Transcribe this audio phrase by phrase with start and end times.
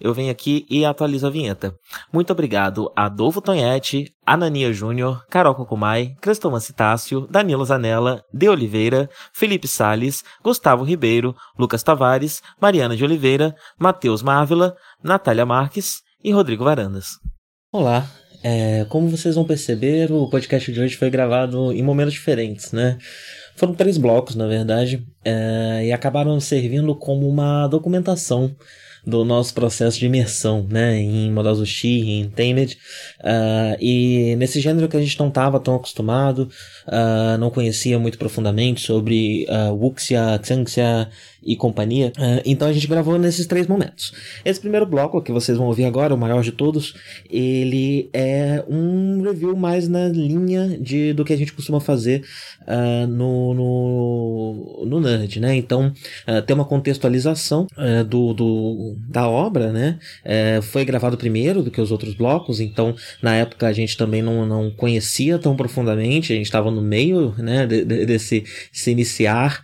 [0.00, 1.74] eu venho aqui e atualizo a vinheta.
[2.12, 9.08] Muito obrigado a Adolfo Tonhete, Anania Júnior, Carol Cocumai, Cristoma Citácio, Danilo Zanella, De Oliveira,
[9.32, 16.64] Felipe Sales, Gustavo Ribeiro, Lucas Tavares, Mariana de Oliveira, Matheus Mávila, Natália Marques e Rodrigo
[16.64, 17.18] Varandas.
[17.72, 18.08] Olá,
[18.42, 22.98] é, como vocês vão perceber, o podcast de hoje foi gravado em momentos diferentes, né?
[23.56, 28.54] Foram três blocos, na verdade, é, e acabaram servindo como uma documentação
[29.06, 32.78] do nosso processo de imersão, né, em Modal Zushi, em Tamed,
[33.20, 36.48] uh, e nesse gênero que a gente não estava tão acostumado,
[36.86, 41.08] uh, não conhecia muito profundamente sobre uh, Wuxia, Xanxia
[41.44, 44.12] e companhia, uh, então a gente gravou nesses três momentos.
[44.44, 46.94] Esse primeiro bloco que vocês vão ouvir agora, o maior de todos,
[47.30, 52.24] ele é um review mais na linha de, do que a gente costuma fazer
[52.62, 55.92] uh, no, no, no Nerd, né, então
[56.28, 57.66] uh, tem uma contextualização
[58.08, 59.98] do, do da obra, né?
[60.24, 64.22] É, foi gravado primeiro do que os outros blocos, então na época a gente também
[64.22, 68.90] não, não conhecia tão profundamente, a gente estava no meio, né, de, de, desse se
[68.90, 69.62] iniciar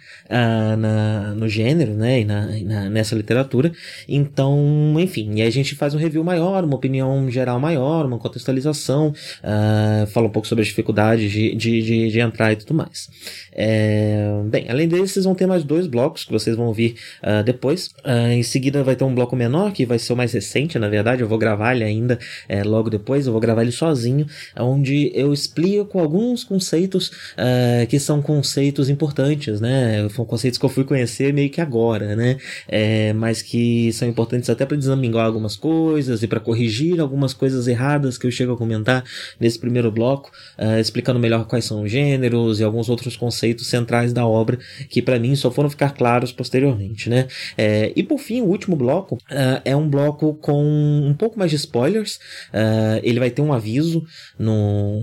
[0.78, 3.72] na, no gênero, né, e na, na, nessa literatura.
[4.08, 9.08] Então, enfim, e a gente faz um review maior, uma opinião geral maior, uma contextualização,
[9.08, 13.08] uh, fala um pouco sobre as dificuldades de, de, de, de entrar e tudo mais.
[13.52, 17.90] É, bem, além desses, vão ter mais dois blocos que vocês vão ouvir uh, depois.
[18.32, 21.22] em seguida vai ter um bloco menor, que vai ser o mais recente, na verdade,
[21.22, 24.26] eu vou gravar ele ainda é, logo depois, eu vou gravar ele sozinho,
[24.58, 30.08] onde eu explico alguns conceitos uh, que são conceitos importantes, né?
[30.26, 32.36] Conceitos que eu fui conhecer meio que agora, né?
[32.68, 37.66] É, mas que são importantes até para desamingar algumas coisas e para corrigir algumas coisas
[37.66, 39.04] erradas que eu chego a comentar
[39.38, 44.12] nesse primeiro bloco, uh, explicando melhor quais são os gêneros e alguns outros conceitos centrais
[44.12, 47.28] da obra que para mim só foram ficar claros posteriormente, né?
[47.56, 51.50] É, e por fim, o último bloco uh, é um bloco com um pouco mais
[51.50, 52.16] de spoilers.
[52.52, 54.04] Uh, ele vai ter um aviso
[54.38, 55.02] no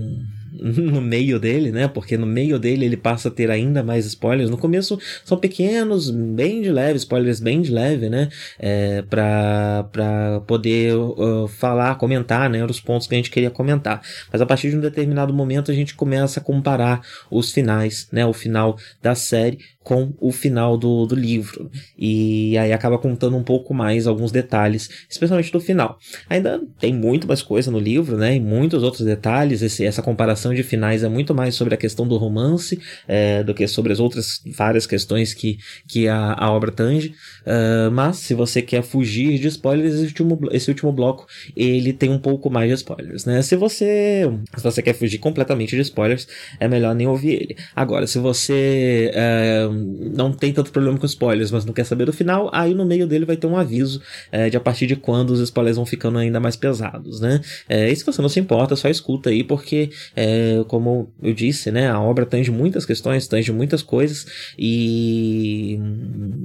[0.76, 1.88] no meio dele, né?
[1.88, 4.50] Porque no meio dele ele passa a ter ainda mais spoilers.
[4.50, 8.28] No começo são pequenos, bem de leve, spoilers bem de leve, né?
[8.58, 12.64] É, pra, pra poder uh, falar, comentar, né?
[12.64, 14.02] Os pontos que a gente queria comentar.
[14.32, 18.26] Mas a partir de um determinado momento a gente começa a comparar os finais, né?
[18.26, 19.58] O final da série
[19.88, 21.70] com o final do, do livro.
[21.98, 25.98] E aí acaba contando um pouco mais alguns detalhes, especialmente do final.
[26.28, 28.36] Ainda tem muito mais coisa no livro, né?
[28.36, 29.62] E muitos outros detalhes.
[29.62, 33.54] Esse, essa comparação de finais é muito mais sobre a questão do romance é, do
[33.54, 35.56] que sobre as outras várias questões que,
[35.86, 37.14] que a, a obra tange.
[37.46, 41.26] Uh, mas se você quer fugir de spoilers, esse último, esse último bloco
[41.56, 43.40] ele tem um pouco mais de spoilers, né?
[43.40, 46.28] Se você, se você quer fugir completamente de spoilers,
[46.60, 47.56] é melhor nem ouvir ele.
[47.74, 49.77] Agora, se você uh,
[50.14, 53.06] não tem tanto problema com spoilers, mas não quer saber do final, aí no meio
[53.06, 54.00] dele vai ter um aviso
[54.30, 57.40] é, de a partir de quando os spoilers vão ficando ainda mais pesados, né?
[57.68, 61.70] É, e se você não se importa, só escuta aí, porque, é, como eu disse,
[61.70, 64.26] né, a obra tange muitas questões, tange muitas coisas,
[64.58, 65.78] e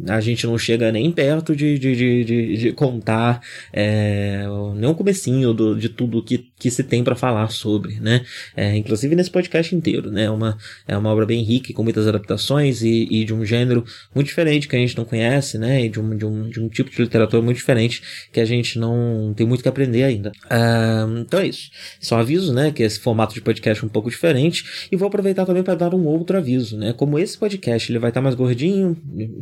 [0.07, 4.45] a gente não chega nem perto de, de, de, de, de contar é,
[4.75, 8.23] nem um comecinho do, de tudo que, que se tem para falar sobre, né?
[8.55, 10.29] É, inclusive nesse podcast inteiro, né?
[10.29, 10.57] Uma,
[10.87, 13.83] é uma obra bem rica, com muitas adaptações e, e de um gênero
[14.13, 15.85] muito diferente que a gente não conhece, né?
[15.85, 18.79] E de um, de um, de um tipo de literatura muito diferente que a gente
[18.79, 20.31] não tem muito que aprender ainda.
[20.45, 21.69] Uh, então é isso.
[21.99, 22.71] Só aviso, né?
[22.71, 24.87] Que esse formato de podcast é um pouco diferente.
[24.91, 26.93] E vou aproveitar também para dar um outro aviso, né?
[26.93, 28.97] Como esse podcast ele vai estar tá mais gordinho,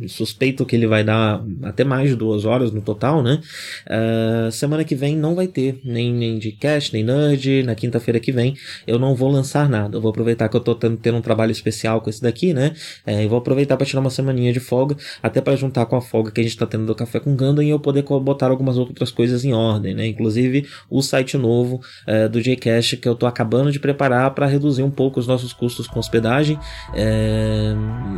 [0.08, 3.40] suspeito que ele vai dar até mais de duas horas no total, né?
[3.86, 7.62] Uh, semana que vem não vai ter nem, nem de cast, nem nerd.
[7.62, 8.54] Na quinta-feira que vem
[8.86, 9.96] eu não vou lançar nada.
[9.96, 12.74] Eu vou aproveitar que eu tô tendo, tendo um trabalho especial com esse daqui, né?
[13.06, 15.96] Uh, eu vou aproveitar aproveitar para tirar uma semaninha de folga, até para juntar com
[15.96, 18.50] a folga que a gente tá tendo do Café com Ganda e eu poder botar
[18.50, 20.06] algumas outras coisas em ordem, né?
[20.06, 24.82] Inclusive o site novo é, do Jcast que eu tô acabando de preparar para reduzir
[24.82, 26.58] um pouco os nossos custos com hospedagem
[26.94, 27.74] é,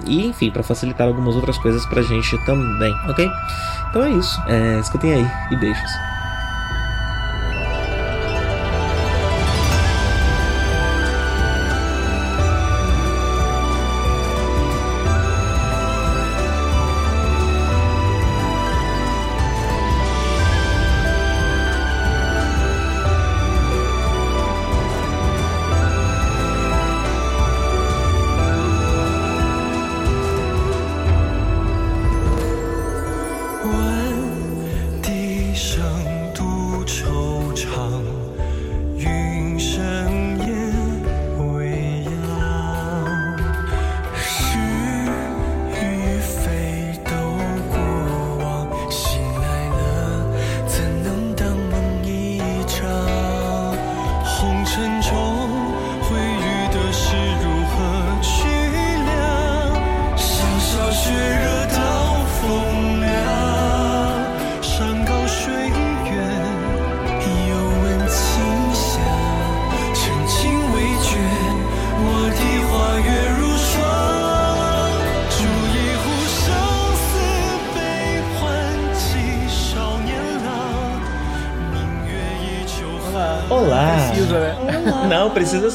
[0.06, 3.28] e enfim, para facilitar algumas outras coisas pra gente também, ok?
[3.90, 4.40] Então é isso.
[4.48, 6.13] É, escutem aí e beijos.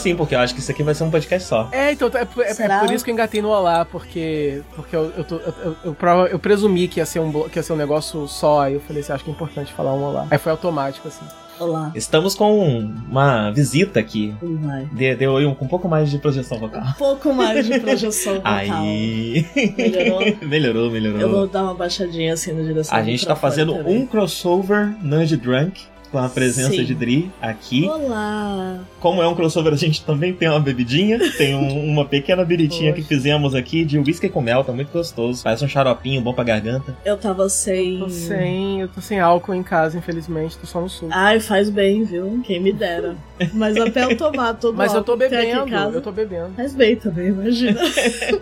[0.09, 1.69] Sim, porque eu acho que isso aqui vai ser um podcast só.
[1.71, 5.11] É, então, é, é, é por isso que eu engatei no Olá, porque, porque eu,
[5.17, 7.77] eu, tô, eu, eu, eu, eu presumi que ia, ser um, que ia ser um
[7.77, 10.27] negócio só, aí eu falei assim, acho que é importante falar um Olá.
[10.29, 11.25] Aí foi automático, assim.
[11.59, 11.91] Olá.
[11.93, 12.79] Estamos com
[13.09, 14.33] uma visita aqui.
[14.41, 14.87] Vai.
[14.93, 16.81] Deu, deu com um pouco mais de projeção vocal.
[16.81, 18.53] Um pouco mais de projeção vocal.
[18.53, 19.45] Aí.
[19.77, 20.21] Melhorou?
[20.41, 21.19] melhorou, melhorou.
[21.19, 23.97] Eu vou dar uma baixadinha assim na direção A gente tá fazendo também.
[23.97, 26.85] um crossover Nudge Drunk com a presença Sim.
[26.85, 27.89] de Dri aqui.
[27.89, 28.79] Olá!
[28.99, 31.19] Como é um crossover, a gente também tem uma bebidinha.
[31.37, 35.43] tem um, uma pequena biritinha que fizemos aqui de whisky com mel, tá muito gostoso.
[35.43, 36.95] Parece um xaropinho bom pra garganta.
[37.05, 37.99] Eu tava sem.
[37.99, 41.11] Tô sem, eu tô sem álcool em casa, infelizmente, tô só no suco.
[41.13, 42.41] Ai, faz bem, viu?
[42.43, 43.15] Quem me dera.
[43.53, 46.49] Mas até eu tomar todo Mas eu tô bebendo, eu tô bebendo.
[46.55, 47.79] Faz bem também, imagina.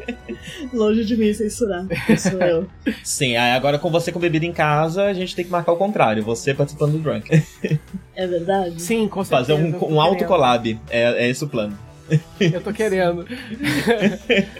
[0.74, 1.86] Longe de mim censurar.
[2.18, 2.68] Sou eu.
[3.03, 6.24] Sim, agora com você com bebida em casa, a gente tem que marcar o contrário.
[6.24, 7.44] Você participando do drunk.
[8.15, 8.81] É verdade?
[8.81, 9.56] Sim, com certeza.
[9.56, 10.01] Fazer um, um
[10.48, 10.80] auto-collab.
[10.90, 11.78] É, é esse o plano.
[12.40, 13.26] Eu tô querendo.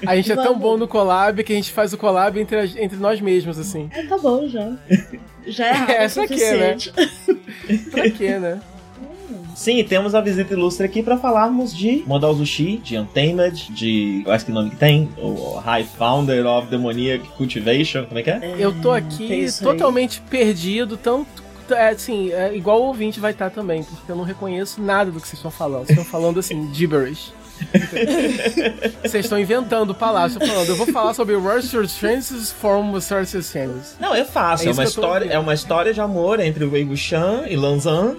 [0.06, 2.98] a gente é tão bom no collab que a gente faz o collab entre, entre
[2.98, 3.90] nós mesmos, assim.
[3.94, 4.76] É, tá bom já.
[5.46, 6.78] Já é rápido é, pra quê, né?
[7.92, 8.62] pra quê, né?
[9.56, 14.22] Sim, temos a visita ilustre aqui para falarmos de Modal Zushi, de Untamed, de.
[14.24, 18.30] Eu acho que nome que tem, o High Founder of Demoniac Cultivation, como é que
[18.30, 18.40] é?
[18.44, 23.50] é eu tô aqui totalmente perdido, tanto é, assim, é, igual o ouvinte vai estar
[23.50, 25.86] também, porque eu não reconheço nada do que vocês estão falando.
[25.86, 27.34] Vocês estão falando assim, gibberish.
[29.02, 30.70] Vocês estão inventando palavras, falando.
[30.70, 33.96] Eu vou falar sobre Rushers Francis from Sources Chambers.
[34.00, 34.68] Não, é fácil.
[34.68, 38.16] É, é uma história, é uma história de amor entre o Wei Wuxian e Lanzan.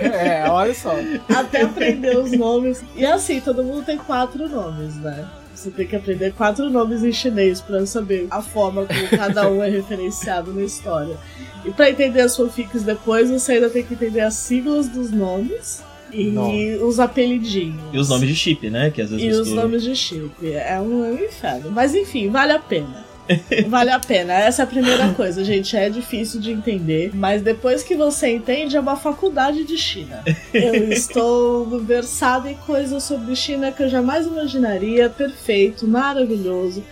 [0.00, 0.94] É, olha só.
[1.28, 2.82] Até aprender os nomes.
[2.96, 5.28] E assim, todo mundo tem quatro nomes, né?
[5.62, 9.62] Você tem que aprender quatro nomes em chinês para saber a forma como cada um
[9.62, 11.16] é referenciado na história.
[11.64, 15.80] E para entender as fanfics depois, você ainda tem que entender as siglas dos nomes
[16.12, 16.84] e Nossa.
[16.84, 17.80] os apelidinhos.
[17.92, 18.90] E os nomes de chip, né?
[18.90, 19.48] Que às vezes E mistura.
[19.48, 20.52] os nomes de chip.
[20.52, 21.70] É um, é um inferno.
[21.70, 23.11] Mas enfim, vale a pena.
[23.68, 24.34] vale a pena.
[24.34, 25.76] Essa é a primeira coisa, gente.
[25.76, 30.22] É difícil de entender, mas depois que você entende, é uma faculdade de China.
[30.52, 35.08] Eu estou versada em coisas sobre China que eu jamais imaginaria.
[35.08, 36.84] Perfeito, maravilhoso.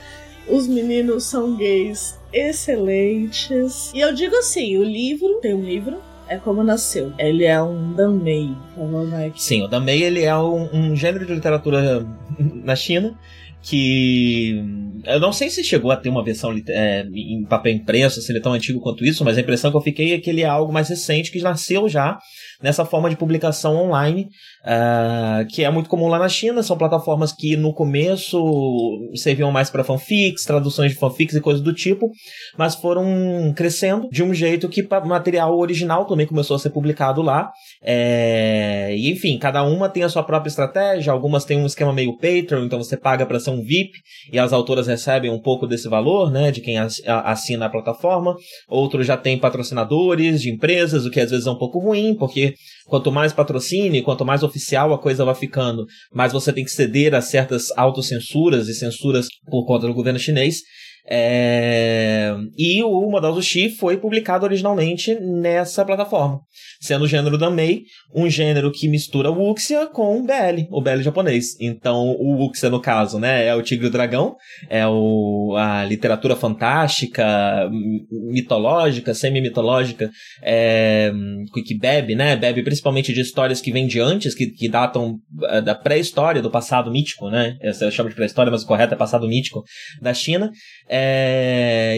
[0.49, 3.93] Os meninos são gays excelentes.
[3.95, 7.13] E eu digo assim: o livro, tem um livro, é como nasceu.
[7.19, 8.51] Ele é um danmei.
[9.37, 12.07] Sim, o danmei ele é um, um gênero de literatura
[12.39, 13.17] na China
[13.63, 14.65] que
[15.05, 18.39] eu não sei se chegou a ter uma versão é, em papel impresso, se ele
[18.39, 20.47] é tão antigo quanto isso, mas a impressão que eu fiquei é que ele é
[20.47, 22.19] algo mais recente, que nasceu já
[22.63, 24.29] nessa forma de publicação online,
[24.65, 26.63] uh, que é muito comum lá na China.
[26.63, 28.39] São plataformas que no começo
[29.15, 32.11] serviam mais para fanfics, traduções de fanfics e coisas do tipo,
[32.57, 37.51] mas foram crescendo de um jeito que material original também começou a ser publicado lá.
[37.83, 42.17] É, e enfim, cada uma tem a sua própria estratégia, algumas têm um esquema meio
[42.17, 43.93] Patreon, então você paga para ser um VIP
[44.33, 48.37] e as autoras recebem um pouco desse valor, né, de quem assina a plataforma.
[48.69, 52.55] Outros já têm patrocinadores de empresas, o que às vezes é um pouco ruim, porque
[52.87, 57.15] quanto mais patrocínio, quanto mais oficial a coisa vai ficando, mais você tem que ceder
[57.15, 60.59] a certas autocensuras e censuras por conta do governo chinês.
[61.11, 62.33] É...
[62.57, 66.41] E o Modal Zushi foi publicado originalmente nessa plataforma,
[66.81, 67.83] sendo o gênero Danmei
[68.15, 71.57] um gênero que mistura Wuxia com BL, o BL japonês.
[71.61, 74.37] Então, o Wuxia, no caso, né, é o Tigre e o Dragão,
[74.69, 77.69] é o, a literatura fantástica,
[78.11, 80.11] mitológica, semi-mitológica,
[80.43, 81.13] é,
[81.67, 85.61] que bebe, né, bebe principalmente de histórias que vêm de antes, que, que datam é,
[85.61, 89.27] da pré-história, do passado mítico, né, eu chamo de pré-história, mas o correto é passado
[89.29, 89.63] mítico
[90.01, 90.51] da China.
[90.89, 91.00] É,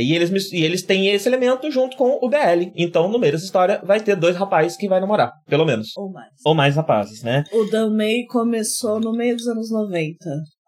[0.03, 2.71] e, eles, e eles têm esse elemento junto com o BL.
[2.77, 5.97] Então, no meio dessa história, vai ter dois rapazes que vai namorar, pelo menos.
[5.97, 6.31] Ou mais.
[6.45, 7.45] Ou mais rapazes, né?
[7.53, 10.17] O Danmei começou no meio dos anos 90.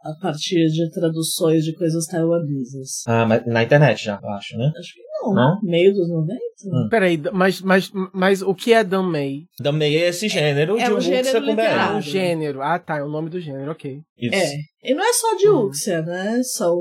[0.04, 3.02] A partir de traduções de coisas taiwanesas.
[3.06, 4.70] Ah, mas na internet já, eu acho, né?
[4.76, 5.34] Acho que não.
[5.34, 5.60] não?
[5.62, 6.38] Meio dos 90?
[6.66, 6.88] Hum.
[6.90, 9.44] Peraí, mas, mas, mas o que é Danmei?
[9.58, 11.62] Danmei é esse gênero é, de um gênero com BL.
[11.62, 12.60] Ah, o gênero.
[12.62, 13.98] Ah, tá, é o nome do gênero, ok.
[14.18, 14.34] Isso.
[14.34, 14.56] É.
[14.84, 16.42] E não é só de Uxia, né?
[16.42, 16.76] São,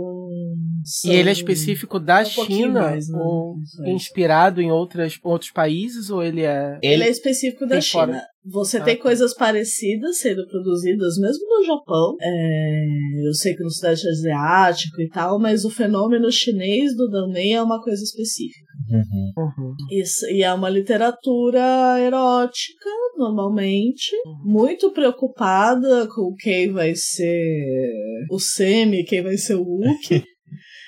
[0.84, 1.12] são.
[1.12, 2.82] E ele é específico da um China?
[2.82, 3.18] mais, né?
[3.18, 3.56] Ou
[3.86, 3.92] é.
[3.92, 6.10] inspirado em outras, outros países?
[6.10, 6.78] Ou ele é.
[6.82, 8.08] Ele é específico da China.
[8.08, 8.22] fora.
[8.46, 9.04] Você Ah, tem tá.
[9.04, 12.18] coisas parecidas sendo produzidas mesmo no Japão.
[12.20, 12.86] É,
[13.26, 17.62] eu sei que no Sudeste Asiático e tal, mas o fenômeno chinês do Danmei é
[17.62, 18.63] uma coisa específica.
[18.90, 19.34] Uhum.
[19.38, 19.76] Uhum.
[19.92, 24.12] Isso, e é uma literatura erótica, normalmente,
[24.44, 27.94] muito preocupada com quem vai ser
[28.32, 30.24] o Semi, quem vai ser o Wookie.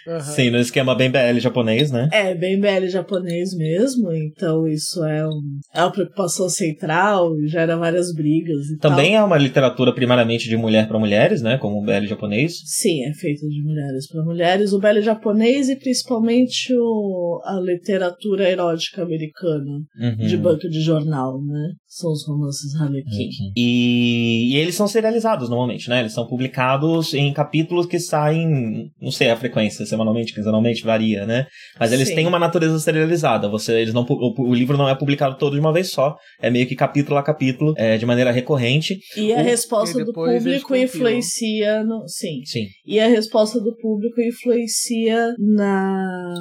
[0.08, 0.20] Aham.
[0.22, 2.10] Sim, no esquema bem BL japonês, né?
[2.12, 5.42] É, bem BL japonês mesmo, então isso é, um,
[5.74, 8.92] é uma preocupação central, gera várias brigas e tal.
[8.92, 11.58] Também é uma literatura primariamente de mulher para mulheres, né?
[11.58, 12.54] Como o BL japonês.
[12.66, 18.50] Sim, é feita de mulheres para mulheres, o BL japonês e principalmente o, a literatura
[18.50, 20.28] erótica americana, Uhum.
[20.28, 21.72] de banca de jornal, né?
[21.88, 23.30] São os romances Harlequin.
[23.56, 26.02] E, e eles são serializados normalmente, né?
[26.02, 31.48] Eles são publicados em capítulos que saem, não sei a frequência, semanalmente, quinzenalmente, varia, né?
[31.80, 32.16] Mas eles Sim.
[32.16, 33.50] têm uma natureza serializada.
[33.50, 36.50] Você, eles não, o, o livro não é publicado todo de uma vez só, é
[36.50, 38.98] meio que capítulo a capítulo, é, de maneira recorrente.
[39.18, 42.08] E a O- resposta e do público influencia no.
[42.08, 42.42] Sim.
[42.46, 42.66] Sim.
[42.86, 46.36] E a resposta do público influencia na.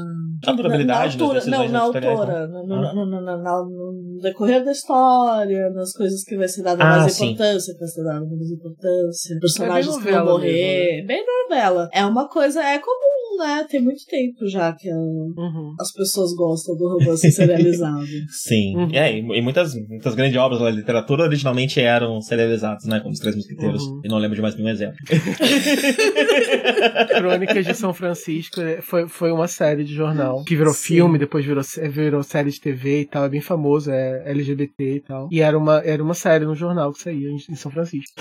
[0.47, 2.25] A durabilidade na, na das altura, decisões não, na editoriais, né?
[2.25, 2.95] autora, no, no, Ah.
[2.95, 6.99] no, no- no- no- no decorrer da história, nas coisas que vai ser dada Ah,
[7.01, 7.27] mais sim.
[7.33, 10.95] importância, que vai ser dada menos importância, personagens que vão morrer.
[10.97, 11.89] mesmo, Bem novela.
[11.93, 13.67] É uma coisa, é comum, né?
[13.69, 15.75] Tem muito tempo já que a- Uhum.
[15.81, 18.05] as pessoas gostam do romance serializado.
[18.31, 18.77] Sim.
[18.77, 18.89] Uhum.
[18.93, 23.01] É, e, e muitas, muitas grandes obras da literatura originalmente eram serializadas, né?
[23.01, 23.83] Como Os Três Mosquiteiros.
[23.83, 24.01] Uhum.
[24.05, 24.97] E não lembro de mais nenhum exemplo.
[27.17, 30.95] Crônicas de São Francisco é, foi, foi uma série de jornal que virou Sim.
[30.95, 33.25] filme, depois virou, sé- virou série de TV e tal.
[33.25, 35.29] É bem famoso, é LGBT e tal.
[35.31, 38.13] E era uma, era uma série no jornal que saía em, em São Francisco.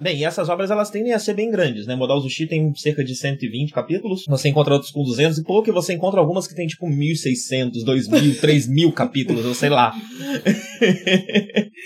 [0.00, 1.94] Bem, e essas obras elas tendem a ser bem grandes, né?
[1.96, 4.24] Modal Zushi tem cerca de 120 capítulos.
[4.28, 7.84] Você encontra outros com 200 e pouco, e você encontra algumas que tem tipo 1.600,
[7.84, 9.92] 2.000, 3.000 capítulos, eu sei lá.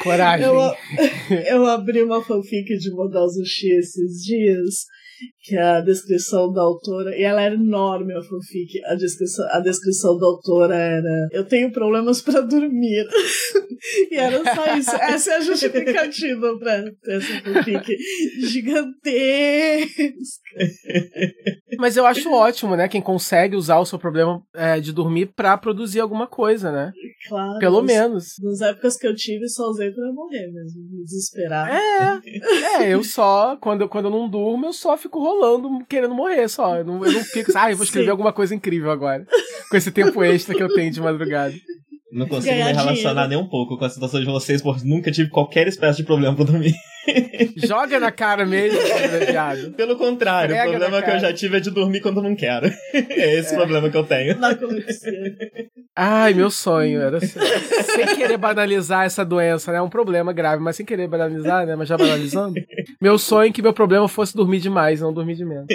[0.02, 0.46] Coragem.
[0.46, 0.74] Eu,
[1.46, 4.86] eu abri uma fanfic de Modal Zushi esses dias,
[5.42, 8.84] que é a descrição da autora, e ela era enorme a fanfic.
[8.86, 13.06] A descrição, a descrição da autora era: Eu tenho problemas pra dormir.
[14.10, 14.94] e era só isso.
[14.96, 16.58] Essa é a justificativa
[17.02, 17.96] ter essa fanfic
[18.40, 19.90] gigantesca.
[21.78, 22.88] Mas eu acho ótimo, né?
[22.88, 26.92] Quem consegue usar o seu problema é, de dormir pra produzir alguma coisa, né?
[27.28, 27.58] Claro.
[27.58, 28.34] Pelo nas- menos.
[28.42, 31.68] Nas épocas que eu tive, só usei pra morrer mesmo, me desesperar.
[31.70, 32.20] É,
[32.84, 36.48] é, eu só, quando, eu- quando eu não durmo, eu só fico rolando, querendo morrer
[36.48, 36.76] só.
[36.78, 38.10] Eu não, eu não fico, ah, eu vou escrever Sim.
[38.10, 39.26] alguma coisa incrível agora.
[39.70, 41.54] Com esse tempo extra que eu tenho de madrugada.
[42.12, 45.10] Não consigo Ganhar me relacionar nem um pouco com a situação de vocês, porque nunca
[45.10, 46.74] tive qualquer espécie de problema pra dormir.
[47.56, 48.78] Joga na cara mesmo,
[49.26, 49.72] viado.
[49.72, 52.66] Pelo contrário, Esfrega o problema que eu já tive é de dormir quando não quero.
[52.92, 54.36] é esse o problema que eu tenho.
[55.96, 57.42] Ai, meu sonho era sem,
[57.84, 59.78] sem querer banalizar essa doença, né?
[59.78, 61.74] É um problema grave, mas sem querer banalizar, né?
[61.76, 62.54] Mas já banalizando.
[63.00, 65.66] Meu sonho é que meu problema fosse dormir demais, não dormir de menos.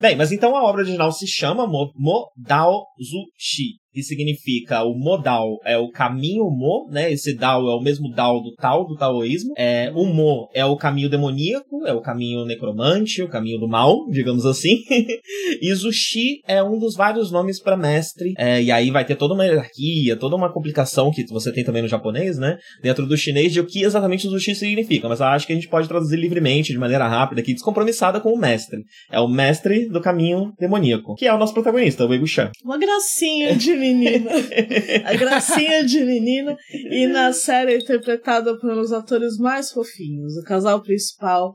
[0.00, 3.78] Bem, mas então a obra original se chama Mo- Modal Zushi.
[3.94, 7.12] Que significa o modal é o caminho mo, né?
[7.12, 9.54] Esse dao é o mesmo dao do Tao, do taoísmo.
[9.56, 14.08] É, o mo é o caminho demoníaco, é o caminho necromante, o caminho do mal,
[14.10, 14.78] digamos assim.
[15.62, 18.34] e Zushi é um dos vários nomes para mestre.
[18.36, 21.82] É, e aí vai ter toda uma hierarquia, toda uma complicação que você tem também
[21.82, 22.58] no japonês, né?
[22.82, 25.08] Dentro do chinês de o que exatamente o Zushi significa.
[25.08, 28.32] Mas eu acho que a gente pode traduzir livremente, de maneira rápida, aqui, descompromissada com
[28.32, 28.80] o mestre.
[29.10, 32.24] É o mestre do caminho demoníaco, que é o nosso protagonista, o Wei.
[32.64, 34.30] Uma gracinha de menina.
[35.04, 36.56] A gracinha de menina.
[36.90, 40.36] E na série é interpretada pelos atores mais fofinhos.
[40.38, 41.54] O casal principal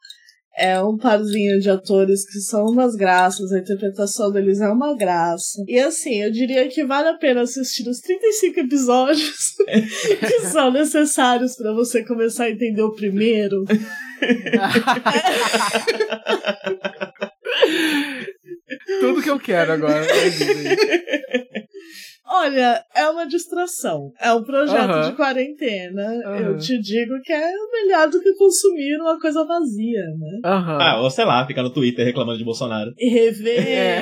[0.57, 5.63] é um parzinho de atores que são umas graças, a interpretação deles é uma graça.
[5.65, 9.55] E assim, eu diria que vale a pena assistir os 35 episódios
[10.19, 13.63] que são necessários para você começar a entender o primeiro.
[19.00, 20.05] Tudo que eu quero agora.
[22.31, 24.12] Olha, é uma distração.
[24.21, 26.13] É um projeto de quarentena.
[26.39, 30.39] Eu te digo que é melhor do que consumir uma coisa vazia, né?
[30.43, 32.93] Ah, ou sei lá, ficar no Twitter reclamando de Bolsonaro.
[33.00, 34.01] E rever é.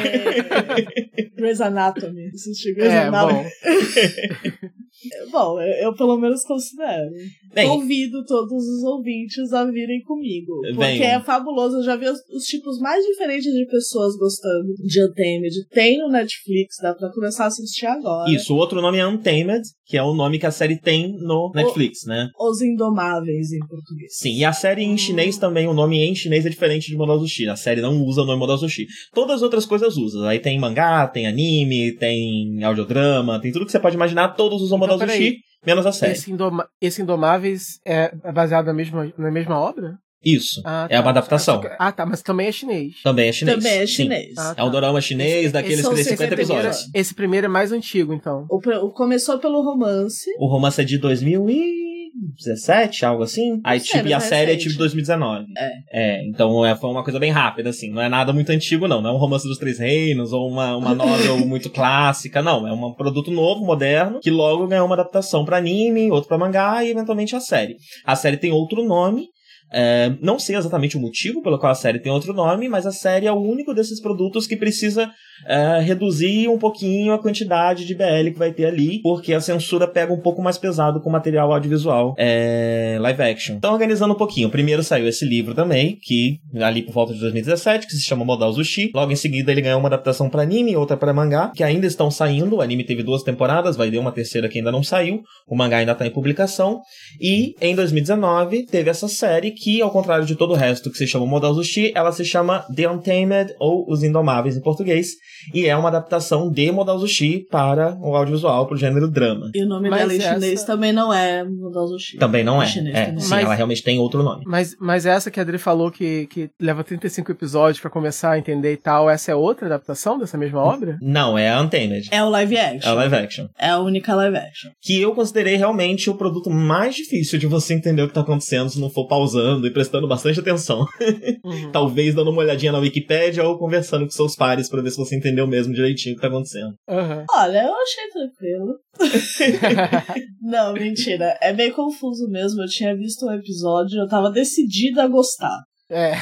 [1.38, 2.28] Grey's Anatomy.
[2.34, 3.44] Assistir Grey's é, Anatomy.
[3.44, 3.50] Bom.
[5.32, 7.12] Bom, eu, eu, pelo menos considero.
[7.54, 10.60] Bem, Convido todos os ouvintes a virem comigo.
[10.62, 11.78] Porque bem, é fabuloso.
[11.78, 15.68] Eu já vi os, os, tipos mais diferentes de pessoas gostando de Untamed.
[15.70, 18.30] Tem no Netflix, dá pra começar a assistir agora.
[18.32, 21.52] Isso, o outro nome é Untamed, que é o nome que a série tem no
[21.54, 22.30] Netflix, o, né?
[22.40, 24.12] Os Indomáveis em português.
[24.18, 24.98] Sim, e a série em hum.
[24.98, 27.48] chinês também, o nome em chinês é diferente de Monosushi.
[27.48, 28.86] A série não usa o nome Monosushi.
[29.14, 30.24] Todas as outras coisas usam.
[30.26, 34.78] Aí tem mangá, tem anime, tem audiodrama, tem tudo que você pode imaginar, todos usam
[34.78, 36.14] então, Monosushi, menos a série.
[36.14, 39.98] Esse, Indoma esse Indomáveis é baseado na mesma, na mesma obra?
[40.24, 40.62] Isso.
[40.66, 41.02] Ah, é tá.
[41.02, 41.62] uma adaptação.
[41.80, 43.02] Ah, tá, mas também é chinês.
[43.04, 43.58] Também é chinês.
[43.58, 44.38] Também é chinês.
[44.38, 44.62] Ah, tá.
[44.62, 46.90] É um dorama chinês esse, daqueles que tem 50 episódios.
[46.94, 48.46] Esse primeiro é mais antigo, então.
[48.50, 50.30] O, o, começou pelo romance.
[50.40, 51.88] O romance é de 2000 e...
[52.36, 53.62] 17, algo assim.
[53.64, 55.46] Aí, tipo, e a série é tipo de 2019.
[55.56, 55.70] É.
[55.92, 57.92] É, então é, foi uma coisa bem rápida, assim.
[57.92, 59.02] Não é nada muito antigo, não.
[59.02, 62.42] Não é um romance dos Três Reinos ou uma, uma novel muito clássica.
[62.42, 66.38] Não, é um produto novo, moderno, que logo ganhou uma adaptação para anime, outro para
[66.40, 67.76] mangá e eventualmente a série.
[68.04, 69.28] A série tem outro nome,
[69.72, 72.92] é, não sei exatamente o motivo pelo qual a série tem outro nome, mas a
[72.92, 75.10] série é o único desses produtos que precisa
[75.46, 79.88] é, reduzir um pouquinho a quantidade de BL que vai ter ali, porque a censura
[79.88, 83.56] pega um pouco mais pesado com material audiovisual é, live action.
[83.56, 87.86] Então, organizando um pouquinho, primeiro saiu esse livro também, que ali por volta de 2017,
[87.86, 88.92] que se chama Modal Zushi.
[88.94, 92.10] Logo em seguida, ele ganhou uma adaptação para anime, outra para mangá, que ainda estão
[92.10, 92.58] saindo.
[92.58, 95.22] O anime teve duas temporadas, vai ter uma terceira que ainda não saiu.
[95.48, 96.82] O mangá ainda está em publicação.
[97.20, 101.08] E em 2019 teve essa série que, ao contrário de todo o resto que se
[101.08, 105.12] chama Modal Zushi, ela se chama The Untamed ou Os Indomáveis em português
[105.54, 109.52] e é uma adaptação de Modal Zushi para o audiovisual, para o gênero drama.
[109.54, 110.34] E o nome mas dela em essa...
[110.34, 112.18] chinês também não é Modal Zushi.
[112.18, 112.66] Também não é.
[112.66, 112.70] é.
[112.70, 113.20] é.
[113.20, 114.44] Sim, mas, ela realmente tem outro nome.
[114.46, 118.40] Mas, mas essa que a Adri falou que, que leva 35 episódios para começar a
[118.40, 120.98] entender e tal, essa é outra adaptação dessa mesma obra?
[121.02, 122.10] Não, é a Untamed.
[122.12, 122.90] É o live action.
[122.90, 123.48] É o live action.
[123.60, 124.72] É a única live action.
[124.82, 128.70] Que eu considerei realmente o produto mais difícil de você entender o que tá acontecendo
[128.70, 130.86] se não for pausando e prestando bastante atenção.
[131.44, 131.72] Uhum.
[131.72, 135.16] Talvez dando uma olhadinha na Wikipedia ou conversando com seus pares para ver se você
[135.16, 136.74] entendeu mesmo direitinho o que tá acontecendo.
[136.90, 137.26] Uhum.
[137.32, 138.80] Olha, eu achei tranquilo.
[140.42, 141.38] não, mentira.
[141.42, 142.62] É meio confuso mesmo.
[142.62, 145.58] Eu tinha visto um episódio, eu tava decidida a gostar.
[145.90, 146.14] É.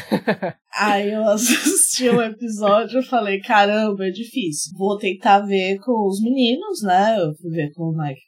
[0.75, 4.73] Aí eu assisti um episódio e falei, caramba, é difícil.
[4.77, 7.17] Vou tentar ver com os meninos, né?
[7.19, 8.19] Eu fui ver com o Mike,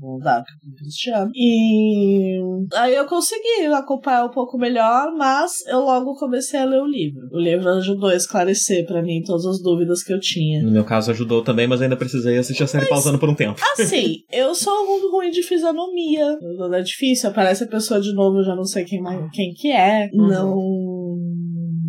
[0.00, 1.30] com o Dark, com o Cristiano.
[1.34, 2.40] E
[2.74, 7.20] aí eu consegui acompanhar um pouco melhor, mas eu logo comecei a ler o livro.
[7.32, 10.62] O livro ajudou a esclarecer para mim todas as dúvidas que eu tinha.
[10.62, 13.34] No meu caso ajudou também, mas ainda precisei assistir a série mas, pausando por um
[13.34, 13.60] tempo.
[13.78, 16.36] Assim, eu sou muito ruim de fisionomia.
[16.72, 19.00] É difícil, aparece a pessoa de novo, eu já não sei quem,
[19.32, 20.08] quem que é.
[20.12, 20.28] Uhum.
[20.28, 21.03] Não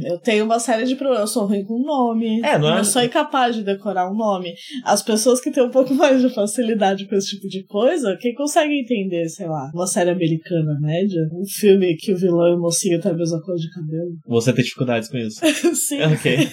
[0.06, 1.22] eu tenho uma série de problemas.
[1.22, 2.42] Eu sou ruim com nome.
[2.42, 2.80] É, não é?
[2.80, 4.54] Eu sou incapaz de decorar um nome.
[4.84, 8.34] As pessoas que têm um pouco mais de facilidade com esse tipo de coisa, quem
[8.36, 12.60] consegue entender, sei lá, uma série americana média, um filme que o vilão e o
[12.60, 14.12] mocinho têm a mesma cor de cabelo.
[14.28, 15.42] Você tem dificuldades com isso?
[15.76, 16.02] Sim.
[16.04, 16.50] Ok.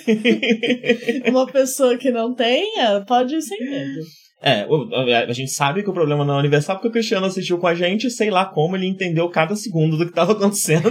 [1.28, 4.00] uma pessoa que não tenha pode ir sem medo.
[4.42, 4.66] É,
[5.28, 7.74] a gente sabe que o problema não é universal porque o Cristiano assistiu com a
[7.74, 10.90] gente, sei lá como ele entendeu cada segundo do que estava acontecendo,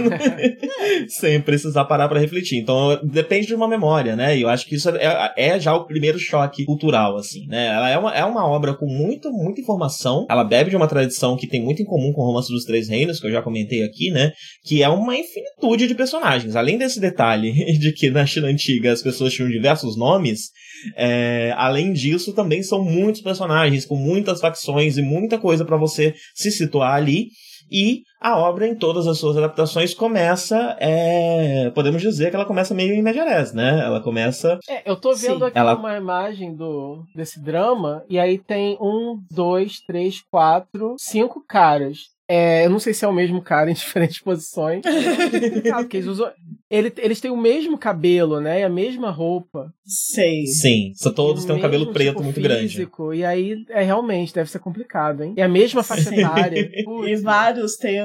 [1.08, 2.58] sem precisar parar para refletir.
[2.58, 4.36] Então, depende de uma memória, né?
[4.38, 7.66] E eu acho que isso é, é, já o primeiro choque cultural, assim, né?
[7.66, 11.36] Ela é uma, é uma obra com muito, muita informação, ela bebe de uma tradição
[11.36, 13.84] que tem muito em comum com o Romance dos Três Reinos, que eu já comentei
[13.84, 14.32] aqui, né?
[14.64, 16.56] Que é uma infinitude de personagens.
[16.56, 20.50] Além desse detalhe de que na China Antiga as pessoas tinham diversos nomes,
[20.96, 23.41] é, além disso, também são muitos personagens
[23.86, 27.28] com muitas facções e muita coisa para você se situar ali.
[27.72, 30.76] E a obra, em todas as suas adaptações, começa.
[30.78, 33.80] É, podemos dizer que ela começa meio em Mediarés, né?
[33.82, 34.58] Ela começa.
[34.68, 35.44] É, eu tô vendo Sim.
[35.46, 35.74] aqui ela...
[35.74, 42.11] uma imagem do, desse drama, e aí tem um, dois, três, quatro, cinco caras.
[42.28, 44.82] É, eu não sei se é o mesmo cara em diferentes posições.
[45.76, 46.30] porque eles usam,
[46.70, 48.60] Ele, eles têm o mesmo cabelo, né?
[48.60, 49.72] E a mesma roupa.
[49.84, 50.46] Sei.
[50.46, 52.68] Sim, só todos têm um cabelo preto tipo muito grande.
[52.68, 55.34] físico, E aí, é realmente, deve ser complicado, hein?
[55.36, 56.20] E a mesma faixa Sim.
[56.20, 56.70] etária.
[57.06, 58.00] E vários têm.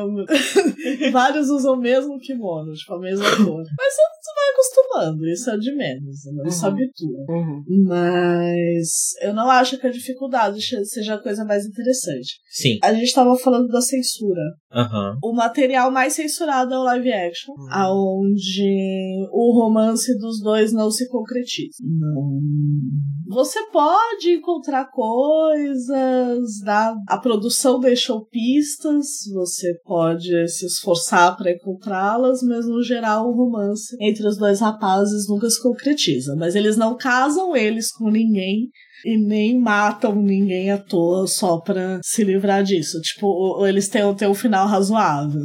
[1.11, 3.63] vários usam o mesmo kimono, tipo, a mesma cor.
[3.77, 6.43] Mas você você vai acostumando, isso é de menos, né?
[6.47, 6.71] Isso Uhum.
[6.71, 7.25] habitua.
[7.29, 7.63] Uhum.
[7.85, 12.35] Mas eu não acho que a dificuldade seja a coisa mais interessante.
[12.49, 14.41] Sim, A gente tava falando da censura.
[14.71, 15.17] aham.
[15.23, 17.67] O material mais censurado é o live action, Uhum.
[17.71, 21.77] aonde o romance dos dois não se concretiza.
[21.83, 22.39] Não.
[23.29, 26.95] Você pode encontrar coisas, né?
[27.07, 33.95] a produção deixou pistas, você pode se esforçar para encontrá-las, mas no geral o romance
[33.99, 36.35] entre os dois rapazes nunca se concretiza.
[36.37, 38.69] Mas eles não casam eles com ninguém
[39.05, 42.99] e nem matam ninguém à toa só pra se livrar disso.
[43.01, 45.41] Tipo, ou- ou eles têm, têm um final razoável.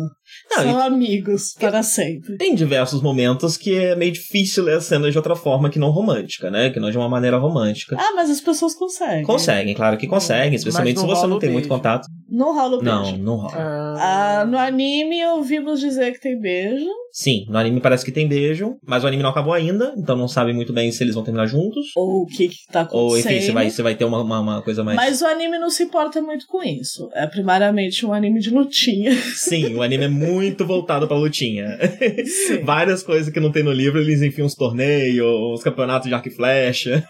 [0.50, 2.38] Não, São amigos para sempre.
[2.38, 5.90] Tem diversos momentos que é meio difícil ler as cenas de outra forma que não
[5.90, 6.70] romântica, né?
[6.70, 7.96] Que não de uma maneira romântica.
[8.00, 9.24] Ah, mas as pessoas conseguem.
[9.24, 11.76] Conseguem, claro que conseguem, especialmente se não você não tem muito beijo.
[11.76, 12.06] contato.
[12.30, 13.18] Não rola o Não, beijo.
[13.22, 13.52] não rola.
[13.54, 16.86] Ah, Ah, no anime ouvimos dizer que tem beijo.
[17.12, 20.26] Sim, no anime parece que tem beijo, mas o anime não acabou ainda, então não
[20.28, 21.86] sabe muito bem se eles vão terminar juntos.
[21.96, 23.10] Ou o que, que tá acontecendo.
[23.10, 24.96] Ou, enfim, se vai, se vai ter uma, uma, uma coisa mais.
[24.96, 27.10] Mas o anime não se importa muito com isso.
[27.14, 29.12] É primariamente um anime de lutinha.
[29.36, 31.66] Sim, o anime é muito voltado pra lutinha.
[32.24, 32.62] Sim.
[32.64, 36.28] Várias coisas que não tem no livro, eles enfiam uns torneios, uns campeonatos de arco
[36.28, 37.06] e flecha.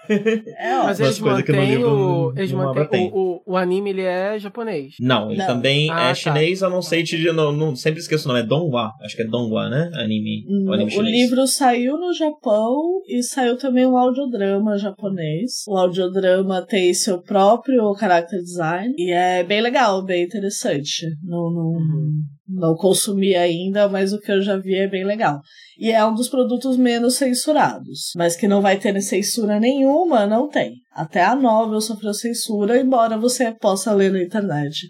[0.58, 0.84] É ó.
[0.84, 1.96] mas eles coisas que no mantêm livro o.
[2.32, 2.86] não- Eles não mantêm.
[2.88, 3.10] tem.
[3.12, 4.94] O, o, o anime ele é japonês.
[5.00, 5.46] Não, ele Não.
[5.46, 6.14] também Ah, é tá.
[6.14, 8.92] chinês, eu não sei, te, não, não, sempre esqueço o nome, é Donghua.
[9.04, 9.90] Acho que é Donghua, né?
[9.94, 15.62] Anime, o anime O livro saiu no Japão e saiu também um audiodrama japonês.
[15.68, 21.06] O audiodrama tem seu próprio character design e é bem legal, bem interessante.
[21.22, 22.22] Não, não, Uhum.
[22.48, 25.40] não consumi ainda, mas o que eu já vi é bem legal.
[25.78, 28.12] E é um dos produtos menos censurados.
[28.16, 30.74] Mas que não vai ter censura nenhuma, não tem.
[30.94, 34.86] Até a novel sofreu censura, embora você possa ler na internet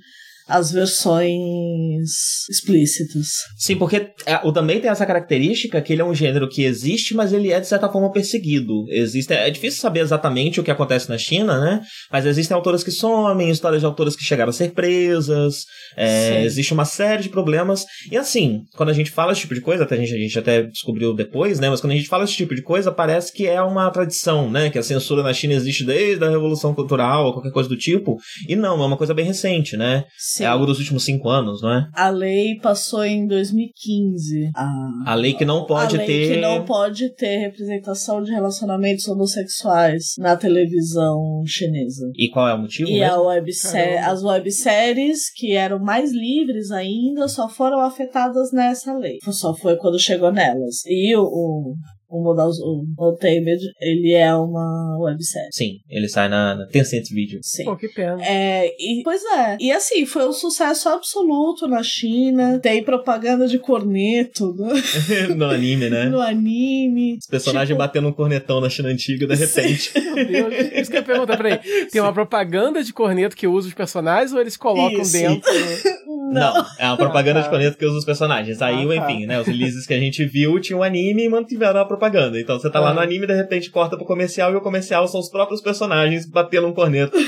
[0.48, 2.11] as versões
[2.50, 3.26] explícitas.
[3.57, 7.14] Sim, porque é, o também tem essa característica que ele é um gênero que existe,
[7.14, 8.85] mas ele é de certa forma perseguido.
[8.88, 11.81] Existe, é difícil saber exatamente o que acontece na China, né?
[12.11, 15.64] Mas existem autoras que somem, histórias de autoras que chegaram a ser presas,
[15.96, 17.85] é, existe uma série de problemas.
[18.11, 20.38] E assim, quando a gente fala esse tipo de coisa, até a gente, a gente
[20.38, 21.70] até descobriu depois, né?
[21.70, 24.70] Mas quando a gente fala esse tipo de coisa, parece que é uma tradição, né?
[24.70, 28.16] Que a censura na China existe desde a Revolução Cultural ou qualquer coisa do tipo.
[28.48, 30.05] E não, é uma coisa bem recente, né?
[30.37, 30.45] Sim.
[30.45, 31.87] É algo dos últimos cinco anos, não é?
[31.95, 34.51] A lei passou em 2015.
[34.55, 36.35] A, A lei que não pode a lei ter.
[36.35, 42.11] que não pode ter representação de relacionamentos homossexuais na televisão chinesa.
[42.16, 42.88] E qual é o motivo?
[42.88, 43.14] E mesmo?
[43.14, 44.12] a websé Caramba.
[44.12, 49.18] as webséries, que eram mais livres ainda, só foram afetadas nessa lei.
[49.31, 50.85] Só foi quando chegou nelas.
[50.87, 51.75] E o, o,
[52.12, 55.48] o Modal o Untamed, ele é uma websérie.
[55.51, 57.40] Sim, ele sai na, na Tencent Video.
[57.42, 57.64] Sim.
[57.64, 58.22] Pô, que pena.
[58.22, 59.57] É, e, pois é.
[59.59, 62.59] E assim, foi um sucesso absoluto na China.
[62.61, 64.72] Tem propaganda de corneto no,
[65.37, 66.07] no anime, né?
[66.07, 67.16] no anime.
[67.18, 69.92] Os personagens Tipo, batendo um cornetão na China antiga de repente.
[69.98, 70.72] Meu Deus.
[70.72, 71.59] Isso que eu ia perguntar, peraí.
[71.90, 75.12] Tem uma propaganda de corneto que usa os personagens ou eles colocam Isso.
[75.12, 75.51] dentro?
[76.31, 77.49] Não, é uma propaganda Ah, tá.
[77.49, 78.61] de corneto que usa os personagens.
[78.63, 79.11] Aí, Ah, tá.
[79.13, 79.41] enfim, né?
[79.41, 82.39] Os releases que a gente viu tinha um anime e mantiveram a propaganda.
[82.41, 82.95] Então você tá lá Ah.
[82.95, 86.67] no anime, de repente corta pro comercial e o comercial são os próprios personagens batendo
[86.69, 87.17] um corneto.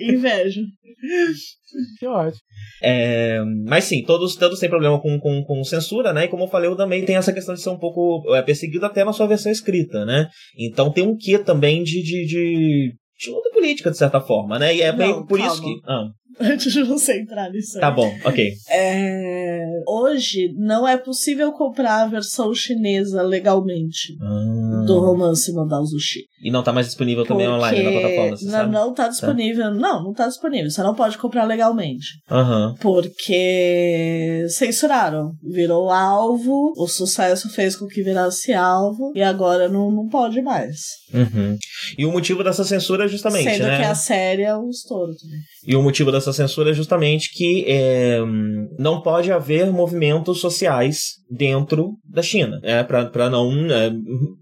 [0.00, 0.60] Inveja.
[1.98, 2.40] que ótimo.
[2.82, 6.24] É, mas sim, todos, todos têm problema com, com, com censura, né?
[6.24, 8.84] E como eu falei, eu também tem essa questão de ser um pouco é, perseguido
[8.86, 10.28] até na sua versão escrita, né?
[10.58, 14.74] Então tem um quê também de, de, de, de luta política, de certa forma, né?
[14.74, 15.64] E é Não, meio por isso calma.
[15.64, 15.80] que.
[15.86, 16.04] Ah,
[16.40, 17.78] Antes de você entrar nisso.
[17.78, 18.52] tá bom, ok.
[18.70, 26.20] É, hoje não é possível comprar a versão chinesa legalmente Ah, do romance Modal Zushi.
[26.42, 28.72] E não tá mais disponível também online na plataforma, você não, sabe?
[28.72, 29.74] não tá disponível.
[29.74, 30.70] Não, não tá disponível.
[30.70, 32.06] Você não pode comprar legalmente.
[32.30, 32.74] Aham.
[32.80, 35.32] Porque censuraram.
[35.42, 40.80] Virou alvo, o sucesso fez com que virasse alvo, e agora não, não pode mais.
[41.12, 41.56] Uhum.
[41.96, 43.78] E o motivo dessa censura é justamente, Sendo né?
[43.78, 45.38] que a série é um estouro também.
[45.66, 48.20] E o motivo dessa censura é justamente que é,
[48.78, 53.90] não pode haver movimentos sociais dentro da China, é, para não é,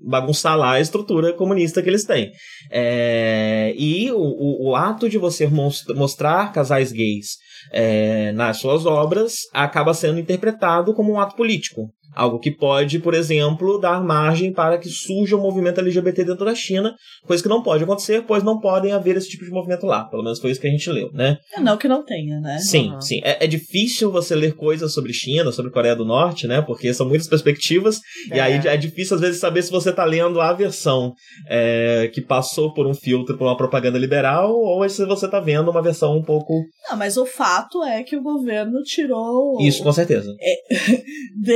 [0.00, 2.30] bagunçar lá a estrutura comunista que eles têm.
[2.70, 7.36] É, e o, o, o ato de você mos- mostrar casais gays
[7.72, 11.90] é, nas suas obras acaba sendo interpretado como um ato político.
[12.14, 16.54] Algo que pode, por exemplo, dar margem para que surja um movimento LGBT dentro da
[16.54, 16.94] China,
[17.26, 20.04] coisa que não pode acontecer, pois não podem haver esse tipo de movimento lá.
[20.04, 21.38] Pelo menos foi isso que a gente leu, né?
[21.54, 22.58] É, não que não tenha, né?
[22.58, 23.00] Sim, uhum.
[23.00, 23.20] sim.
[23.24, 26.60] É, é, difícil você ler coisas sobre China, sobre Coreia do Norte, né?
[26.60, 27.98] Porque são muitas perspectivas,
[28.30, 28.36] é.
[28.36, 31.14] e aí é difícil às vezes saber se você está lendo a versão
[31.48, 35.70] é, que passou por um filtro, por uma propaganda liberal, ou se você está vendo
[35.70, 36.52] uma versão um pouco.
[36.88, 39.58] Não, mas o fato é que o governo tirou.
[39.60, 40.34] Isso, com certeza.
[40.40, 40.54] É,
[41.40, 41.52] de,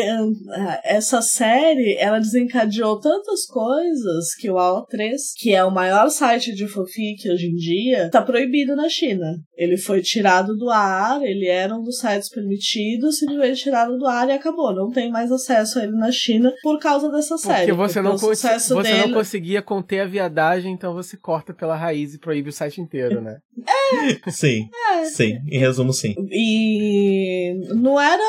[0.84, 6.66] essa série, ela desencadeou tantas coisas que o AO3, que é o maior site de
[6.66, 9.36] fanfic hoje em dia, tá proibido na China.
[9.56, 14.28] Ele foi tirado do ar, ele era um dos sites permitidos, simplesmente tirado do ar
[14.28, 14.74] e acabou.
[14.74, 17.66] Não tem mais acesso a ele na China por causa dessa série.
[17.66, 19.06] Porque você, porque não, você dele...
[19.06, 23.20] não conseguia conter a viadagem, então você corta pela raiz e proíbe o site inteiro,
[23.20, 23.38] né?
[23.66, 24.30] É.
[24.30, 24.68] Sim.
[24.92, 25.04] É.
[25.04, 25.38] Sim.
[25.50, 26.14] Em resumo, sim.
[26.30, 28.22] E não era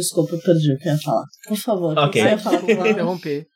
[0.00, 1.24] Desculpa, eu perdi o que eu ia falar.
[1.48, 2.20] Por favor, Ok.
[2.22, 3.46] você ia falar interromper.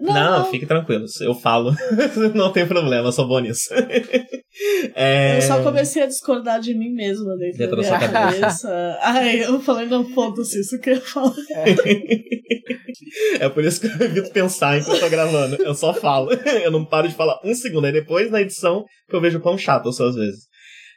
[0.00, 1.04] Não, não, fique tranquilo.
[1.20, 1.74] Eu falo.
[2.34, 3.68] não tem problema, sou bom nisso.
[4.94, 5.36] é...
[5.36, 8.98] Eu só comecei a discordar de mim mesma dentro, dentro da minha cabeça.
[9.02, 11.34] Ai, eu falei, não, foda-se, isso que eu ia falar.
[11.54, 13.44] É.
[13.44, 15.62] é por isso que eu evito pensar enquanto eu tô gravando.
[15.62, 16.32] Eu só falo.
[16.32, 17.84] Eu não paro de falar um segundo.
[17.84, 20.49] Aí depois, na edição, que eu vejo quão chato eu sou às vezes.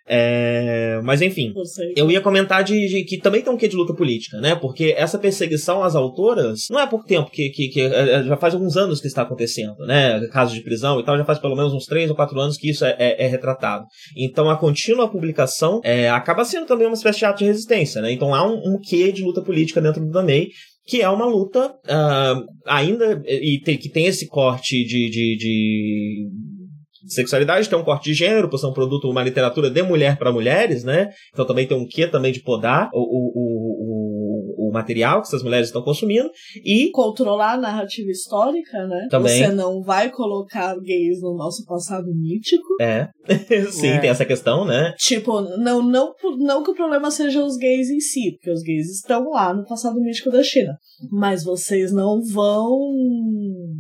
[0.06, 1.54] É, mas enfim,
[1.96, 4.54] eu ia comentar de, de, que também tem um quê de luta política, né?
[4.54, 8.24] Porque essa perseguição às autoras não é há pouco tempo, que, que, que é, é,
[8.24, 10.20] já faz alguns anos que está acontecendo, né?
[10.28, 12.70] Casos de prisão e tal, já faz pelo menos uns três ou quatro anos que
[12.70, 13.86] isso é, é, é retratado.
[14.18, 18.12] Então a contínua publicação é, acaba sendo também uma espécie de ato de resistência, né?
[18.12, 20.50] Então há um, um quê de luta política dentro do Damei
[20.86, 26.30] que é uma luta uh, ainda e tem, que tem esse corte de, de, de
[27.06, 30.32] sexualidade, tem um corte de gênero, por ser um produto, uma literatura de mulher para
[30.32, 31.10] mulheres, né?
[31.32, 35.44] Então também tem um quê também de podar o, o, o, o, material que essas
[35.44, 36.30] mulheres estão consumindo
[36.64, 39.08] e controlar a narrativa histórica, né?
[39.10, 39.38] Também.
[39.38, 42.78] Você não vai colocar gays no nosso passado mítico.
[42.82, 43.10] É.
[43.72, 44.00] Sim, é.
[44.00, 44.94] tem essa questão, né?
[44.98, 48.90] Tipo, não, não, não que o problema seja os gays em si, porque os gays
[48.90, 50.78] estão lá no passado mítico da China.
[51.12, 52.80] Mas vocês não vão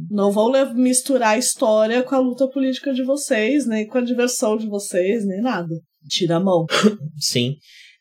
[0.09, 4.57] não vão misturar a história com a luta política de vocês, nem com a diversão
[4.57, 5.73] de vocês, nem nada.
[6.07, 6.65] Tira a mão.
[7.17, 7.55] Sim.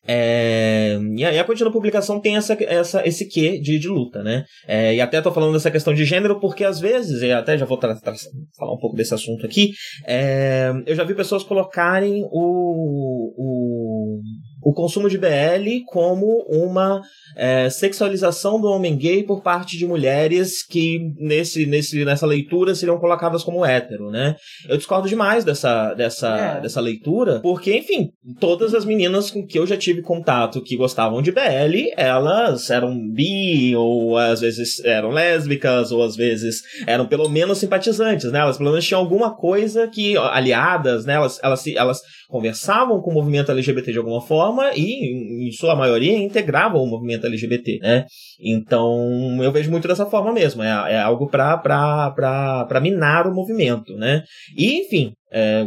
[0.05, 4.45] É, e aí a contínua publicação tem essa, essa, esse quê de, de luta, né?
[4.67, 7.65] É, e até tô falando dessa questão de gênero porque às vezes, e até já
[7.65, 9.71] vou falar um pouco desse assunto aqui,
[10.05, 14.21] é, eu já vi pessoas colocarem o, o
[14.63, 17.03] o consumo de BL como uma
[17.37, 22.99] é, sexualização do homem gay por parte de mulheres que nesse, nesse, nessa leitura seriam
[22.99, 24.37] colocadas como hétero, né?
[24.69, 26.61] Eu discordo demais dessa, dessa, é.
[26.61, 31.23] dessa leitura, porque, enfim, todas as meninas com que eu já tive contato que gostavam
[31.23, 37.29] de BL, elas eram bi, ou às vezes eram lésbicas, ou às vezes eram pelo
[37.29, 38.41] menos simpatizantes, né?
[38.41, 41.15] Elas pelo menos tinham alguma coisa que, aliadas, né?
[41.15, 42.01] Elas, elas, elas
[42.33, 47.27] conversavam com o movimento LGBT de alguma forma e, em sua maioria, integravam o movimento
[47.27, 48.07] LGBT, né?
[48.41, 50.63] Então, eu vejo muito dessa forma mesmo.
[50.63, 54.25] É, é algo para minar o movimento, né?
[54.57, 55.67] E, enfim, é,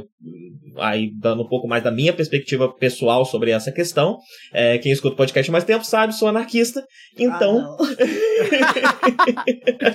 [0.78, 4.17] aí dando um pouco mais da minha perspectiva pessoal sobre essa questão.
[4.54, 6.84] É, quem escuta o podcast mais tempo sabe, sou anarquista.
[7.17, 7.75] Então.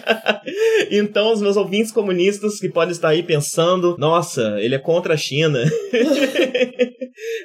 [0.08, 0.40] Ah,
[0.90, 5.16] então, os meus ouvintes comunistas que podem estar aí pensando, nossa, ele é contra a
[5.16, 5.58] China.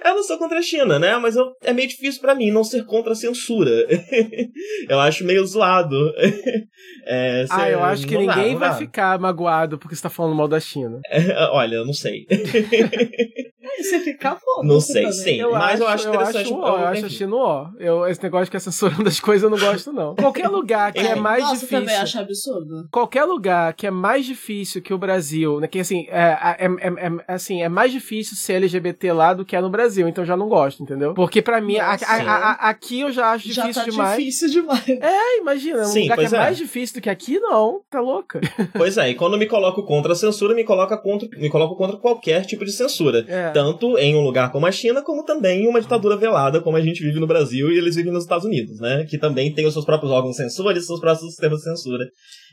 [0.03, 1.17] eu não sou contra a China, né?
[1.17, 3.71] Mas eu, é meio difícil para mim não ser contra a censura.
[4.89, 5.95] eu acho meio zoado.
[7.07, 8.75] É, ah, eu acho que ninguém vai dá.
[8.75, 10.99] ficar magoado porque você tá falando mal da China.
[11.07, 12.25] É, olha, eu não sei.
[13.77, 14.63] Você fica bom.
[14.63, 15.19] Não sei, também.
[15.19, 15.35] sim.
[15.35, 16.51] Eu mas acho, eu acho interessante.
[16.51, 17.69] Eu acho, ó, eu acho a China ó.
[17.79, 20.15] Eu, esse negócio que é censurando as coisas eu não gosto, não.
[20.15, 21.79] Qualquer lugar que é, é mais Nossa, difícil.
[21.79, 22.87] também acho absurdo.
[22.91, 25.67] Qualquer lugar que é mais difícil que o Brasil, né?
[25.67, 29.55] Que assim, é, é, é, é, assim, é mais difícil ser LGBT lá do que
[29.55, 30.07] é no Brasil.
[30.07, 31.13] Então eu já não gosto, entendeu?
[31.13, 34.17] Porque pra mim, a, a, a, aqui eu já acho difícil já tá demais.
[34.17, 34.87] difícil demais.
[34.87, 35.81] É, imagina.
[35.81, 37.81] Um sim, lugar que é, mais difícil do que aqui, não.
[37.89, 38.41] Tá louca.
[38.75, 41.97] Pois é, e quando me coloco contra a censura, me coloca contra, me coloco contra
[41.97, 43.25] qualquer tipo de censura.
[43.53, 46.81] Tanto em um lugar como a China, como também em uma ditadura velada, como a
[46.81, 49.05] gente vive no Brasil e eles vivem nos Estados Unidos, né?
[49.09, 52.05] Que também tem os seus próprios órgãos censores e seus próprios sistemas de censura.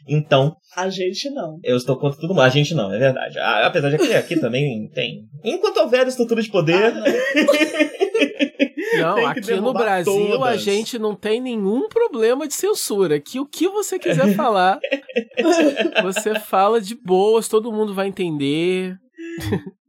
[0.06, 0.56] Então.
[0.76, 1.58] A gente não.
[1.62, 2.52] Eu estou contra tudo mais.
[2.52, 3.38] A gente não, é verdade.
[3.38, 5.24] Apesar de que aqui também tem.
[5.44, 6.84] Enquanto houver estrutura de poder.
[6.84, 7.02] Ah, não.
[8.98, 10.48] Não, aqui no Brasil todas.
[10.48, 13.18] a gente não tem nenhum problema de censura.
[13.18, 14.78] Que o que você quiser falar,
[16.02, 18.96] você fala de boas, todo mundo vai entender.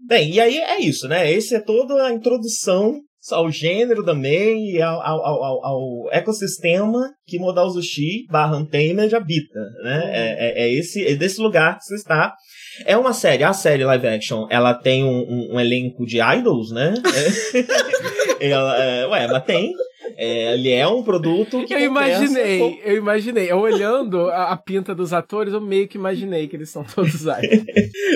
[0.08, 1.32] Bem, e aí é isso, né?
[1.32, 7.40] Esse é toda a introdução ao gênero também e ao, ao, ao, ao ecossistema que
[7.40, 10.10] Modal Zushi barra Untamed habita, né?
[10.12, 12.34] É, é, é, esse, é desse lugar que você está.
[12.86, 16.72] É uma série, a série live action, ela tem um, um, um elenco de idols,
[16.72, 16.94] né?
[18.42, 19.72] ela, é, ué, mas tem.
[20.18, 21.74] É, ele é um produto que.
[21.74, 22.80] Eu imaginei, com...
[22.84, 23.52] eu imaginei.
[23.52, 27.22] Eu olhando a, a, pinta dos atores, eu meio que imaginei que eles são todos
[27.22, 27.66] idols.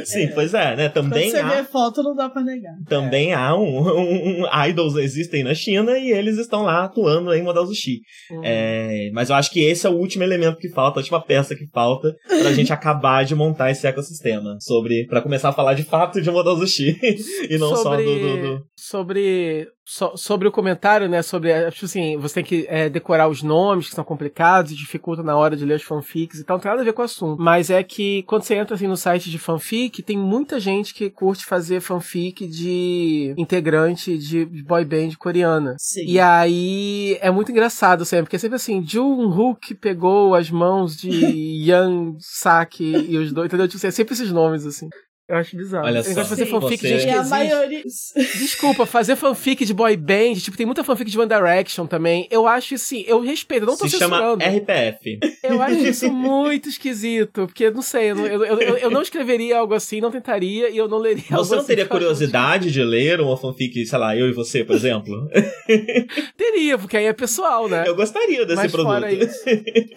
[0.05, 0.27] Sim, é.
[0.27, 0.89] pois é, né?
[0.89, 1.61] Também Quando você há...
[1.61, 2.73] vê foto, não dá pra negar.
[2.87, 3.35] Também é.
[3.35, 7.65] há um, um, um, Idols existem na China e eles estão lá atuando em Modal
[7.65, 8.01] Sushi.
[8.31, 8.41] Hum.
[8.43, 11.55] É, mas eu acho que esse é o último elemento que falta, a última peça
[11.55, 14.57] que falta pra gente acabar de montar esse ecossistema.
[14.59, 15.05] Sobre.
[15.07, 16.97] para começar a falar de fato de Modal Sushi.
[17.49, 18.65] e não sobre, só do, do, do.
[18.75, 21.21] Sobre so, sobre o comentário, né?
[21.21, 24.75] Sobre, é, tipo assim, você tem que é, decorar os nomes que são complicados e
[24.75, 26.57] dificulta na hora de ler os fanfics e tal.
[26.57, 27.41] Não tem nada a ver com o assunto.
[27.41, 31.09] Mas é que quando você entra assim no site de fanfic, tem muita gente que
[31.09, 35.75] curte fazer fanfic de integrante de boy band coreana.
[35.79, 36.03] Sim.
[36.05, 40.97] E aí é muito engraçado sempre, porque é sempre assim, Jun Hook pegou as mãos
[40.97, 41.09] de
[41.65, 43.67] Yang Saki e os dois, entendeu?
[43.67, 44.89] Tipo, assim, é sempre esses nomes, assim.
[45.27, 45.85] Eu acho bizarro.
[45.85, 46.23] Olha só.
[46.23, 46.87] fazer Sim, fanfic você...
[46.87, 47.83] de gente que maioria...
[48.39, 52.29] Desculpa, fazer fanfic de boy band, tipo, tem muita fanfic de One Direction também.
[52.31, 54.43] Eu acho assim, eu respeito, eu não tô Se chama censurando.
[54.45, 55.19] RPF.
[55.43, 59.73] Eu acho isso muito esquisito, porque, não sei, eu, eu, eu, eu, não escreveria algo
[59.73, 62.81] assim, não tentaria, e eu não leria você algo Você não assim, teria curiosidade de
[62.81, 65.29] ler uma fanfic, sei lá, eu e você, por exemplo?
[66.37, 67.83] teria, porque aí é pessoal, né?
[67.85, 68.93] Eu gostaria desse Mas produto.
[68.93, 69.43] Fora isso,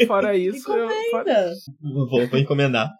[0.08, 1.52] fora isso eu, fora...
[1.80, 2.90] Vou, vou encomendar.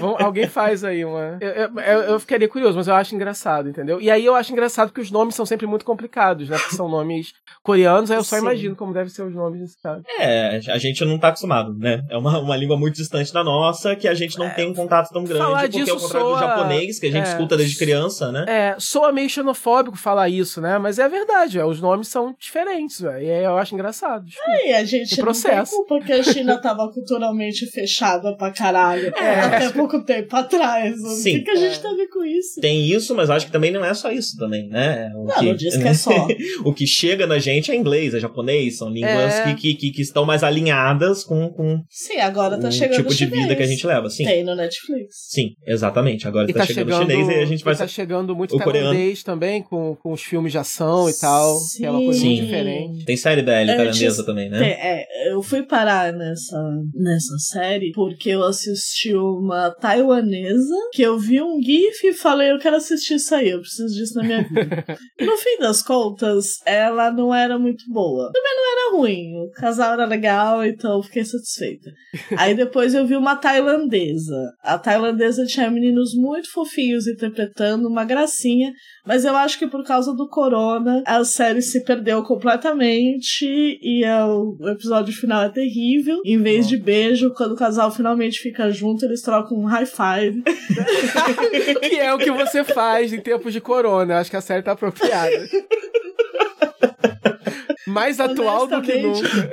[0.00, 1.38] Vamos, alguém faz aí uma...
[1.76, 4.00] Eu, eu, ficaria curioso, mas eu acho engraçado, entendeu?
[4.00, 6.58] E aí eu acho engraçado que os nomes são sempre muito complicados, né?
[6.58, 7.32] Porque são nomes
[7.62, 8.42] coreanos, aí eu só Sim.
[8.42, 10.02] imagino como devem ser os nomes desse cara.
[10.18, 12.02] É, a gente não tá acostumado, né?
[12.10, 14.74] É uma, uma língua muito distante da nossa, que a gente não é, tem um
[14.74, 16.36] contato tão grande, falar porque disso é o contrário soa...
[16.36, 18.44] do japonês, que a gente é, escuta desde criança, né?
[18.46, 20.78] É, soa meio xenofóbico falar isso, né?
[20.78, 24.26] Mas é verdade, é, os nomes são diferentes, véio, e aí eu acho engraçado.
[24.46, 29.12] É, e a gente não tem culpa que a China tava culturalmente fechada pra caralho,
[29.16, 29.40] é.
[29.40, 31.00] até pouco tempo atrás.
[31.22, 31.36] Sim.
[31.36, 31.78] O que, que a gente é.
[31.78, 32.60] tem a ver com isso?
[32.60, 35.10] Tem isso, mas acho que também não é só isso também, né?
[35.14, 36.10] O não, que, não diz que é só.
[36.64, 39.54] o que chega na gente é inglês, é japonês, são línguas é.
[39.54, 43.56] que, que, que, estão mais alinhadas com, com Sim, agora tá chegando tipo de vida
[43.56, 44.24] que a gente leva, sim.
[44.24, 45.14] Tem no Netflix.
[45.30, 46.26] Sim, exatamente.
[46.26, 47.76] Agora tá, tá, chegando, chegando chinês e a gente vai...
[47.76, 51.78] tá chegando muito o tailandês também, com, com os filmes de ação e tal, sim.
[51.78, 52.26] que é uma coisa sim.
[52.26, 53.04] muito diferente.
[53.04, 54.58] Tem série BL tailandesa também, né?
[54.58, 56.60] Tem, é, eu fui parar nessa,
[56.94, 62.58] nessa série porque eu assisti uma taiwanesa que eu vi um gif e falei, eu
[62.58, 64.84] quero assistir isso aí, eu preciso disso na minha vida.
[65.20, 68.30] no fim das contas, ela não era muito boa.
[68.32, 71.90] Também não era ruim, o casal era legal, então eu fiquei satisfeita.
[72.36, 74.52] Aí depois eu vi uma tailandesa.
[74.62, 78.72] A tailandesa tinha meninos muito fofinhos interpretando, uma gracinha,
[79.06, 84.24] mas eu acho que por causa do corona, a série se perdeu completamente e é
[84.24, 86.20] o, o episódio final é terrível.
[86.24, 90.42] Em vez de beijo, quando o casal finalmente fica junto, eles trocam um high five.
[91.80, 94.14] que é o que você faz em tempos de corona.
[94.14, 95.48] Eu acho que a série tá apropriada.
[97.86, 99.50] Mais atual do que nunca.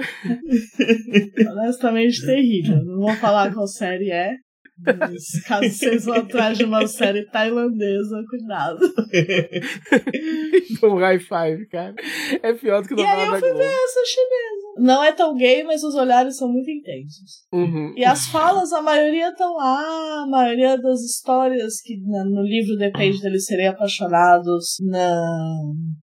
[1.51, 2.83] Honestamente, terrível.
[2.83, 4.35] Não vou falar qual série é.
[4.83, 8.79] Mas, caso vocês vão atrás de uma série tailandesa, cuidado.
[10.83, 11.93] um high five, cara.
[12.41, 14.70] É pior do que no E aí eu fui ver essa chinesa.
[14.77, 17.45] Não é tão gay, mas os olhares são muito intensos.
[17.53, 17.93] Uhum.
[17.95, 23.19] E as falas, a maioria estão lá, a maioria das histórias que no livro depende
[23.21, 25.21] deles serem apaixonados, na,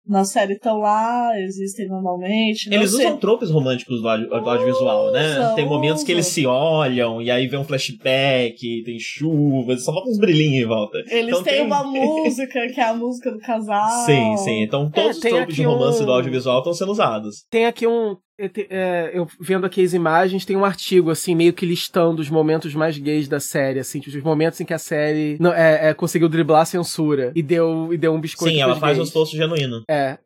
[0.06, 2.68] na série estão lá, existem normalmente.
[2.72, 3.06] Eles sei.
[3.06, 5.52] usam tropes românticos do audiovisual, né?
[5.54, 10.08] Tem momentos que eles se olham, e aí vem um flashback, tem chuva, só falta
[10.08, 10.98] uns brilhinhos em volta.
[11.10, 11.66] Eles então, têm tem...
[11.66, 14.06] uma música, que é a música do casal.
[14.06, 14.62] Sim, sim.
[14.62, 16.06] Então todos é, os tropes de romance um...
[16.06, 17.44] do audiovisual estão sendo usados.
[17.50, 18.16] Tem aqui um, é,
[19.12, 22.98] eu vendo aqui as imagens, tem um artigo, assim, meio que listando os momentos mais
[22.98, 26.28] gays da série, assim, tipo, os momentos em que a série não, é, é, conseguiu
[26.28, 28.98] driblar a censura e deu, e deu um biscoito Sim, ela faz gays.
[28.98, 29.82] um esforço genuíno.
[29.88, 30.18] É.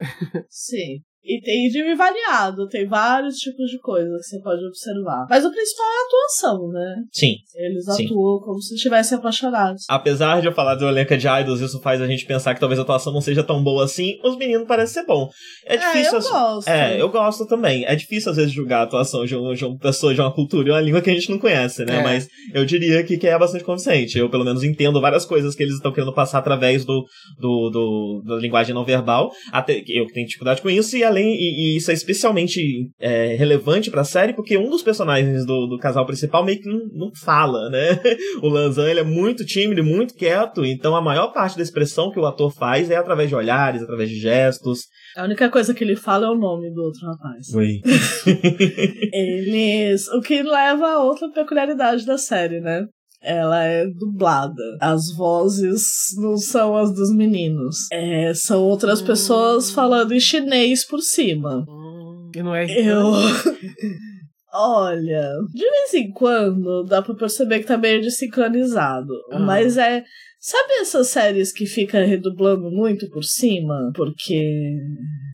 [0.48, 1.02] Sim.
[1.28, 5.26] E tem de variado, tem vários tipos de coisas que você pode observar.
[5.28, 6.94] Mas o principal é a atuação, né?
[7.12, 7.34] Sim.
[7.54, 8.06] Eles sim.
[8.06, 9.84] atuam como se estivessem apaixonados.
[9.90, 12.78] Apesar de eu falar do elenco de idols, isso faz a gente pensar que talvez
[12.78, 15.28] a atuação não seja tão boa assim, os meninos parecem ser bom.
[15.66, 16.14] É difícil.
[16.14, 16.68] É, eu gosto.
[16.68, 17.84] É, eu gosto também.
[17.84, 20.68] É difícil às vezes julgar a atuação de, um, de uma pessoa de uma cultura
[20.68, 21.98] e uma língua que a gente não conhece, né?
[21.98, 22.02] É.
[22.02, 24.18] Mas eu diria que, que é bastante convincente.
[24.18, 27.04] Eu, pelo menos, entendo várias coisas que eles estão querendo passar através do,
[27.38, 29.30] do, do da linguagem não verbal.
[29.52, 32.90] Até eu que tenho dificuldade com isso, e além além, e, e isso é especialmente
[32.98, 36.80] é, relevante pra série, porque um dos personagens do, do casal principal meio que não,
[36.92, 37.98] não fala, né?
[38.42, 42.18] O Lanzan, ele é muito tímido, muito quieto, então a maior parte da expressão que
[42.18, 44.82] o ator faz é através de olhares, através de gestos.
[45.16, 47.52] A única coisa que ele fala é o nome do outro rapaz.
[47.54, 47.80] Oi.
[49.12, 50.06] Eles.
[50.08, 52.86] O que leva a outra peculiaridade da série, né?
[53.20, 54.62] Ela é dublada.
[54.80, 55.82] As vozes
[56.16, 57.90] não são as dos meninos.
[57.92, 61.64] É, são outras pessoas falando em chinês por cima.
[62.34, 63.12] E não é Eu.
[64.52, 69.12] Olha, de vez em quando dá pra perceber que tá meio desincronizado.
[69.30, 69.38] Ah.
[69.38, 70.04] Mas é.
[70.40, 73.90] Sabe essas séries que fica redublando muito por cima?
[73.94, 74.76] Porque.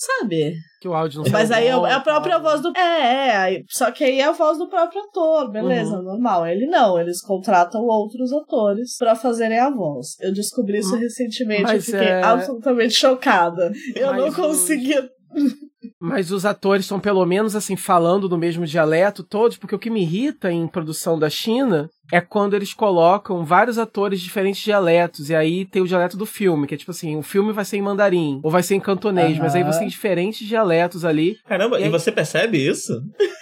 [0.00, 0.54] Sabe?
[0.84, 2.42] Que o áudio não Mas aí é bom, é a própria tal.
[2.42, 2.76] voz do.
[2.76, 3.62] É, é.
[3.70, 6.02] Só que aí é a voz do próprio ator, beleza, Uhum.
[6.02, 6.46] normal.
[6.46, 10.08] Ele não, eles contratam outros atores pra fazerem a voz.
[10.20, 10.98] Eu descobri isso Hum.
[10.98, 13.72] recentemente e fiquei é- absolutamente chocada.
[13.96, 15.08] Eu não Mas os- conseguia.
[16.00, 19.90] Mas os atores estão pelo menos assim falando no mesmo dialeto todos, porque o que
[19.90, 25.30] me irrita em produção da China é quando eles colocam vários atores de diferentes dialetos
[25.30, 27.76] e aí tem o dialeto do filme, que é tipo assim, o filme vai ser
[27.76, 31.36] em mandarim ou vai ser em cantonês, mas aí você tem diferentes dialetos ali.
[31.46, 32.92] Caramba, E e, aí- você percebe isso?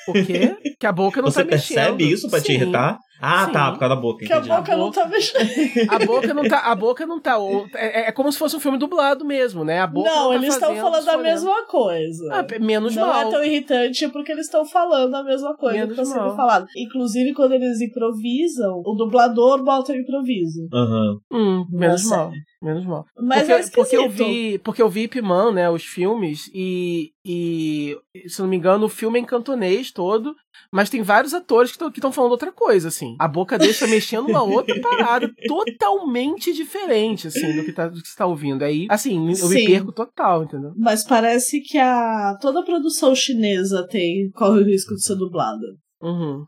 [0.08, 0.56] O quê?
[0.80, 1.76] Que a boca não você tá mexendo.
[1.76, 2.52] percebe isso pra te Sim.
[2.54, 2.98] irritar?
[3.24, 3.52] Ah, Sim.
[3.52, 4.48] tá, por causa da boca, Que a entendi.
[4.52, 5.48] boca não tá mexendo.
[5.88, 8.58] A boca não tá, a boca não tá, o- é, é como se fosse um
[8.60, 9.78] filme dublado mesmo, né?
[9.80, 12.28] A boca não, Não, tá eles estão falando a mesma coisa.
[12.32, 13.28] Ah, menos não mal.
[13.28, 16.66] é tão irritante porque eles estão falando a mesma coisa Menos que está sendo falado.
[16.76, 20.68] Inclusive, quando eles improvisam, o dublador bota o improviso.
[20.72, 21.18] Aham.
[21.32, 22.16] Hum, menos Nossa.
[22.16, 22.32] mal.
[22.62, 23.04] Menos mal.
[23.18, 27.10] Mas porque, é porque eu vi, porque eu vi Ip Man, né, os filmes e,
[27.24, 27.96] e
[28.26, 30.36] se não me engano, o filme é em cantonês todo,
[30.70, 33.16] mas tem vários atores que estão falando outra coisa, assim.
[33.18, 38.00] A boca deles tá mexendo uma outra parada totalmente diferente, assim, do que, tá, do
[38.00, 38.62] que você tá ouvindo.
[38.62, 39.64] Aí, assim, eu me Sim.
[39.64, 40.72] perco total, entendeu?
[40.76, 45.66] Mas parece que a toda a produção chinesa tem corre o risco de ser dublada.
[46.02, 46.44] Uhum.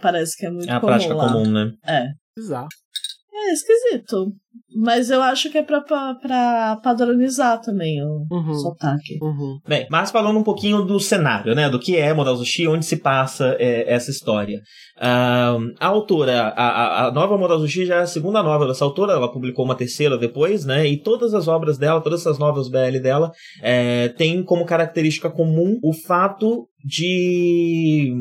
[0.00, 1.32] Parece que é muito É a comum prática lá.
[1.32, 1.72] comum, né?
[1.86, 2.04] É.
[2.36, 2.68] Bizarro.
[3.34, 4.32] É esquisito.
[4.74, 8.54] Mas eu acho que é pra, pra, pra padronizar também o Uhum.
[8.54, 9.18] sotaque.
[9.22, 9.58] Uhum.
[9.68, 11.68] Bem, mas falando um pouquinho do cenário, né?
[11.68, 14.60] Do que é Modal Zushi, onde se passa é, essa história.
[14.98, 19.12] Ahn, a autora, a, a, nova Modal Zushi já é a segunda novela dessa autora,
[19.12, 20.86] ela publicou uma terceira depois, né?
[20.86, 23.30] E todas as obras dela, todas essas novelas BL dela,
[23.62, 28.12] é, tem como característica comum o fato de.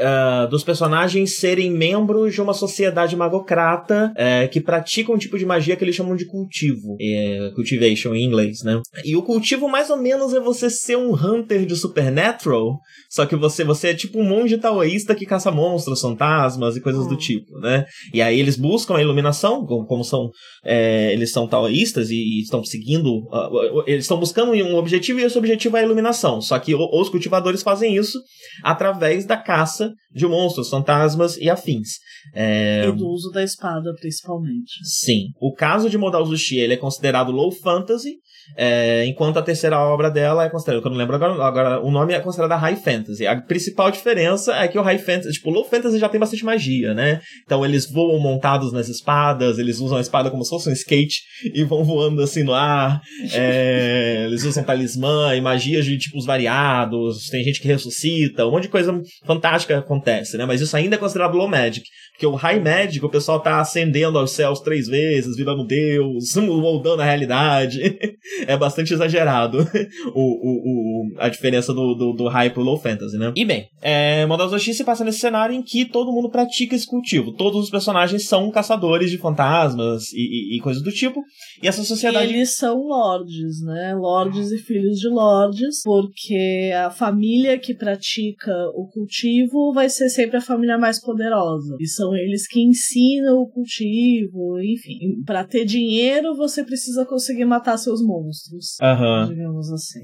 [0.00, 5.44] Ah, dos personagens serem membros de uma sociedade magocrata é, que pratica um tipo de
[5.44, 6.96] magia que eles chamam de cultivo.
[7.00, 8.80] É, cultivation em inglês, né?
[9.04, 12.78] E o cultivo, mais ou menos, é você ser um hunter de Supernatural,
[13.10, 17.06] só que você, você é tipo um monge taoísta que caça monstros, fantasmas e coisas
[17.06, 17.18] do Hum.
[17.18, 17.84] tipo, né?
[18.14, 20.30] E aí eles buscam a iluminação, como, como são,
[20.64, 23.48] é, eles são taoístas e, e estão seguindo, ah,
[23.86, 26.40] eles estão buscando um objetivo e esse objetivo é a iluminação.
[26.40, 28.18] Só que os cultivadores fazem isso
[28.62, 31.98] através da caça de monstros, fantasmas e afins.
[32.34, 34.72] É, E do uso da espada, principalmente.
[34.84, 35.26] Sim.
[35.40, 38.16] O caso de Modal Zushi, ele é considerado low fantasy,
[38.56, 41.90] é, enquanto a terceira obra dela é considerada, que eu não lembro agora, agora, o
[41.90, 43.26] nome é considerada high fantasy.
[43.26, 46.44] A principal diferença é que o high fantasy, tipo, o low fantasy já tem bastante
[46.44, 47.20] magia, né?
[47.44, 51.20] Então eles voam montados nas espadas, eles usam a espada como se fosse um skate
[51.54, 53.00] e vão voando assim no ar.
[53.32, 58.64] É, eles usam talismã e magias de tipos variados, tem gente que ressuscita, um monte
[58.64, 60.44] de coisa fantástica acontece, né?
[60.44, 61.84] Mas isso ainda é considerado low magic.
[62.20, 67.00] Porque o high magic, o pessoal tá ascendendo aos céus três vezes, virando Deus, moldando
[67.00, 67.80] a realidade.
[68.46, 69.56] é bastante exagerado
[70.14, 73.32] o, o, o- a diferença do, do, do high pro low fantasy, né?
[73.34, 76.86] E bem, é, Modal Zoshi se passa nesse cenário em que todo mundo pratica esse
[76.86, 77.32] cultivo.
[77.32, 81.22] Todos os personagens são caçadores de fantasmas e, e, e coisas do tipo.
[81.62, 82.34] E essa E sociedade.
[82.34, 83.94] eles são lords, né?
[83.94, 90.36] Lords e filhos de lords, porque a família que pratica o cultivo vai ser sempre
[90.36, 91.76] a família mais poderosa.
[91.80, 95.22] E são eles que ensinam o cultivo, enfim.
[95.24, 98.76] Pra ter dinheiro, você precisa conseguir matar seus monstros.
[98.80, 99.28] Aham.
[99.28, 100.00] Digamos assim.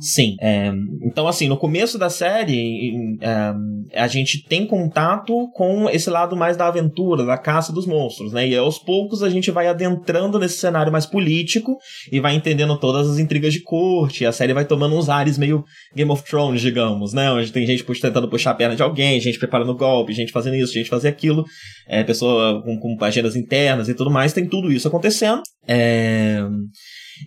[0.00, 0.36] Sim.
[0.40, 3.52] é, então, assim, no começo da série, é,
[4.00, 8.46] a gente tem contato com esse lado mais da aventura, da caça dos monstros, né?
[8.48, 11.76] E aos poucos a gente vai adentrando nesse cenário mais político
[12.10, 14.26] e vai entendendo todas as intrigas de corte.
[14.26, 15.64] A série vai tomando uns ares meio
[15.94, 17.30] Game of Thrones, digamos, né?
[17.30, 20.72] Onde tem gente tentando puxar a perna de alguém, gente preparando golpe, gente fazendo isso,
[20.72, 21.44] gente fazendo aquilo,
[21.88, 24.32] é, pessoa com, com agendas internas e tudo mais.
[24.32, 25.42] Tem tudo isso acontecendo.
[25.66, 26.40] É.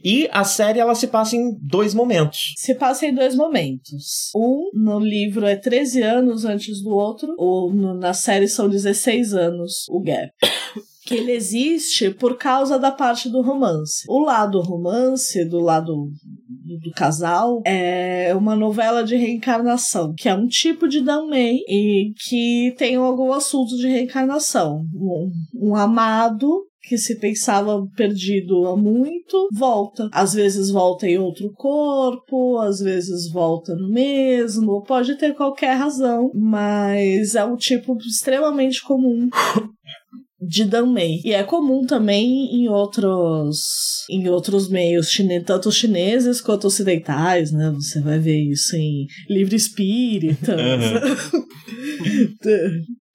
[0.04, 2.54] E a série ela se passa em dois momentos.
[2.58, 4.30] Se passa em dois momentos.
[4.36, 9.34] Um, no livro, é 13 anos antes do outro, ou no- na série são 16
[9.34, 10.32] anos o gap.
[11.08, 14.06] Que ele existe por causa da parte do romance.
[14.10, 20.48] O lado romance, do lado do casal, é uma novela de reencarnação, que é um
[20.48, 24.84] tipo de Danmei e que tem algum assunto de reencarnação.
[24.96, 25.32] Um,
[25.70, 26.50] um amado
[26.88, 30.08] que se pensava perdido há muito, volta.
[30.12, 36.32] Às vezes volta em outro corpo, às vezes volta no mesmo, pode ter qualquer razão,
[36.34, 39.30] mas é um tipo extremamente comum
[40.40, 41.22] de Danmei.
[41.26, 47.72] E é comum também em outros em outros meios, chine, tanto chineses quanto ocidentais, né?
[47.72, 50.56] Você vai ver isso em livro espírita.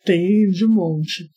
[0.05, 1.31] Tem de monte.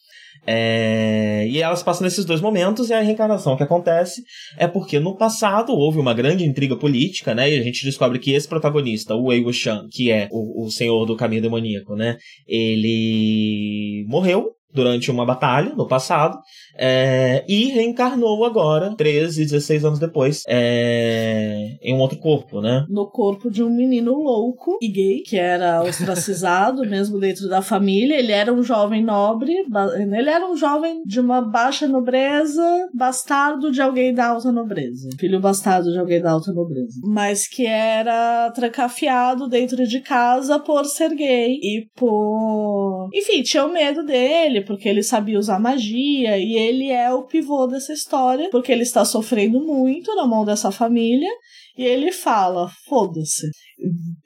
[0.46, 1.48] É...
[1.48, 4.24] E elas passam nesses dois momentos e a reencarnação que acontece
[4.58, 7.52] é porque no passado houve uma grande intriga política, né?
[7.52, 11.06] E a gente descobre que esse protagonista, o Wei Wuxian, que é o, o senhor
[11.06, 12.18] do caminho demoníaco, né?
[12.48, 16.38] Ele morreu durante uma batalha no passado
[16.76, 22.86] é, e reencarnou agora, 13, 16 anos depois, é, em um outro corpo, né?
[22.90, 28.18] No corpo de um menino louco e gay, que era ostracizado mesmo dentro da família.
[28.18, 33.82] Ele era um jovem nobre, ele era um jovem de uma baixa nobreza, bastardo de
[33.82, 35.10] alguém da alta nobreza.
[35.20, 37.00] Filho bastardo de alguém da alta nobreza.
[37.04, 43.10] Mas que era trancafiado dentro de casa por ser gay e por.
[43.14, 47.68] Enfim, tinha o medo dele, porque ele sabia usar magia e ele é o pivô
[47.68, 51.30] dessa história, porque ele está sofrendo muito na mão dessa família
[51.78, 53.50] e ele fala: foda-se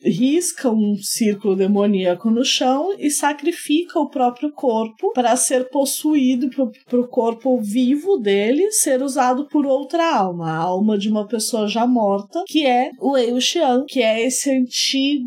[0.04, 6.50] risca um círculo demoníaco no chão e sacrifica o próprio corpo para ser possuído
[6.86, 11.68] para o corpo vivo dele ser usado por outra alma, a alma de uma pessoa
[11.68, 15.18] já morta, que é o Wei Xian, que é esse antigo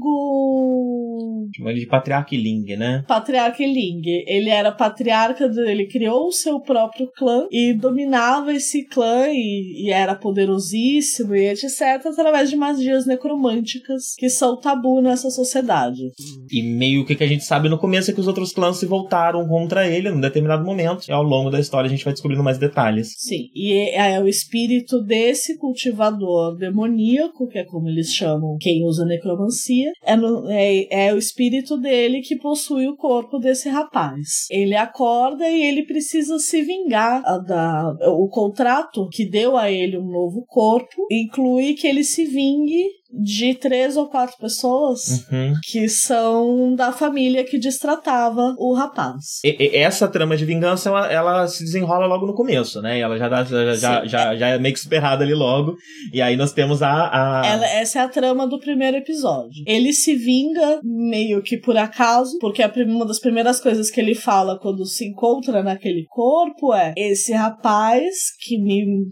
[1.56, 3.04] chama ele de Patriarca Ling, né?
[3.06, 4.02] Patriarca Ling.
[4.26, 9.90] Ele era patriarca, ele criou o seu próprio clã e dominava esse clã e, e
[9.90, 16.10] era poderosíssimo e etc através de magias necromânticas que são tabu nessa sociedade.
[16.52, 18.84] E meio que, que a gente sabe no começo é que os outros clãs se
[18.84, 21.06] voltaram contra ele num determinado momento.
[21.08, 23.14] E ao longo da história a gente vai descobrindo mais detalhes.
[23.16, 28.84] Sim, e é, é o espírito desse cultivador demoníaco, que é como eles chamam quem
[28.84, 34.44] usa necromancia, é, no, é, é o espírito dele que possui o corpo desse rapaz.
[34.50, 40.10] Ele acorda e ele precisa se vingar da, o contrato que deu a ele um
[40.10, 45.54] novo corpo inclui que ele se vingue de três ou quatro pessoas uhum.
[45.64, 49.40] que são da família que destratava o rapaz.
[49.44, 53.00] E, e essa trama de vingança, ela, ela, se desenrola logo no começo, né?
[53.00, 55.76] Ela já, dá, já, já, já, já, é meio que superada ali logo.
[56.12, 56.90] E aí nós temos a.
[56.90, 57.46] a...
[57.46, 59.62] Ela, essa é a trama do primeiro episódio.
[59.66, 64.14] Ele se vinga meio que por acaso, porque a, uma das primeiras coisas que ele
[64.14, 69.10] fala quando se encontra naquele corpo é: esse rapaz que me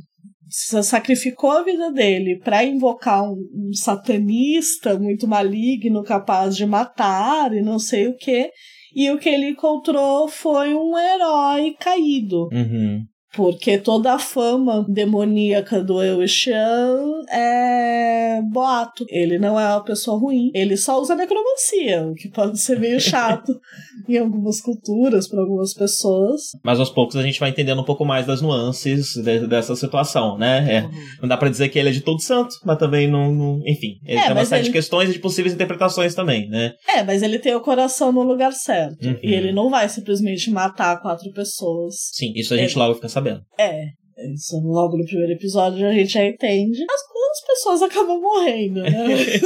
[0.48, 7.62] sacrificou a vida dele para invocar um, um, satanista muito maligno, capaz de matar e
[7.62, 8.50] não sei o que.
[8.94, 12.48] E o que ele encontrou foi um herói caído.
[12.52, 13.04] Uhum.
[13.34, 19.04] Porque toda a fama demoníaca do Eushan é boato.
[19.08, 20.50] Ele não é uma pessoa ruim.
[20.54, 23.52] Ele só usa necromancia, o que pode ser meio chato
[24.08, 26.42] em algumas culturas, para algumas pessoas.
[26.64, 30.38] Mas aos poucos a gente vai entendendo um pouco mais das nuances de, dessa situação,
[30.38, 30.76] né?
[30.76, 30.90] É, uhum.
[31.22, 33.34] Não dá para dizer que ele é de todo santo, mas também não.
[33.34, 34.68] não enfim, ele é, tem uma série ele...
[34.68, 36.72] de questões e de possíveis interpretações também, né?
[36.88, 39.04] É, mas ele tem o coração no lugar certo.
[39.04, 39.18] Uhum.
[39.22, 41.94] E ele não vai simplesmente matar quatro pessoas.
[42.12, 42.80] Sim, isso a gente ele...
[42.80, 43.42] logo fica sabendo.
[43.58, 43.86] É.
[44.34, 46.82] Isso logo no primeiro episódio a gente já entende.
[46.90, 48.90] As, as pessoas acabam morrendo, né?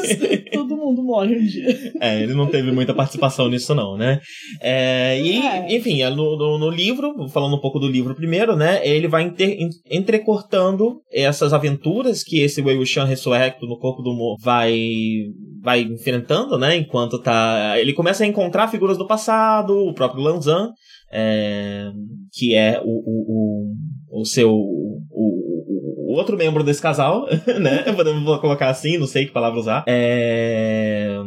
[0.52, 1.92] Todo mundo morre um dia.
[2.00, 4.20] É, ele não teve muita participação nisso, não, né?
[4.60, 5.76] É, e, é.
[5.76, 8.86] enfim, é no, no, no, livro, falando um pouco do livro primeiro, né?
[8.86, 9.58] Ele vai inter,
[9.90, 14.74] entrecortando essas aventuras que esse Wei Wuxian ressurrecto no corpo do Mo vai,
[15.60, 16.76] vai enfrentando, né?
[16.76, 17.74] Enquanto tá.
[17.78, 20.70] Ele começa a encontrar figuras do passado, o próprio Lanzan,
[21.12, 21.90] é,
[22.32, 23.72] que é o, o,
[24.10, 24.50] o, o seu.
[24.50, 27.26] O, o, outro membro desse casal,
[27.60, 27.84] né?
[27.94, 29.84] Podemos colocar assim, não sei que palavra usar.
[29.86, 31.18] É,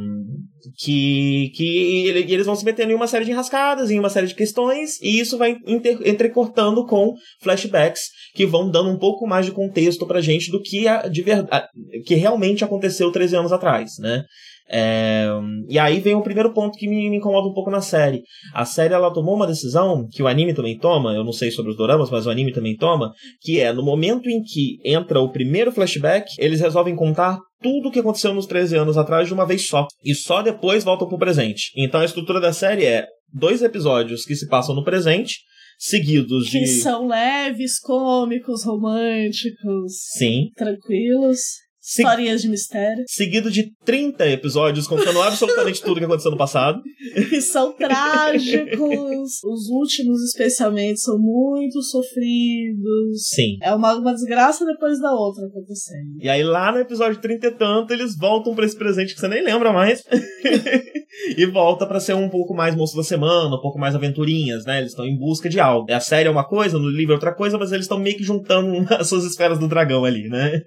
[0.78, 4.28] que, que ele, eles vão se metendo em uma série de enrascadas, em uma série
[4.28, 8.02] de questões, e isso vai inter, entrecortando com flashbacks
[8.34, 11.68] que vão dando um pouco mais de contexto pra gente do que, a, de verdade,
[12.06, 14.24] que realmente aconteceu 13 anos atrás, né?
[14.68, 15.28] É,
[15.70, 18.24] e aí vem o primeiro ponto que me, me, incomoda um pouco na série.
[18.54, 21.72] A série ela tomou uma decisão que o anime também toma, eu não sei sobre
[21.72, 23.12] os doramas, mas o anime também toma,
[23.42, 27.92] que é no momento em que entra o primeiro flashback, eles resolvem contar tudo o
[27.92, 29.88] que aconteceu nos 13 anos atrás de uma vez só.
[30.04, 31.72] E só depois voltam pro presente.
[31.78, 35.40] Então a estrutura da série é dois episódios que se passam no presente,
[35.78, 36.66] seguidos que de.
[36.66, 39.94] Que são leves, cômicos, românticos.
[40.18, 40.50] Sim.
[40.56, 42.02] Tranquilos Se...
[42.02, 43.04] Historinhas de mistério.
[43.08, 46.82] Seguido de 30 episódios contando absolutamente tudo que aconteceu no passado.
[47.30, 49.44] Que são trágicos.
[49.44, 53.28] Os últimos, especialmente, são muito sofridos.
[53.28, 53.60] Sim.
[53.62, 56.18] É uma, uma desgraça depois da outra acontecendo.
[56.20, 59.28] E aí, lá no episódio 30 e tanto, eles voltam para esse presente que você
[59.28, 60.04] nem lembra mais.
[61.38, 64.80] e volta para ser um pouco mais moço da semana, um pouco mais aventurinhas, né?
[64.80, 65.92] Eles estão em busca de algo.
[65.92, 68.24] A série é uma coisa, no livro é outra coisa, mas eles estão meio que
[68.24, 70.64] juntando as suas esferas do dragão ali, né?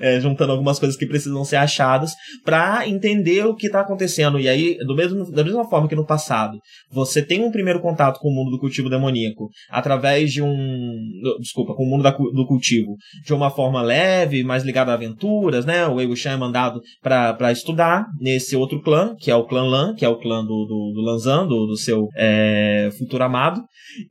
[0.00, 2.12] é, juntando algumas coisas que precisam ser achadas
[2.44, 4.38] para entender o que tá acontecendo.
[4.38, 6.58] E aí, do mesmo, da mesma forma que no passado,
[6.90, 10.98] você tem um primeiro contato com o mundo do cultivo demoníaco através de um.
[11.40, 15.64] Desculpa, com o mundo da, do cultivo de uma forma leve, mais ligada a aventuras,
[15.64, 15.86] né?
[15.86, 19.94] O Wei Wuxian é mandado para estudar nesse outro clã, que é o clã Lan,
[19.94, 23.62] que é o clã do, do, do Lanzan, do, do seu é, futuro amado.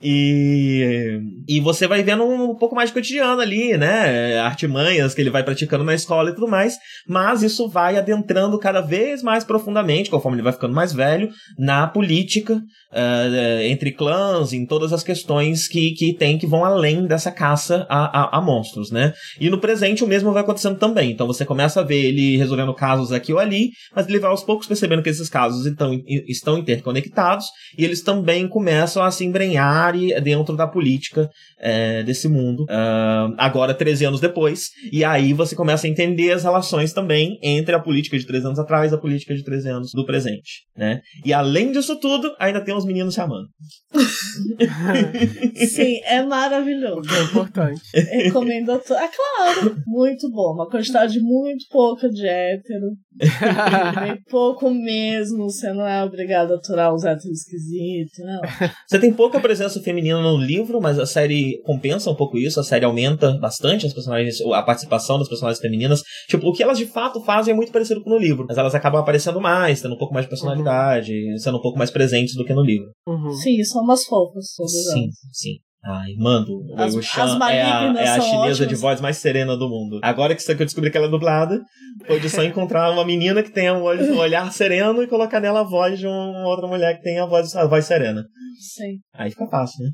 [0.01, 4.39] E, e você vai vendo um, um, pouco mais de cotidiano ali, né?
[4.39, 6.77] Artimanhas que ele vai praticando na escola e tudo mais.
[7.07, 11.87] Mas isso vai adentrando cada vez mais profundamente, conforme ele vai ficando mais velho, na
[11.87, 17.31] política, uh, entre clãs, em todas as questões que, que tem que vão além dessa
[17.31, 19.13] caça a, a, a monstros, né?
[19.39, 21.11] E no presente o mesmo vai acontecendo também.
[21.11, 24.43] Então você começa a ver ele resolvendo casos aqui ou ali, mas ele vai aos
[24.43, 25.91] poucos percebendo que esses casos então,
[26.27, 27.45] estão interconectados
[27.77, 31.29] e eles também começam a se embrenhar dentro da política
[31.61, 36.43] é, desse mundo, uh, agora 13 anos depois, e aí você começa a entender as
[36.43, 39.91] relações também entre a política de 13 anos atrás e a política de 13 anos
[39.93, 41.01] do presente, né?
[41.23, 43.47] E além disso tudo, ainda tem os meninos se amando.
[45.67, 47.07] Sim, é maravilhoso.
[47.13, 47.81] É importante.
[47.93, 48.93] Recomendo a to...
[48.93, 50.53] É claro, muito bom.
[50.53, 52.97] Uma quantidade muito pouca de hétero.
[54.01, 55.49] Bem pouco mesmo.
[55.49, 58.41] Você não é obrigado a aturar os héteros esquisitos, não.
[58.87, 62.59] Você tem pouca presença feminina no livro, mas a série compensa um pouco isso.
[62.59, 66.01] A série aumenta bastante as personagens, a participação das personagens femininas.
[66.27, 68.75] Tipo, o que elas de fato fazem é muito parecido com no livro, mas elas
[68.75, 71.37] acabam aparecendo mais, tendo um pouco mais de personalidade, uhum.
[71.37, 72.87] sendo um pouco mais presentes do que no livro.
[73.07, 73.31] Uhum.
[73.31, 74.45] Sim, são umas fofas.
[74.93, 75.57] Sim, sim.
[75.83, 76.63] Ai, mando.
[76.77, 78.67] As, o Chan é a, é a chinesa ótimas.
[78.67, 79.99] de voz mais serena do mundo.
[80.03, 81.59] Agora que eu descobri que ela é dublada,
[82.05, 85.63] foi de só encontrar uma menina que tenha um, olhar sereno e colocar nela a
[85.63, 88.23] voz de uma outra mulher que tenha a voz, a voz serena.
[88.61, 88.99] Sim.
[89.11, 89.91] Aí fica fácil, né?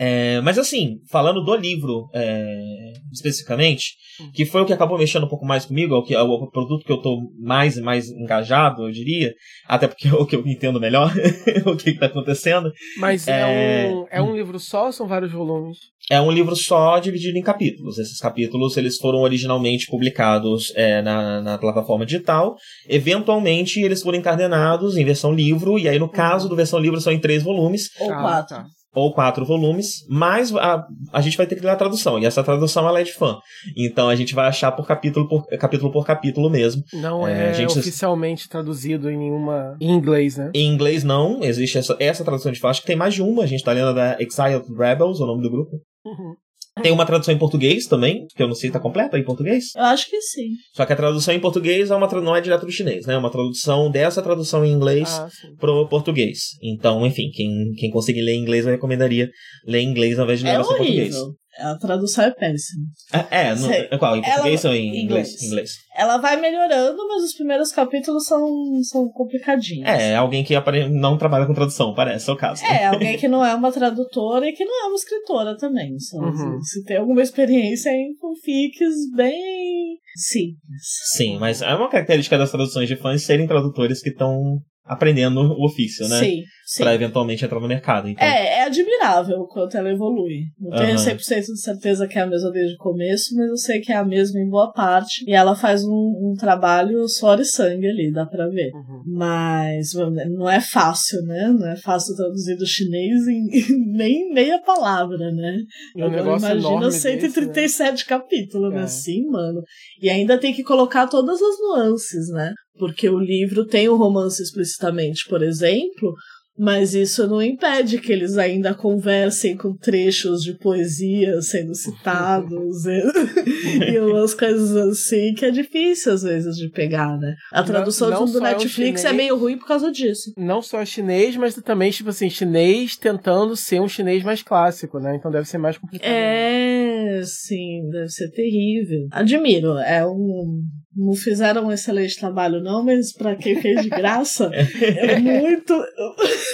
[0.00, 3.94] É, mas assim, falando do livro é, especificamente,
[4.34, 6.50] que foi o que acabou mexendo um pouco mais comigo, é o, que, é o
[6.50, 9.32] produto que eu tô mais mais engajado, eu diria,
[9.66, 11.12] até porque é o que eu entendo melhor
[11.66, 12.72] o que, está acontecendo.
[12.98, 15.78] Mas é, é, um, é um livro só ou são vários volumes?
[16.12, 17.96] É um livro só dividido em capítulos.
[17.96, 22.54] Esses capítulos eles foram originalmente publicados é, na, na plataforma digital.
[22.86, 27.14] Eventualmente eles foram encadenados em versão livro, e aí no caso do versão livro são
[27.14, 27.88] em três volumes.
[27.98, 28.56] Ou ah, quatro.
[28.58, 30.84] Tá ou quatro volumes, mas a,
[31.14, 33.38] a gente vai ter que ler a tradução, e essa tradução ela é de fã.
[33.74, 36.82] Então a gente vai achar por capítulo por capítulo, por capítulo mesmo.
[36.92, 37.78] Não é, é gente...
[37.78, 39.78] oficialmente traduzido em nenhuma.
[39.80, 40.50] em inglês, né?
[40.54, 43.44] Em inglês não, existe essa, essa tradução de fã, acho que tem mais de uma,
[43.44, 45.80] a gente tá lendo da Exiled Rebels, o nome do grupo.
[46.04, 46.34] Uhum.
[46.80, 49.64] Tem uma tradução em português também, que eu não sei se tá completa em português.
[49.76, 50.52] Eu acho que sim.
[50.74, 53.12] Só que a tradução em português é uma não é direto do chinês, né?
[53.12, 55.28] É uma tradução dessa tradução em inglês ah,
[55.58, 56.38] pro português.
[56.62, 59.28] Então, enfim, quem, quem conseguir ler em inglês, eu recomendaria
[59.66, 61.14] ler em inglês ao invés de ler é português.
[61.62, 62.84] A tradução é péssima.
[63.12, 64.16] É, é no, é qual?
[64.16, 65.42] Em português ela, ou em inglês?
[65.42, 65.70] inglês?
[65.96, 68.48] Ela vai melhorando, mas os primeiros capítulos são,
[68.82, 69.88] são complicadinhos.
[69.88, 70.54] É, alguém que
[70.90, 72.64] não trabalha com tradução, parece, é o caso.
[72.64, 75.98] É, alguém que não é uma tradutora e que não é uma escritora também.
[75.98, 76.60] Só, uhum.
[76.62, 80.82] se, se tem alguma experiência em fanfics bem simples.
[81.16, 85.64] Sim, mas é uma característica das traduções de fãs serem tradutores que estão aprendendo o
[85.64, 86.18] ofício, né?
[86.18, 86.82] Sim, sim.
[86.82, 88.08] Pra eventualmente entrar no mercado.
[88.08, 88.26] Então...
[88.26, 90.46] É, é admirável o quanto ela evolui.
[90.58, 91.04] Não tenho uhum.
[91.04, 93.96] 100% de certeza que é a mesma desde o começo, mas eu sei que é
[93.96, 95.24] a mesma em boa parte.
[95.26, 98.72] E ela faz um, um trabalho suor e sangue ali, dá pra ver.
[98.74, 99.02] Uhum.
[99.06, 99.92] Mas
[100.30, 101.48] não é fácil, né?
[101.56, 103.46] Não é fácil traduzir do chinês em
[103.92, 105.58] nem meia palavra, né?
[105.96, 107.94] É um eu imagino 137 desse, né?
[108.08, 108.82] capítulos, né?
[108.82, 108.86] É.
[108.86, 109.62] Sim, mano.
[110.00, 112.52] E ainda tem que colocar todas as nuances, né?
[112.82, 116.16] Porque o livro tem o romance explicitamente, por exemplo,
[116.58, 122.84] mas isso não impede que eles ainda conversem com trechos de poesia sendo citados
[123.88, 127.36] e, umas coisas assim que é difícil às vezes de pegar, né?
[127.52, 130.32] A tradução não, não do Netflix é, chinês, é meio ruim por causa disso.
[130.36, 135.14] Não só chinês, mas também, tipo assim, chinês tentando ser um chinês mais clássico, né?
[135.14, 136.10] Então deve ser mais complicado.
[136.10, 139.06] É, sim, deve ser terrível.
[139.12, 140.62] Admiro, é um
[140.94, 145.74] não fizeram um excelente trabalho, não, mas para quem fez de graça, é muito.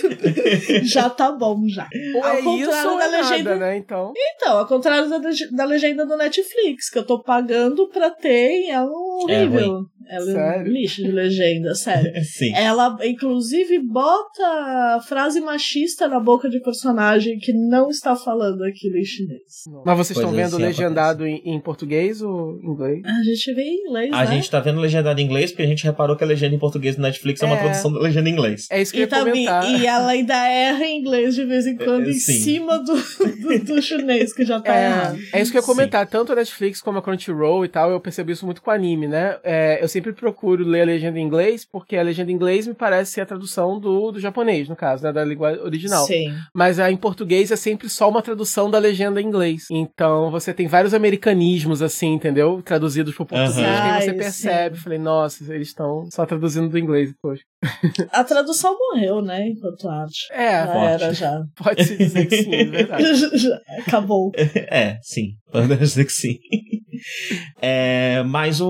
[0.85, 1.89] já tá bom, já.
[2.15, 3.77] Ou Ao é contrário isso ou da é nada, legenda- né?
[3.77, 4.13] Então.
[4.17, 5.19] Então, ao contrário da,
[5.53, 9.87] da legenda do Netflix, que eu tô pagando pra ter, e ela é horrível.
[10.09, 10.71] Ela é Sério?
[10.71, 12.13] um lixo de legenda, sério.
[12.25, 12.53] Sim.
[12.55, 19.05] Ela, inclusive, bota frase machista na boca de personagem que não está falando aquilo em
[19.05, 19.65] chinês.
[19.85, 23.03] Mas vocês estão Coisas vendo assim legendado em, em português ou em inglês?
[23.05, 24.27] A gente vê em inglês, A né?
[24.33, 26.97] gente tá vendo legendado em inglês porque a gente reparou que a legenda em português
[26.97, 27.61] do Netflix é, uma É.
[27.61, 28.67] tradução da legenda em inglês.
[28.71, 29.81] É isso que eu E, ia também, comentar.
[29.81, 32.33] e ela ainda erra em inglês de vez em quando, É, em sim.
[32.41, 35.19] cima do, do, do chinês, que já tá errado.
[35.33, 36.07] É, é isso que eu ia comentar.
[36.07, 39.37] Tanto a Netflix como a Crunchyroll e tal, eu percebi isso muito com anime, né?
[39.43, 42.75] É, eu sempre procuro ler a legenda em inglês, porque a legenda em inglês me
[42.75, 45.13] parece ser a tradução do, do japonês, no caso, né?
[45.13, 46.07] Da língua original.
[46.07, 46.33] Sim.
[46.55, 49.65] Mas a, em português é sempre só uma tradução da legenda em inglês.
[49.71, 52.63] Então você tem vários americanismos, assim, entendeu?
[52.63, 53.59] Traduzidos pro português.
[53.59, 53.65] Aham.
[53.67, 54.77] que aí você Ai, percebe.
[54.77, 54.83] sim.
[54.83, 57.41] Falei, nossa, eles estão só traduzindo do inglês depois.
[58.13, 60.29] A tradução morreu, né, enquanto arte.
[60.33, 61.03] É, Já forte.
[61.03, 61.43] era, já.
[61.57, 63.05] pode-se dizer que sim, é verdade.
[63.87, 64.31] Acabou.
[64.71, 65.31] É, sim.
[65.51, 66.39] Podemos dizer que sim.
[67.61, 68.69] É, mas o.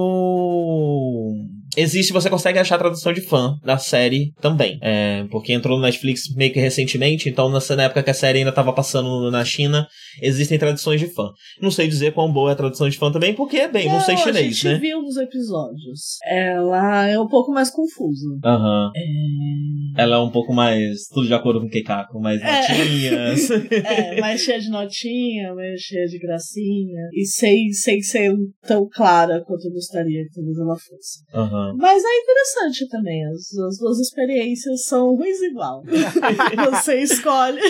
[1.18, 4.78] um Existe, você consegue achar a tradução de fã da série também.
[4.82, 8.38] É, porque entrou no Netflix meio que recentemente, então nessa na época que a série
[8.38, 9.86] ainda estava passando na China,
[10.22, 11.30] existem traduções de fã.
[11.60, 14.14] Não sei dizer quão boa é a tradução de fã também, porque, bem, não, sei
[14.14, 14.78] A chinês, gente né?
[14.78, 16.16] viu nos episódios.
[16.24, 18.26] Ela é um pouco mais confusa.
[18.44, 18.90] Aham.
[18.96, 20.02] É...
[20.02, 21.08] Ela é um pouco mais.
[21.12, 22.60] Tudo de acordo com o Keikaku, mais É.
[22.60, 23.48] notinhas.
[23.88, 27.08] É, mais cheia de notinha, mais cheia de gracinha.
[27.12, 28.32] E sem, sem ser
[28.66, 31.20] tão clara quanto eu gostaria que talvez ela fosse.
[31.34, 31.57] Aham.
[31.76, 33.24] Mas é interessante também.
[33.26, 35.82] As, as duas experiências são ruins igual.
[36.70, 37.60] Você escolhe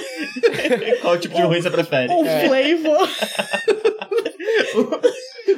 [1.03, 2.13] Qual tipo de ruim você prefere?
[2.13, 2.47] um É.
[2.49, 3.09] flavor.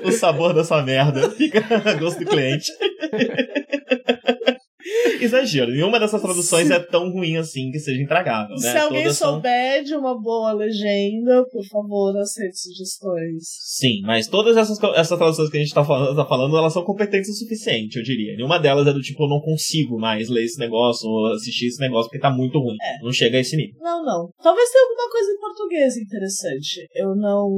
[0.05, 2.70] o sabor da sua merda fica a gosto do cliente.
[5.20, 8.72] Exagero, nenhuma dessas traduções é tão ruim assim que seja intragável, né?
[8.72, 13.43] Se alguém Todas são- souber de uma boa legenda, por favor, aceite sugestões.
[13.76, 16.84] Sim, mas todas essas, essas traduções que a gente tá falando, tá falando, elas são
[16.84, 18.36] competentes o suficiente, eu diria.
[18.36, 21.80] Nenhuma delas é do tipo, eu não consigo mais ler esse negócio ou assistir esse
[21.80, 22.76] negócio porque tá muito ruim.
[22.82, 23.03] É.
[23.05, 23.76] Não chega a esse nível.
[23.80, 24.30] Não, não.
[24.43, 26.88] Talvez tenha alguma coisa em português interessante.
[26.95, 27.49] Eu não.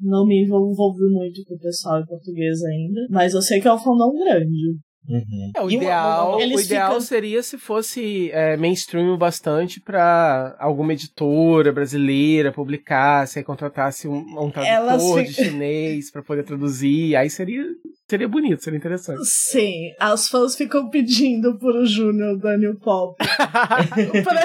[0.00, 3.00] Não me envolvi muito com o pessoal em português ainda.
[3.10, 4.78] Mas eu sei que é um fandom grande.
[5.08, 5.52] Uhum.
[5.56, 9.08] É, o E uma- ideal, uma- Eles o ideal ficam- seria se fosse é, mainstream
[9.14, 15.32] o bastante pra alguma editora brasileira publicar, se aí contratasse um, um tradutor fi- de
[15.34, 17.64] chinês pra poder traduzir, aí seria,
[18.06, 19.20] seria bonito, seria interessante.
[19.24, 23.16] Sim, as fãs ficam pedindo por o Júnior Daniel Pop.
[24.24, 24.42] pra...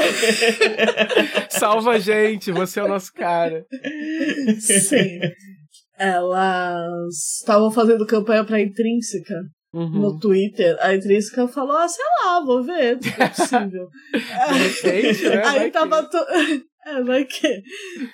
[1.50, 3.66] Salva a gente, você é o nosso cara.
[4.60, 5.20] Sim.
[5.98, 9.36] Elas estavam fazendo campanha pra Intrínseca
[9.74, 9.90] Uhum.
[9.90, 10.78] no Twitter.
[10.80, 13.88] A Intrínseca falou: ah, sei lá, vou ver, se é possível.
[14.84, 15.42] Repente, né?
[15.46, 16.04] Aí tava.
[16.04, 16.18] To...
[16.86, 17.62] É, vai que.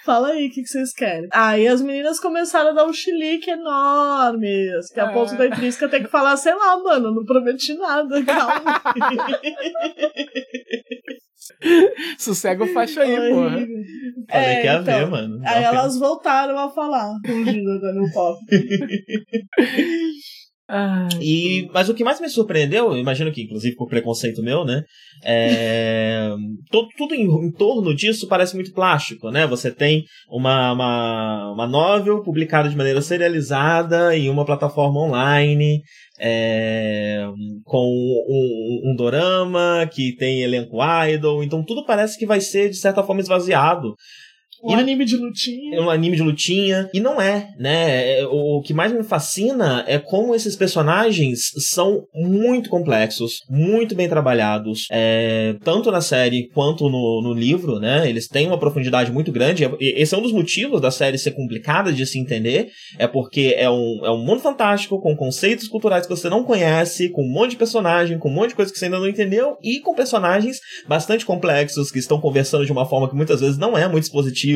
[0.05, 1.27] Fala aí o que, que vocês querem.
[1.33, 4.69] Aí as meninas começaram a dar um chilique enorme.
[4.93, 5.11] Que a Ah.
[5.11, 8.79] ponto da intrínseca ter que falar, sei lá, mano, não prometi nada, calma.
[12.19, 13.57] Sossega o facho aí, porra.
[14.29, 14.83] É, que é a então.
[14.99, 15.41] ver, mano.
[15.43, 18.37] Aí elas voltaram a falar com o Gino dando pop.
[20.71, 24.63] Ai, E, mas o que mais me surpreendeu, eu imagino que inclusive por preconceito meu,
[24.63, 24.83] né?
[25.25, 26.29] É,
[26.71, 29.47] to- tudo em, em torno disso parece muito plástico, né?
[29.47, 35.81] Você tem uma, uma, uma novel publicada de maneira serializada em uma plataforma online,
[36.19, 37.25] é,
[37.63, 42.69] com um, um, um dorama que tem elenco idol, então tudo parece que vai ser
[42.69, 43.95] de certa forma esvaziado.
[44.63, 45.77] Um anime de lutinha.
[45.77, 46.89] É um anime de lutinha.
[46.93, 48.19] E não é, né?
[48.19, 54.09] É, O que mais me fascina é como esses personagens são muito complexos, muito bem
[54.09, 58.09] trabalhados, é, tanto na série quanto no, no livro, né?
[58.09, 59.63] Eles têm uma profundidade muito grande.
[59.79, 63.55] E esse é um dos motivos da série ser complicada de se entender, é porque
[63.57, 67.31] é um, é um mundo fantástico, com conceitos culturais que você não conhece, com um
[67.31, 69.95] monte de personagem, com um monte de coisa que você ainda não entendeu, e com
[69.95, 74.03] personagens bastante complexos que estão conversando de uma forma que muitas vezes não é muito
[74.03, 74.48] expositiva.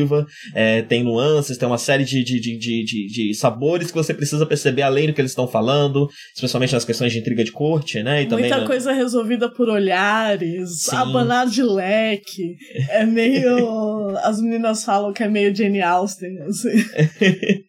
[0.54, 4.44] É, tem nuances, tem uma série de, de, de, de, de, sabores que você precisa
[4.46, 8.22] perceber além do que eles estão falando, especialmente nas questões de intriga de corte, né?
[8.22, 10.96] E também Muita na- coisa resolvida por olhares, Sim.
[10.96, 12.56] abanar de leque.
[12.90, 14.16] É meio.
[14.24, 16.70] As meninas falam que é meio Jane Austen, assim.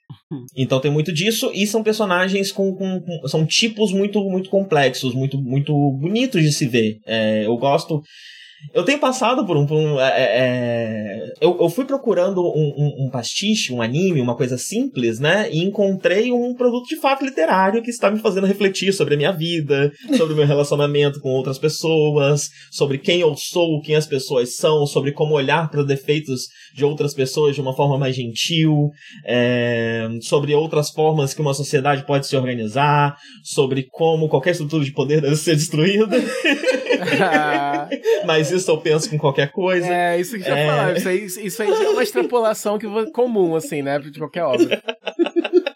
[0.57, 5.13] Então tem muito disso, e são personagens com, com- com- são tipos muito muito complexos,
[5.13, 6.97] muito muito bonitos de se ver.
[7.05, 8.01] É, eu gosto
[8.74, 9.66] eu tenho passado por um.
[9.66, 14.22] Por um é, é, é, eu, eu fui procurando um, um, um, pastiche, um anime,
[14.22, 15.49] uma coisa simples, né?
[15.51, 19.32] E encontrei um produto de fato literário que está me fazendo refletir sobre a minha
[19.32, 24.55] vida, sobre o meu relacionamento com outras pessoas, sobre quem eu sou, quem as pessoas
[24.55, 28.89] são, sobre como olhar para os defeitos de outras pessoas de uma forma mais gentil,
[29.26, 34.91] é, sobre outras formas que uma sociedade pode se organizar, sobre como qualquer estrutura de
[34.91, 36.16] poder deve ser destruída.
[38.25, 39.87] Mas isso eu penso com qualquer coisa.
[39.87, 40.67] É, isso que eu é...
[40.67, 40.97] falar.
[40.97, 43.99] Isso aí, isso aí é uma extrapolação que, comum, assim, né?
[43.99, 44.81] De qualquer obra.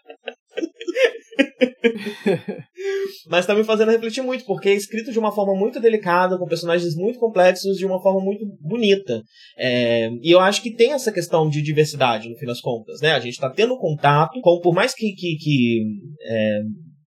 [3.28, 6.46] Mas tá me fazendo refletir muito, porque é escrito de uma forma muito delicada, com
[6.46, 9.22] personagens muito complexos, de uma forma muito bonita.
[9.58, 13.12] É, e eu acho que tem essa questão de diversidade, no fim das contas, né?
[13.12, 15.84] A gente tá tendo contato com, por mais que, que, que
[16.24, 16.60] é,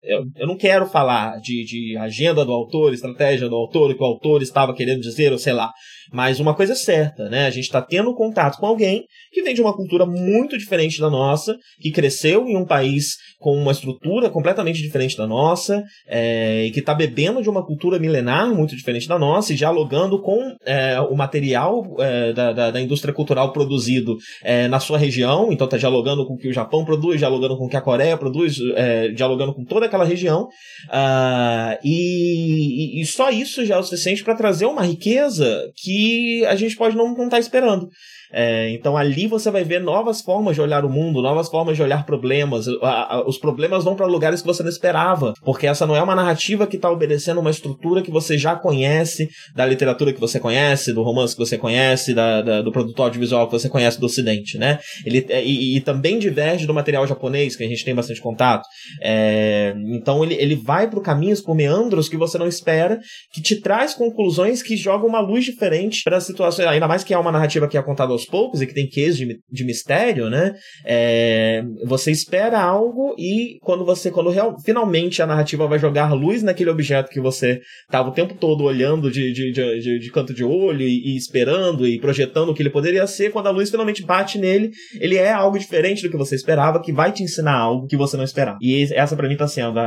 [0.02, 4.02] eu, eu não quero falar de, de agenda do autor, estratégia do autor, o que
[4.02, 5.70] o autor estava querendo dizer, ou sei lá.
[6.12, 7.46] Mas uma coisa é certa, né?
[7.46, 11.08] A gente está tendo contato com alguém que vem de uma cultura muito diferente da
[11.08, 16.70] nossa, que cresceu em um país com uma estrutura completamente diferente da nossa, é, e
[16.70, 21.00] que está bebendo de uma cultura milenar muito diferente da nossa, e dialogando com é,
[21.00, 25.76] o material é, da, da, da, indústria cultural produzido é, na sua região, então está
[25.76, 29.08] dialogando com o que o Japão produz, dialogando com o que a Coreia produz, é,
[29.08, 30.44] dialogando com toda aquela região,
[30.88, 36.56] uh, e, e, só isso já é o suficiente para trazer uma riqueza que a
[36.56, 37.88] gente pode não estar tá esperando.
[38.32, 41.82] É, então ali você vai ver novas formas de olhar o mundo, novas formas de
[41.82, 42.66] olhar problemas.
[42.82, 46.02] A, a, os problemas vão para lugares que você não esperava, porque essa não é
[46.02, 50.38] uma narrativa que está obedecendo uma estrutura que você já conhece, da literatura que você
[50.38, 54.06] conhece, do romance que você conhece, da, da, do produto audiovisual que você conhece do
[54.06, 54.78] Ocidente, né?
[55.04, 58.66] Ele, é, e, e, também diverge do material japonês, que a gente tem bastante contato.
[59.02, 62.98] É, então ele, ele vai por caminhos, por meandros que você não espera,
[63.32, 67.18] que te traz conclusões que jogam uma luz diferente para situações, ainda mais que é
[67.18, 70.54] uma narrativa que é contada poucos e que tem queijo de, de mistério, né?
[70.84, 76.42] É, você espera algo e quando você, quando real, finalmente a narrativa vai jogar luz
[76.42, 80.44] naquele objeto que você estava o tempo todo olhando de, de, de, de canto de
[80.44, 84.04] olho e, e, esperando e projetando o que ele poderia ser, quando a luz finalmente
[84.04, 87.86] bate nele, ele é algo diferente do que você esperava, que vai te ensinar algo
[87.86, 88.58] que você não esperava.
[88.60, 89.86] E essa para mim tá sendo a,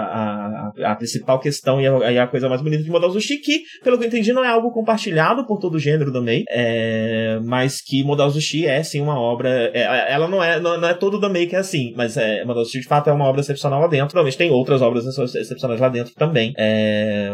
[0.76, 3.98] a, a, principal questão e a, a coisa mais bonita de Modal Zushi, que, pelo
[3.98, 8.04] que eu entendi, não é algo compartilhado por todo o gênero MEI, é, mas que
[8.04, 9.72] Modal Zushi é sim uma obra.
[9.74, 12.82] É, ela não é, não, não, é todo da Make é assim, mas é, Zushi
[12.82, 14.14] de fato é uma obra excepcional lá dentro.
[14.14, 15.06] Talvez tem outras obras
[15.36, 16.54] excepcionais lá dentro também.
[16.58, 17.30] É,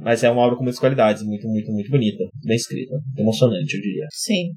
[0.00, 3.82] mas é uma obra com muitas qualidades, muito, muito, muito bonita, bem escrita, emocionante, eu
[3.82, 4.06] diria.
[4.10, 4.52] Sim.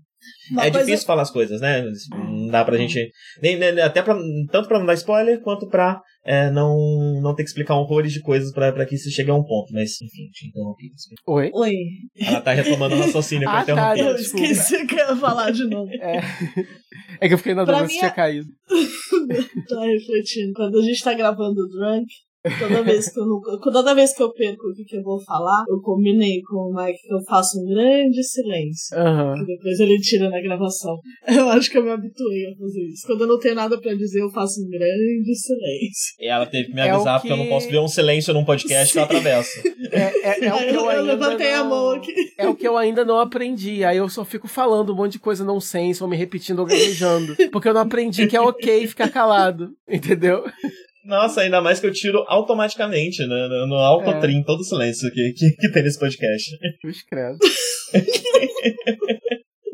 [0.52, 0.86] Uma é coisa...
[0.86, 1.84] difícil falar as coisas, né?
[2.12, 3.12] Não dá pra gente.
[3.42, 4.16] Nem, nem, até pra,
[4.52, 6.78] tanto pra não dar spoiler, quanto pra é, não,
[7.22, 9.72] não ter que explicar horrores de coisas pra, pra que isso chegue a um ponto.
[9.74, 10.92] Mas, enfim, te interrompi.
[11.28, 11.50] Oi?
[11.54, 11.74] Oi.
[12.20, 14.00] Ela tá retomando o raciocínio que ah, eu interrompi.
[14.00, 15.90] Tá, eu esqueci que eu ia falar de novo.
[15.92, 16.20] É,
[17.22, 18.48] é que eu fiquei na dúvida se tinha caído.
[19.68, 20.54] tá refletindo.
[20.54, 22.08] Quando a gente tá gravando o Drunk,
[22.60, 25.22] Toda vez que eu não, toda vez que eu perco o que, que eu vou
[25.24, 28.98] falar, eu combinei com o Mike que eu faço um grande silêncio.
[28.98, 29.34] Uhum.
[29.40, 30.98] Que depois ele tira na gravação.
[31.28, 33.08] Eu acho que eu me habituei a fazer isso.
[33.08, 36.16] Quando eu não tenho nada pra dizer, eu faço um grande silêncio.
[36.20, 37.28] E ela teve que me é avisar, é que...
[37.28, 38.94] porque eu não posso ver um silêncio num podcast Sim.
[38.94, 39.50] que eu atravesso.
[39.92, 41.62] É, é, é o que eu, eu, eu levantei não...
[41.62, 42.14] a mão aqui.
[42.38, 43.84] É o que eu ainda não aprendi.
[43.84, 46.66] Aí eu só fico falando um monte de coisa não sense, ou me repetindo ou
[46.66, 47.36] gaguejando.
[47.52, 49.72] Porque eu não aprendi que é ok ficar calado.
[49.90, 50.44] Entendeu?
[51.10, 53.48] Nossa, ainda mais que eu tiro automaticamente, né?
[53.68, 54.44] No autotrim, é.
[54.44, 56.58] todo o silêncio que, que, que, tem nesse podcast.
[56.82, 57.38] Puxa, credo.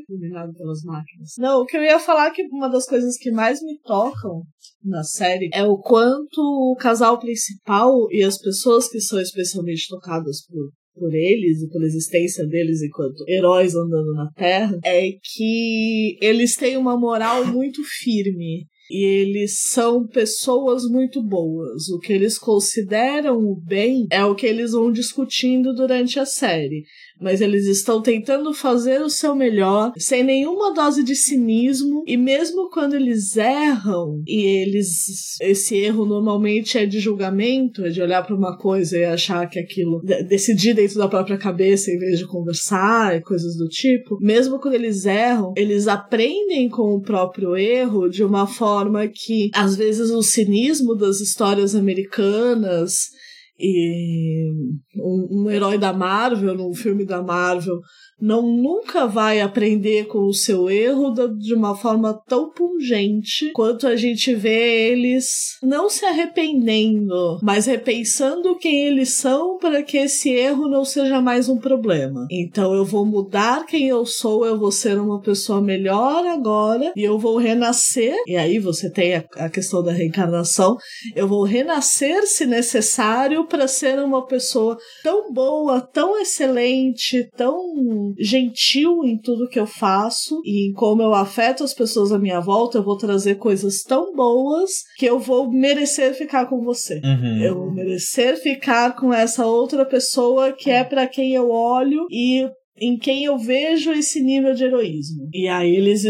[0.07, 1.33] Dominado pelas máquinas.
[1.37, 4.43] Não, o que eu ia falar é que uma das coisas que mais me tocam
[4.81, 10.45] na série é o quanto o casal principal e as pessoas que são especialmente tocadas
[10.47, 16.55] por por eles e pela existência deles enquanto heróis andando na Terra, é que eles
[16.55, 21.89] têm uma moral muito firme e eles são pessoas muito boas.
[21.89, 26.83] O que eles consideram o bem é o que eles vão discutindo durante a série
[27.19, 32.69] mas eles estão tentando fazer o seu melhor, sem nenhuma dose de cinismo, e mesmo
[32.69, 35.37] quando eles erram, e eles.
[35.41, 39.59] Esse erro normalmente é de julgamento, é de olhar para uma coisa e achar que
[39.59, 40.01] aquilo.
[40.27, 44.75] decidir dentro da própria cabeça em vez de conversar e coisas do tipo, mesmo quando
[44.75, 50.21] eles erram, eles aprendem com o próprio erro de uma forma que, às vezes, o
[50.21, 53.09] cinismo das histórias americanas
[53.57, 54.51] E
[54.97, 57.79] um, um herói da Marvel, num filme da Marvel,
[58.19, 63.95] não nunca vai aprender com o seu erro de uma forma tão pungente quanto a
[63.95, 70.67] gente vê eles não se arrependendo, mas repensando quem eles são para que esse erro
[70.67, 72.25] não seja mais um problema.
[72.31, 77.03] Então eu vou mudar quem eu sou, eu vou ser uma pessoa melhor agora e
[77.03, 78.15] eu vou renascer.
[78.27, 80.77] E aí você tem a, questão da reencarnação.
[81.15, 89.03] Eu vou renascer se necessário para ser uma pessoa tão boa, tão excelente, tão gentil
[89.03, 92.77] em tudo que eu faço e em como eu afeto as pessoas à minha volta,
[92.77, 97.01] eu vou trazer coisas tão boas que eu vou merecer ficar com você.
[97.03, 97.41] Uhum.
[97.41, 102.47] Eu vou merecer ficar com essa outra pessoa que é para quem eu olho e
[102.77, 105.29] em quem eu vejo esse nível de heroísmo.
[105.33, 106.03] E aí eles,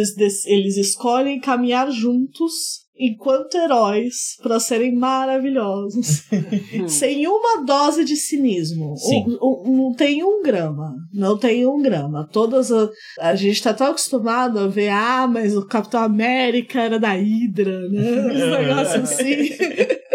[0.45, 6.23] eles escolhem caminhar juntos enquanto heróis para serem maravilhosos,
[6.87, 8.95] sem uma dose de cinismo.
[8.95, 9.25] Sim.
[9.65, 12.27] não tem um grama, não tem um grama.
[12.31, 12.89] Todas a,
[13.19, 17.89] a gente está tão acostumado a ver, ah, mas o Capitão América era da Hydra,
[17.89, 18.27] né?
[18.27, 19.49] Os negócios assim.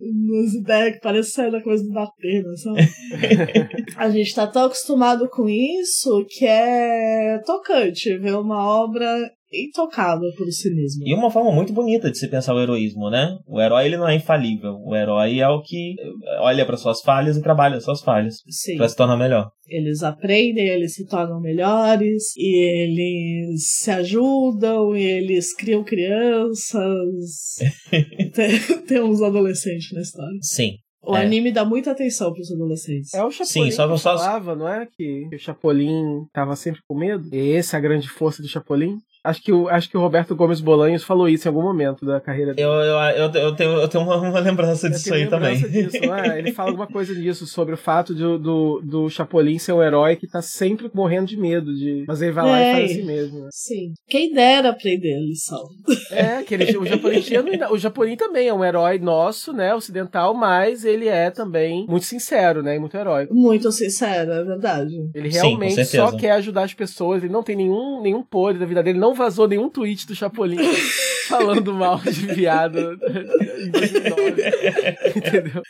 [0.00, 2.88] Umas ideias que parecem da coisa do Datena, sabe?
[3.96, 10.50] a gente tá tão acostumado com isso que é tocante ver uma obra intocável pelo
[10.50, 11.06] cinismo.
[11.06, 13.36] E uma forma muito bonita de se pensar o heroísmo, né?
[13.46, 14.76] O herói ele não é infalível.
[14.84, 15.94] O herói é o que
[16.40, 18.36] olha para suas falhas e trabalha suas falhas
[18.76, 19.50] para se tornar melhor.
[19.68, 27.56] Eles aprendem, eles se tornam melhores, e eles se ajudam, e eles criam crianças.
[28.34, 30.38] tem, tem uns adolescentes na história.
[30.42, 30.76] Sim.
[31.04, 31.22] O é.
[31.22, 33.12] anime dá muita atenção pros adolescentes.
[33.12, 34.16] É o Chapolin Sim, só que só...
[34.16, 34.86] falava, não é?
[34.86, 37.28] Que o Chapolin tava sempre com medo.
[37.34, 38.98] E essa é a grande força do Chapolin.
[39.24, 42.20] Acho que, o, acho que o Roberto Gomes Bolanhos falou isso em algum momento da
[42.20, 42.66] carreira dele.
[42.66, 45.88] Eu, eu, eu, eu tenho, eu tenho uma, uma lembrança disso aí lembrança também.
[45.88, 46.38] Disso, é?
[46.40, 50.16] Ele fala alguma coisa disso, sobre o fato de, do, do Chapolin ser um herói
[50.16, 51.72] que tá sempre morrendo de medo.
[51.72, 52.04] De...
[52.08, 53.40] Mas ele vai lá é, e faz assim mesmo.
[53.42, 53.48] Né?
[53.52, 53.92] Sim.
[54.08, 55.62] Quem dera aprender a lição.
[56.10, 60.34] É, que ele, o, Chapolin tinha, o Chapolin também é um herói nosso, né, ocidental,
[60.34, 63.32] mas ele é também muito sincero, né, e muito heróico.
[63.32, 64.92] Muito sincero, é verdade.
[65.14, 68.66] Ele realmente Sim, só quer ajudar as pessoas, ele não tem nenhum, nenhum podre da
[68.66, 70.58] vida dele, não vazou nenhum tweet do Chapolin
[71.28, 72.98] falando mal de viado
[73.58, 74.42] em 2009.
[75.16, 75.62] Entendeu?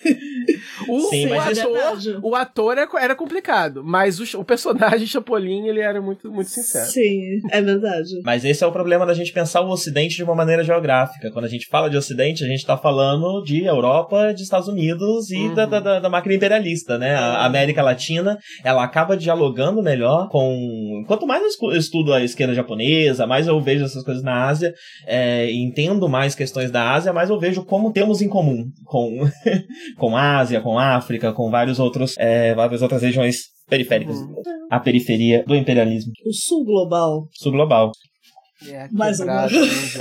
[0.89, 6.01] O, Sim, o, ator, o ator era complicado, mas o, o, personagem Chapolin ele era
[6.01, 6.87] muito, muito sincero.
[6.87, 8.21] Sim, é verdade.
[8.25, 11.31] Mas esse é o problema da gente pensar o Ocidente de uma maneira geográfica.
[11.31, 15.31] Quando a gente fala de Ocidente, a gente está falando de Europa, de Estados Unidos
[15.31, 15.55] e uhum.
[15.55, 17.15] da, da, da, máquina imperialista, né?
[17.15, 21.05] A América Latina, ela acaba dialogando melhor com.
[21.07, 24.75] Quanto mais eu estudo a esquerda japonesa, mais eu vejo essas coisas na Ásia,
[25.07, 29.21] é, entendo mais questões da Ásia, mais eu vejo como temos em comum com,
[29.97, 33.37] com a Ásia, com a África, com vários outros, é, várias outras regiões
[33.69, 34.17] periféricas.
[34.17, 34.35] Uhum.
[34.71, 36.13] A periferia do imperialismo.
[36.27, 37.29] O sul global.
[37.33, 37.91] Sul global.
[38.69, 39.53] É, Mais ou menos.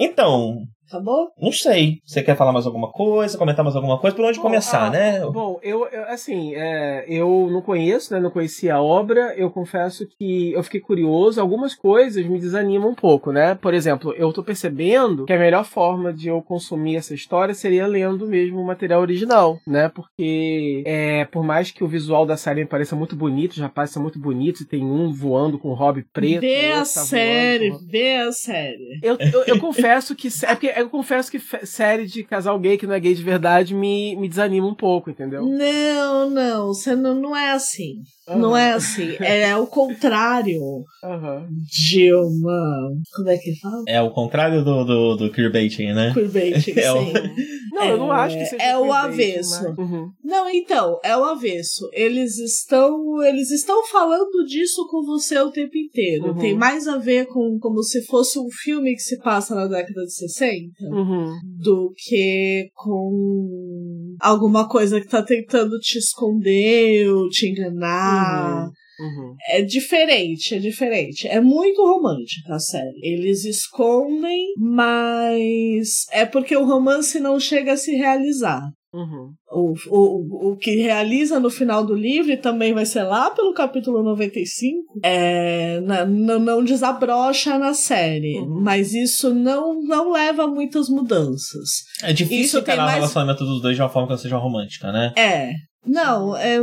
[0.00, 0.58] então,
[0.90, 1.30] Acabou?
[1.40, 2.00] Não sei.
[2.04, 4.16] Você quer falar mais alguma coisa, comentar mais alguma coisa?
[4.16, 5.20] Por onde bom, começar, ah, né?
[5.20, 8.18] Bom, eu, eu assim, é, eu não conheço, né?
[8.18, 9.32] Não conhecia a obra.
[9.36, 11.40] Eu confesso que eu fiquei curioso.
[11.40, 13.54] Algumas coisas me desanimam um pouco, né?
[13.54, 17.86] Por exemplo, eu tô percebendo que a melhor forma de eu consumir essa história seria
[17.86, 19.88] lendo mesmo o material original, né?
[19.88, 23.94] Porque é, por mais que o visual da série me pareça muito bonito, os rapazes
[23.94, 26.40] são muito bonitos, e tem um voando com o hobby preto.
[26.40, 28.98] Vê a tá série, voando, vê a série.
[29.02, 30.28] Eu, eu, eu confesso que.
[30.44, 33.74] É porque eu confesso que série de casal gay que não é gay de verdade
[33.74, 35.44] me, me desanima um pouco, entendeu?
[35.44, 38.02] Não, não, você não, não é assim.
[38.30, 38.38] Uhum.
[38.38, 39.16] Não é assim.
[39.18, 41.48] É o contrário uhum.
[41.64, 42.90] de uma.
[43.14, 43.82] Como é que fala?
[43.88, 46.12] É o contrário do, do, do queerbaiting, né?
[46.14, 47.12] Queerbaiting, é sim.
[47.12, 47.74] O...
[47.74, 49.62] Não, é, eu não acho que seja É o avesso.
[49.64, 49.78] Mas...
[49.78, 50.10] Uhum.
[50.24, 51.88] Não, então, é o avesso.
[51.92, 53.22] Eles estão.
[53.22, 56.28] Eles estão falando disso com você o tempo inteiro.
[56.28, 56.38] Uhum.
[56.38, 60.04] Tem mais a ver com como se fosse um filme que se passa na década
[60.04, 61.32] de 60 uhum.
[61.58, 68.66] do que com alguma coisa que tá tentando te esconder ou te enganar.
[68.66, 68.72] Uhum.
[69.00, 69.34] Uhum.
[69.48, 71.26] É diferente, é diferente.
[71.26, 73.00] É muito romântica a série.
[73.02, 78.60] Eles escondem, mas é porque o romance não chega a se realizar.
[78.92, 79.32] Uhum.
[79.50, 83.54] O, o, o que realiza no final do livro, e também vai ser lá pelo
[83.54, 88.38] capítulo 95, é, na, não, não desabrocha na série.
[88.38, 88.60] Uhum.
[88.62, 91.84] Mas isso não, não leva a muitas mudanças.
[92.02, 92.96] É difícil encarar mais...
[92.96, 95.12] o relacionamento dos dois de uma forma que não seja romântica, né?
[95.16, 95.52] É,
[95.86, 96.56] não, é,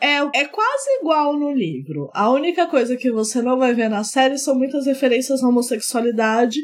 [0.00, 2.08] é, é quase igual no livro.
[2.14, 6.58] A única coisa que você não vai ver na série são muitas referências à homossexualidade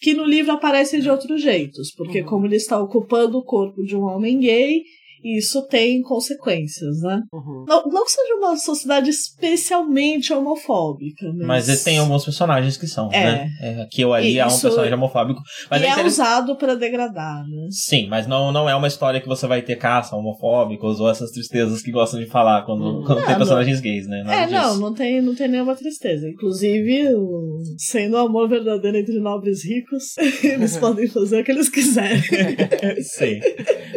[0.00, 2.26] que no livro aparecem de outros jeitos, porque Uhum.
[2.26, 4.82] como ele está ocupando o corpo de um homem gay,
[5.24, 7.22] isso tem consequências, né?
[7.32, 7.64] Uhum.
[7.68, 11.68] Não, não que seja uma sociedade especialmente homofóbica, mas...
[11.68, 13.24] Mas tem alguns personagens que são, É.
[13.24, 13.50] né?
[13.60, 15.40] É, aqui ou ali E há um personagem homofóbico.
[15.70, 16.12] Mas e é é interessante.
[16.26, 17.66] usado pra degradar, né?
[17.70, 21.30] Sim, mas não, não é uma história que você vai ter caça homofóbicos ou essas
[21.30, 23.04] tristezas que gostam de falar quando, Hum.
[23.04, 24.22] quando tem Não, personagens gays, né?
[24.22, 24.60] Nada é, disso.
[24.60, 26.28] não, não tem, não tem nenhuma tristeza.
[26.28, 31.68] Inclusive, o- sendo o amor verdadeiro entre nobres ricos, eles podem fazer o que eles
[31.68, 32.20] quiserem.
[33.02, 33.40] Sim.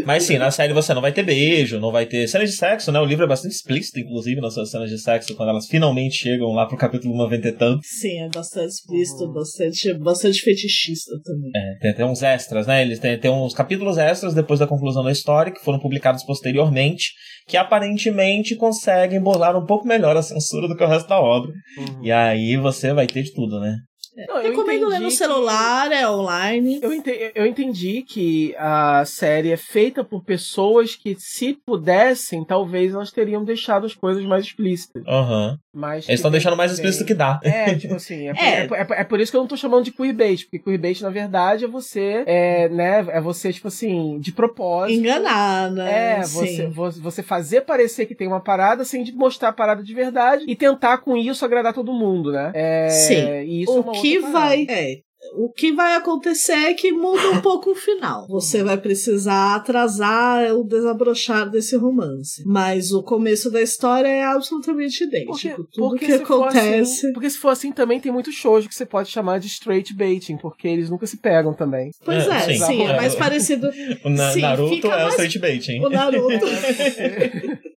[0.05, 2.91] Mas sim, na série você não vai ter beijo, não vai ter cenas de sexo,
[2.91, 2.99] né?
[2.99, 6.51] O livro é bastante explícito, inclusive, nas suas cenas de sexo, quando elas finalmente chegam
[6.51, 7.87] lá pro capítulo 90 e tantos.
[7.87, 9.33] Sim, é bastante explícito, Uhum.
[9.33, 11.51] bastante, bastante fetichista também.
[11.55, 12.81] É, tem até uns extras, né?
[12.81, 17.11] Eles têm, têm uns capítulos extras depois da conclusão da história, que foram publicados posteriormente,
[17.47, 21.51] que aparentemente conseguem burlar um pouco melhor a censura do que o resto da obra.
[21.77, 22.03] Uhum.
[22.03, 23.75] E aí você vai ter de tudo, né?
[24.15, 26.79] Não, eu Recomendo ler entendi no que- celular, é online.
[26.81, 32.93] Eu entendi, eu entendi que a série é feita por pessoas que, se pudessem, talvez
[32.93, 35.03] elas teriam deixado as coisas mais explícitas.
[35.07, 35.57] Aham.
[35.73, 37.39] Mas Eles estão que deixando mais explícito que dá.
[37.43, 38.59] É, tipo assim, é por, É.
[38.59, 41.01] é por- é é por isso que eu não tô chamando de queerbait, porque queerbait,
[41.01, 44.99] na verdade, é você, é, né, é você, tipo assim, de propósito.
[44.99, 46.19] Enganar, né?
[46.19, 46.69] É, você, Sim.
[46.69, 50.99] você fazer parecer que tem uma parada sem mostrar a parada de verdade e tentar
[50.99, 52.51] com isso agradar todo mundo, né?
[52.53, 53.41] É, Sim.
[53.41, 54.65] E isso é o uma que vai.
[54.69, 54.99] É,
[55.35, 58.27] o que vai acontecer é que muda um pouco o final.
[58.27, 62.43] Você vai precisar atrasar o desabrochar desse romance.
[62.45, 65.67] Mas o começo da história é absolutamente idêntico.
[65.73, 66.81] Tudo que se for acontece.
[67.07, 69.93] assim- porque se for assim, também tem muito shoujo que você pode chamar de straight
[69.95, 71.91] baiting, porque eles nunca se pegam também.
[72.05, 72.65] Pois É, é, sim.
[72.65, 73.69] sim, é mais parecido.
[74.03, 75.83] O Na- Sim, Naruto é o mais- straight bait, hein?
[75.85, 76.45] O Naruto.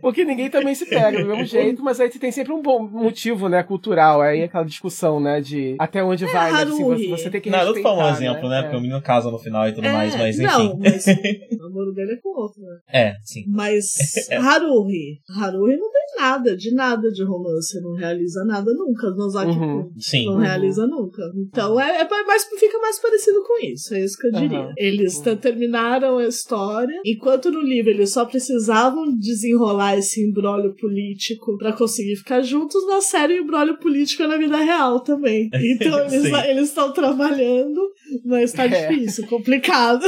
[0.00, 3.48] Porque ninguém também se pega do mesmo jeito, mas aí tem sempre um bom motivo,
[3.48, 4.20] né, cultural.
[4.20, 7.80] Aí aquela discussão, né, de até onde vai, né, assim, você, você tem que Naruto
[7.80, 8.58] foi um respeitar, exemplo, né?
[8.58, 8.62] É.
[8.62, 10.46] Porque o menino casa no final e tudo É, mais, mas enfim.
[10.46, 12.78] Não, mas o namoro dele é com outro, né?
[12.92, 13.44] É, sim.
[13.48, 13.84] Mas
[14.30, 15.20] Haruhi.
[15.28, 17.80] Haruhi não tem nada, de nada de romance.
[17.80, 19.10] Não realiza nada nunca.
[19.10, 19.90] Nozaki Uhum.
[19.98, 20.26] Sim.
[20.26, 20.40] não Uhum.
[20.40, 21.22] realiza nunca.
[21.48, 23.94] Então é, é mais, fica mais parecido com isso.
[23.94, 24.60] É isso que eu diria.
[24.60, 24.72] Uhum.
[24.76, 25.36] Eles Uhum.
[25.36, 27.00] terminaram a história.
[27.04, 29.61] Enquanto no livro eles só precisavam desenrolar
[29.98, 34.56] esse imbróglio político pra conseguir ficar juntos, na série o imbróglio político é na vida
[34.56, 35.48] real também.
[35.54, 35.98] Então
[36.44, 37.80] eles estão trabalhando,
[38.24, 38.88] mas tá É.
[38.88, 40.04] difícil, complicado.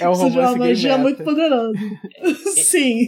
[0.00, 1.02] É um Precisa de uma magia meta.
[1.02, 1.72] muito poderosa.
[2.64, 3.00] Sim.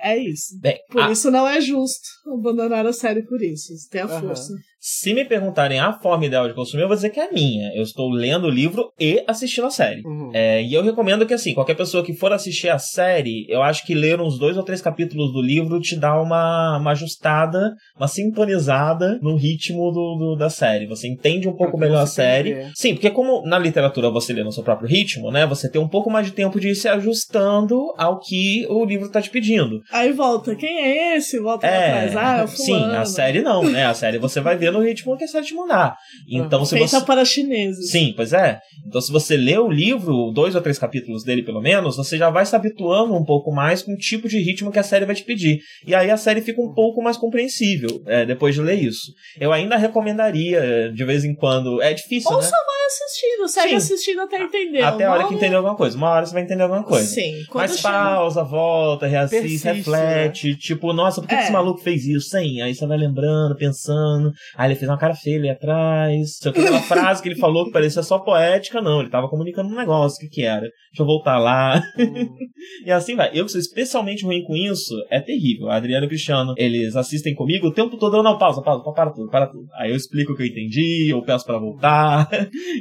[0.00, 0.58] É isso.
[0.60, 3.72] Bem, Por a- isso não é justo abandonar a série por isso.
[3.90, 4.20] Tem a Aham.
[4.20, 4.52] força.
[4.86, 7.72] Se me perguntarem a forma ideal de consumir, eu vou dizer que é a minha.
[7.74, 10.02] Eu estou lendo o livro e assistindo a série.
[10.04, 10.30] Uhum.
[10.34, 13.86] É, e eu recomendo que, assim, qualquer pessoa que for assistir a série, eu acho
[13.86, 18.06] que ler uns dois ou três capítulos do livro te dá uma, uma ajustada, uma
[18.08, 20.86] sintonizada no ritmo do, do- da série.
[20.86, 22.52] Você entende um pouco Pra melhor a série.
[22.54, 22.72] perder.
[22.74, 25.46] Sim, porque como na literatura você lê no seu próprio ritmo, né?
[25.46, 29.08] Você tem um pouco mais de tempo de ir se ajustando ao que o livro
[29.08, 29.80] tá te pedindo.
[29.90, 31.38] Aí volta, quem é esse?
[31.40, 32.16] Volta pra É, trás.
[32.16, 33.86] Ah, é o sim, a série não, né?
[33.86, 35.96] A série você vai ver no ritmo que a série te mandar.
[36.28, 37.06] Então, se Feita você.
[37.06, 37.90] para chineses.
[37.90, 38.60] Sim, pois é.
[38.86, 42.30] Então, se você lê o livro, dois ou três capítulos dele pelo menos, você já
[42.30, 45.14] vai se habituando um pouco mais com o tipo de ritmo que a série vai
[45.14, 45.60] te pedir.
[45.86, 49.12] E aí a série fica um pouco mais compreensível é, depois de ler isso.
[49.40, 51.80] Eu ainda recomendaria, é, de vez em quando.
[51.80, 52.42] É difícil, Ou né?
[52.42, 53.76] só vai assistindo, segue Sim.
[53.76, 54.82] assistindo até entender.
[54.82, 55.96] Até a hora que entender alguma coisa.
[55.96, 57.06] Uma hora você vai entender alguma coisa.
[57.06, 57.44] Sim.
[57.48, 60.56] Quando Mas chega- pausa, volta, reassiste, Persiste, reflete.
[60.56, 61.38] Tipo, nossa, por que, É.
[61.38, 62.62] que esse maluco fez isso, hein?
[62.62, 64.30] Aí você vai lembrando, pensando.
[64.56, 66.36] Ah, ele fez uma cara feia ali atrás.
[66.38, 69.00] Se aquela frase que ele falou que parecia só poética, não.
[69.00, 70.16] Ele tava comunicando um negócio.
[70.16, 70.62] O que que era?
[70.62, 71.82] Deixa eu voltar lá.
[71.98, 72.28] Uhum.
[72.84, 73.30] E assim vai.
[73.34, 75.68] Eu que sou especialmente ruim com isso, é terrível.
[75.68, 78.16] A Adriana e Cristiano, eles assistem comigo o tempo todo.
[78.16, 79.66] Eu não, pausa, pausa, para tudo, para tudo.
[79.74, 82.28] Aí eu explico o que eu entendi, eu peço pra voltar.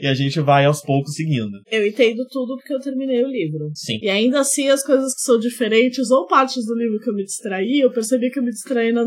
[0.01, 1.51] E a gente vai aos poucos seguindo.
[1.69, 3.69] Eu entendo tudo porque eu terminei o livro.
[3.73, 3.99] Sim.
[4.01, 7.23] E ainda assim, as coisas que são diferentes, ou partes do livro que eu me
[7.23, 9.05] distraí, eu percebi que eu me distraí na,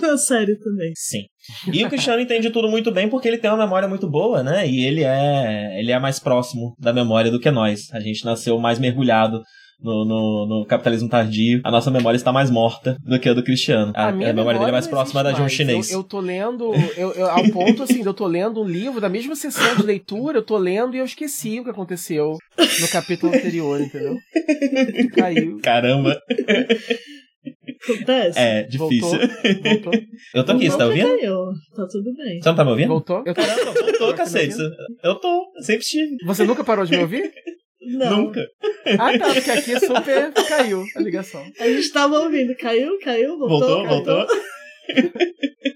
[0.00, 0.92] na série também.
[0.96, 1.24] Sim.
[1.72, 4.68] E o Cristiano entende tudo muito bem porque ele tem uma memória muito boa, né?
[4.68, 7.88] E ele é, ele é mais próximo da memória do que nós.
[7.92, 9.40] A gente nasceu mais mergulhado
[9.80, 11.60] no, no, no capitalismo tardio.
[11.64, 13.92] A nossa memória está mais morta do que a do Cristiano.
[13.94, 15.90] A, a minha memória dele é mais não próxima da de um chinês.
[15.90, 19.08] Eu, eu tô lendo, eu, eu- ao ponto assim, eu tô lendo um livro, da
[19.08, 22.36] mesma sessão de leitura, eu tô lendo e eu esqueci o que aconteceu
[22.80, 24.16] no capítulo anterior, entendeu?
[25.14, 25.58] Caiu.
[25.62, 26.18] Caramba,
[27.84, 28.38] Acontece?
[28.38, 29.00] é difícil.
[29.10, 29.18] Voltou.
[29.62, 29.92] Voltou.
[30.34, 31.16] Eu tô aqui, você tá Não ouvindo?
[31.18, 31.36] caiu.
[31.76, 32.40] Tá tudo bem.
[32.42, 32.88] Você não tá me ouvindo?
[32.88, 33.22] Voltou?
[33.24, 33.40] Eu tô...
[33.42, 34.56] Caramba, voltou, Tá cacete.
[35.04, 36.16] Eu tô, sempre estive.
[36.24, 37.30] Você nunca parou de me ouvir?
[37.86, 38.24] Não.
[38.24, 38.46] Nunca.
[38.98, 41.42] Ah, tá, porque aqui super caiu a ligação.
[41.60, 42.54] A gente tava ouvindo.
[42.56, 43.58] Caiu, caiu, voltou.
[43.60, 43.88] Voltou, caiu.
[43.88, 44.26] voltou.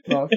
[0.05, 0.37] Pronto.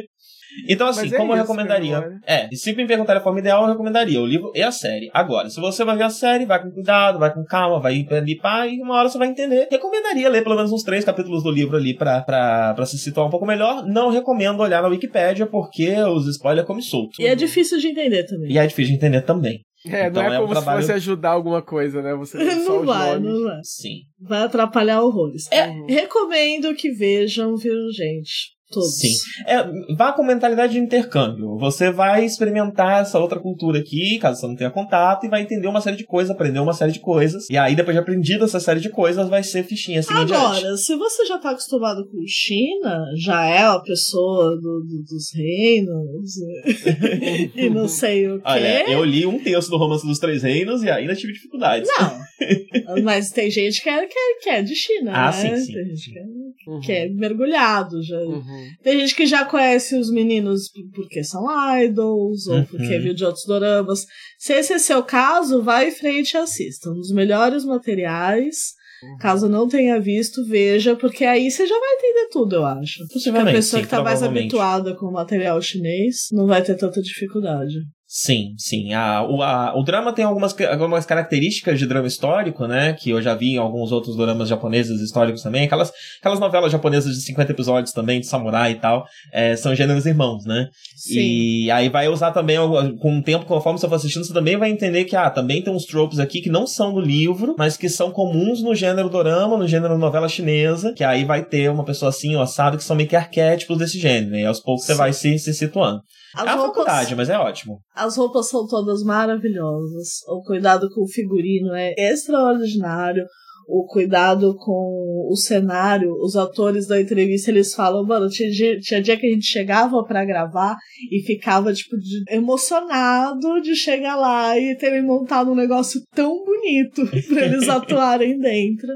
[0.67, 2.03] Então, assim, é como eu recomendaria?
[2.27, 5.09] É, e se me perguntarem a forma ideal, eu recomendaria o livro e a série.
[5.13, 8.37] Agora, se você vai ver a série, vai com cuidado, vai com calma, vai ali,
[8.37, 9.67] pá, e uma hora você vai entender.
[9.71, 13.27] Recomendaria ler pelo menos uns três capítulos do livro ali pra, pra, pra se situar
[13.27, 13.83] um pouco melhor.
[13.85, 17.19] Não recomendo olhar na Wikipédia, porque os spoilers comem solto.
[17.19, 18.51] E é difícil de entender também.
[18.51, 19.61] E é difícil de entender também.
[19.85, 22.13] É, Então não é, é um como trabalho- se fosse ajudar alguma coisa, né?
[22.15, 23.29] Você tem só Não os vai, nomes.
[23.33, 23.59] não vai.
[23.63, 23.97] Sim.
[24.19, 25.51] Vai atrapalhar horrores.
[25.51, 25.85] É, Uhum.
[25.87, 28.52] recomendo que vejam, viu, gente?
[28.73, 28.97] Todos.
[28.97, 29.13] Sim.
[29.47, 29.63] É,
[29.95, 31.57] vá com mentalidade de intercâmbio.
[31.57, 35.67] Você vai experimentar essa outra cultura aqui, caso você não tenha contato, e vai entender
[35.67, 37.45] uma série de coisas, aprender uma série de coisas.
[37.49, 40.13] E aí, depois de aprendido essa série de coisas, vai ser fichinha assim.
[40.13, 45.33] Agora, se você já tá acostumado com China, já é a pessoa do, do- dos
[45.35, 46.31] reinos
[47.55, 48.41] e não sei o quê.
[48.45, 51.89] Olha, eu li um terço do Romance dos Três Reinos e ainda tive dificuldades.
[51.99, 52.23] Não.
[53.03, 55.31] Mas tem gente que é, que é, que é de China, Ah, né?
[55.31, 56.23] sim, sim, Tem gente que é,
[56.65, 56.79] Uhum.
[56.79, 58.17] que é mergulhado já.
[58.19, 58.62] Uhum.
[58.83, 61.45] Tem gente que já conhece os meninos porque são
[61.81, 62.65] idols ou Uhum.
[62.65, 64.05] porque viu de outros doramas.
[64.37, 66.89] Se esse é seu caso, vai em frente e assista.
[66.89, 68.73] Um dos melhores materiais.
[69.03, 69.17] Uhum.
[69.17, 72.99] Caso não tenha visto, veja, porque aí você já vai entender tudo, eu acho.
[73.11, 76.75] Porque a pessoa sim, que tá mais habituada com o material chinês não vai ter
[76.75, 77.73] tanta dificuldade.
[78.15, 78.93] Sim, sim.
[78.93, 82.93] A, o, a- o drama tem algumas, algumas características de drama histórico, né?
[82.93, 85.65] Que eu já vi em alguns outros dramas japoneses históricos também.
[85.65, 89.03] Aquelas, aquelas novelas japonesas de 50 episódios também, de samurai e tal.
[89.31, 90.67] é, são gêneros irmãos, né?
[90.95, 91.17] Sim.
[91.19, 92.55] E aí vai usar também,
[93.01, 95.73] com o tempo, conforme você for assistindo, você também vai entender que, ah, também tem
[95.73, 99.57] uns tropes aqui que não são do livro, mas que são comuns no gênero dorama,
[99.57, 102.95] no gênero novela chinesa, que aí vai ter uma pessoa assim, ou assado, que são
[102.95, 104.35] meio que arquétipos desse gênero.
[104.35, 104.97] E aos poucos você Sim.
[104.99, 105.99] vai se, se situando.
[106.35, 107.79] As é roupas- faculdade, mas é ótimo.
[107.95, 110.21] As roupas são todas maravilhosas.
[110.27, 113.23] O cuidado com o figurino é extraordinário.
[113.65, 119.01] O cuidado com o cenário, os atores da entrevista, eles falam, mano, tinha dia, tinha
[119.01, 120.75] dia que a gente chegava pra gravar
[121.09, 127.03] e ficava, tipo, de- emocionado de chegar lá e terem montado um negócio tão bonito
[127.29, 128.89] pra eles atuarem dentro.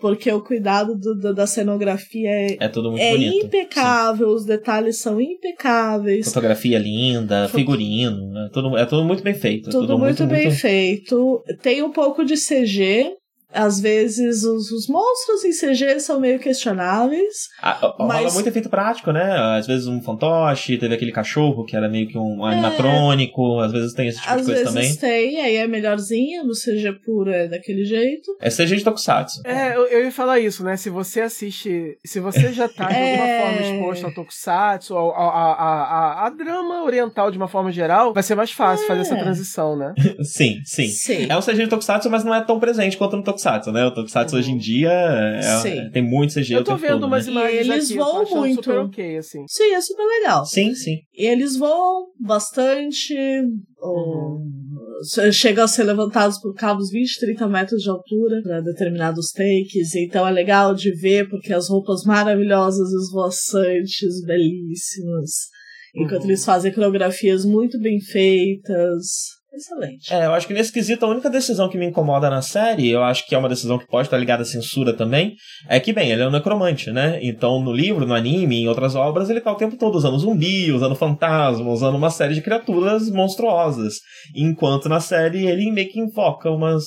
[0.00, 3.46] Porque o cuidado do- do- da cenografia é, É tudo muito é bonito.
[3.46, 5.32] impecável, os detalhes são Sim.
[5.34, 6.26] impecáveis.
[6.26, 9.68] Fotografia linda, figurino, é tudo, é tudo muito bem feito.
[9.68, 11.42] é Tudo, muito, bem feito.
[11.62, 13.12] Tem um pouco de CG.
[13.54, 17.48] Às vezes os, os monstros em CG são meio questionáveis.
[17.62, 19.36] Ah, rola Mas- muito efeito prático, né?
[19.58, 22.52] Às vezes um fantoche, teve aquele cachorro que era meio que um É.
[22.52, 25.30] animatrônico, às vezes tem esse tipo Às de coisa vezes também.
[25.32, 28.36] tem, aí é melhorzinha, no CG puro é daquele jeito.
[28.40, 29.40] É CG de Tokusatsu.
[29.46, 30.76] É, eu, eu ia falar isso, né?
[30.76, 31.96] Se você assiste.
[32.04, 33.40] Se você já tá de alguma É.
[33.40, 37.70] forma exposto ao tokusatsu, ao- ao- a, a, a, a drama oriental de uma forma
[37.72, 39.18] geral, vai ser mais fácil fazer essa É.
[39.22, 39.94] transição, né?
[40.22, 40.88] Sim, sim.
[40.88, 41.26] Sim.
[41.28, 43.84] É um CG de Tokusatsu, mas não é tão presente quanto no Tokusatsu, né?
[43.86, 45.90] O Tokusatsu hoje em dia é- Sim.
[45.90, 47.32] tem muito CG Eu o tô tempo vendo todo, umas né?
[47.32, 48.54] imagens E eles aqui, eu tô voam muito.
[48.56, 49.44] super ok, assim.
[49.48, 50.44] Sim, é super legal.
[50.46, 50.96] Sim, sim.
[51.16, 53.14] E eles voam bastante.
[53.80, 54.40] ou-
[55.32, 59.94] Chegam a ser levantados por cabos 20, 30 metros de altura para determinados takes.
[59.96, 65.30] Então é legal de ver porque as roupas maravilhosas, esvoaçantes, belíssimas.
[65.94, 66.28] Enquanto Uhum.
[66.30, 69.33] eles fazem coreografias muito bem feitas.
[69.54, 70.12] Excelente.
[70.12, 73.02] É, eu acho que nesse quesito a única decisão que me incomoda na série, eu
[73.04, 75.36] acho que é uma decisão que pode estar ligada à censura também,
[75.68, 77.20] é que, bem, ele é um necromante, né?
[77.22, 80.72] Então no livro, no anime, em outras obras, ele tá o tempo todo usando zumbi,
[80.72, 84.00] usando fantasma, usando uma série de criaturas monstruosas.
[84.34, 86.84] Enquanto na série ele meio que invoca umas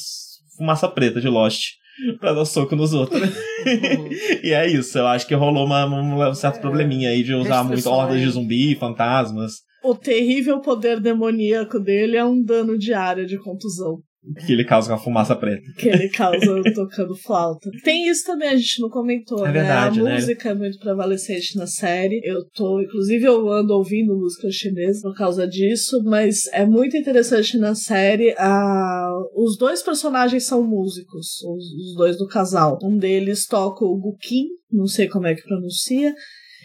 [0.58, 1.62] fumaça preta de Lost
[2.20, 3.22] pra dar soco nos outros.
[3.22, 4.10] Uhum.
[4.44, 5.86] e é isso, eu acho que rolou uma-
[6.30, 9.54] um certo probleminha aí de usar muito hordas de zumbi, fantasmas,
[9.84, 14.00] O terrível poder demoníaco dele é um dano diário de contusão.
[14.46, 15.62] que ele causa com a fumaça preta.
[15.78, 17.70] que ele causa tocando flauta.
[17.84, 19.60] Tem isso também, a gente não comentou, É né?
[19.60, 20.14] verdade, A né?
[20.16, 22.20] música é muito prevalecente na série.
[22.26, 27.58] Eu tô, inclusive, eu ando ouvindo música chinesa por causa disso, mas é muito interessante
[27.58, 28.34] na série.
[28.38, 29.10] A...
[29.36, 32.78] Os dois personagens são músicos, os, os dois do casal.
[32.84, 36.14] Um deles toca o guqin, não sei como é que pronuncia,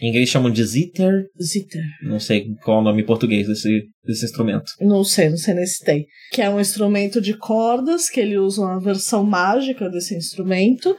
[0.03, 1.85] Em inglês chamam de zither, zither.
[2.03, 4.65] não sei qual é o nome em português desse, desse instrumento.
[4.81, 6.07] Não sei, não sei nem se tem.
[6.33, 10.97] Que é um instrumento de cordas, que ele usa uma versão mágica desse instrumento.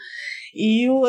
[0.55, 1.03] E o,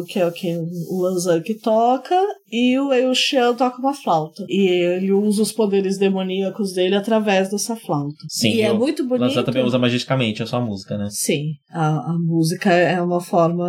[0.00, 0.56] o que é o que
[0.88, 2.16] o Lanzan que toca,
[2.50, 4.44] e o Eu Xian toca uma flauta.
[4.48, 8.16] E ele usa os poderes demoníacos dele através dessa flauta.
[8.28, 9.28] Sim, e é muito bonito.
[9.28, 11.08] Lança também usa magicamente a sua música, né?
[11.10, 13.68] Sim, a, a música é uma forma,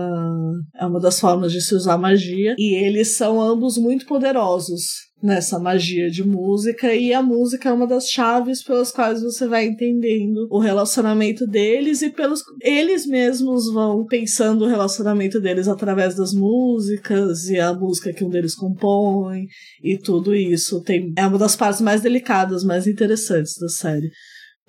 [0.76, 5.09] é uma das formas de se usar magia, e eles são ambos muito poderosos.
[5.22, 9.66] Nessa magia de música e a música é uma das chaves pelas quais você vai
[9.66, 16.34] entendendo o relacionamento deles e pelos eles mesmos vão pensando o relacionamento deles através das
[16.34, 19.48] músicas e a música que um deles compõe
[19.84, 24.10] e tudo isso tem é uma das partes mais delicadas, mais interessantes da série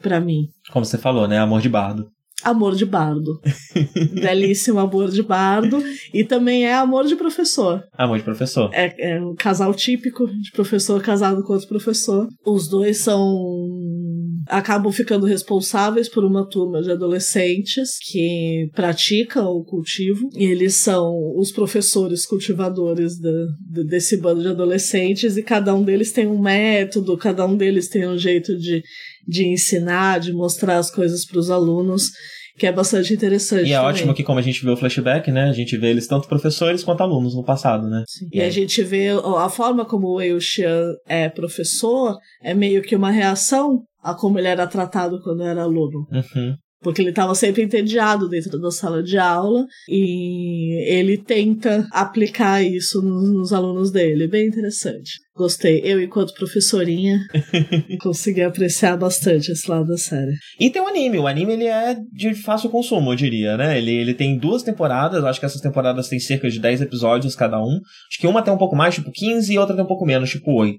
[0.03, 0.49] para mim.
[0.73, 1.39] Como você falou, né?
[1.39, 2.11] Amor de bardo.
[2.43, 3.41] Amor de bardo.
[4.13, 5.83] Belíssimo amor de bardo.
[6.13, 7.83] E também é amor de professor.
[7.97, 8.71] Amor de professor.
[8.73, 12.27] É, é um casal típico de professor casado com outro professor.
[12.45, 13.23] Os dois são.
[14.49, 20.29] acabam ficando responsáveis por uma turma de adolescentes que praticam o cultivo.
[20.35, 25.37] E eles são os professores cultivadores de, desse bando de adolescentes.
[25.37, 28.83] E cada um deles tem um método, cada um deles tem um jeito de
[29.27, 32.11] de ensinar, de mostrar as coisas para os alunos,
[32.59, 33.69] que é bastante interessante.
[33.69, 33.91] E é também.
[33.91, 35.49] ótimo que, como a gente vê o flashback, né?
[35.49, 38.05] A gente vê eles tanto professores quanto alunos no passado, né?
[38.07, 38.29] Sim.
[38.33, 42.97] E, e a gente vê a forma como o Xian é professor é meio que
[42.97, 46.07] uma reação a como ele era tratado quando era aluno.
[46.13, 52.63] Uhum porque ele estava sempre entediado dentro da sala de aula e ele tenta aplicar
[52.63, 54.27] isso nos, nos, alunos dele.
[54.27, 55.13] Bem interessante.
[55.41, 55.81] Gostei.
[55.83, 57.19] Eu, enquanto professorinha,
[58.03, 60.33] consegui apreciar bastante esse lado da série.
[60.61, 61.19] E tem o anime.
[61.19, 63.79] O anime ele é de fácil consumo, eu diria, né?
[63.79, 65.25] Ele, ele tem duas temporadas.
[65.25, 67.81] Acho que essas temporadas têm cerca de 10 episódios cada um.
[68.11, 70.29] Acho que uma tem um pouco mais, tipo 15, e outra tem um pouco menos,
[70.29, 70.79] tipo 8.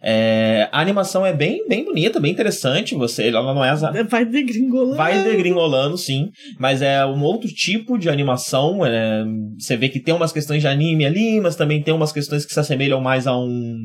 [0.00, 2.94] É, a animação é bem, bem bonita, bem interessante.
[2.94, 3.74] Você, ela não é.
[4.04, 4.96] Vai degringolando.
[4.96, 6.30] Vai degringolando, sim.
[6.60, 8.86] Mas é um outro tipo de animação.
[8.86, 9.24] É,
[9.58, 12.52] você vê que tem umas questões de anime ali, mas também tem umas questões que
[12.52, 13.76] se assemelham mais a um,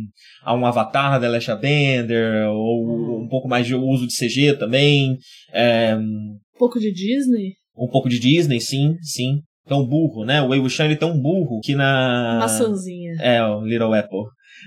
[0.44, 3.24] a um Avatar da Last Bender, ou hum.
[3.24, 5.18] um pouco mais de uso de CG também.
[5.54, 7.54] É, um pouco de Disney?
[7.78, 9.42] Um pouco de Disney, sim, sim.
[9.70, 10.42] Um burro, né?
[10.42, 12.40] O Wei Wuxian, ele tem um burro que na...
[12.42, 13.14] Maçãzinha.
[13.22, 14.26] É, o Little Apple.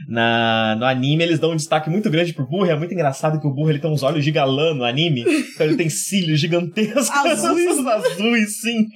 [0.08, 3.46] Na, no anime eles dão um destaque muito grande pro burro, é muito engraçado que
[3.46, 7.10] o burro ele tem uns olhos de galã no anime, então ele tem cílios gigantescos.
[7.10, 7.78] Azuis.
[7.86, 8.86] azuis, sim.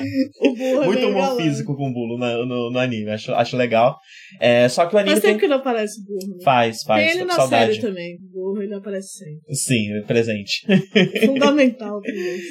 [0.00, 1.42] É muito humor galã.
[1.42, 3.96] físico com o burro no, no, no, anime, acho, acho legal.
[4.40, 5.30] É, só que o anime Faz tem...
[5.30, 6.44] tempo que não aparece burro, né?
[6.44, 7.04] Faz, faz.
[7.04, 7.74] Tem ele na saudade.
[7.74, 8.18] série também.
[8.32, 9.54] Burro ele aparece sempre.
[9.54, 10.66] Sim, é presente.
[11.26, 12.00] Fundamental.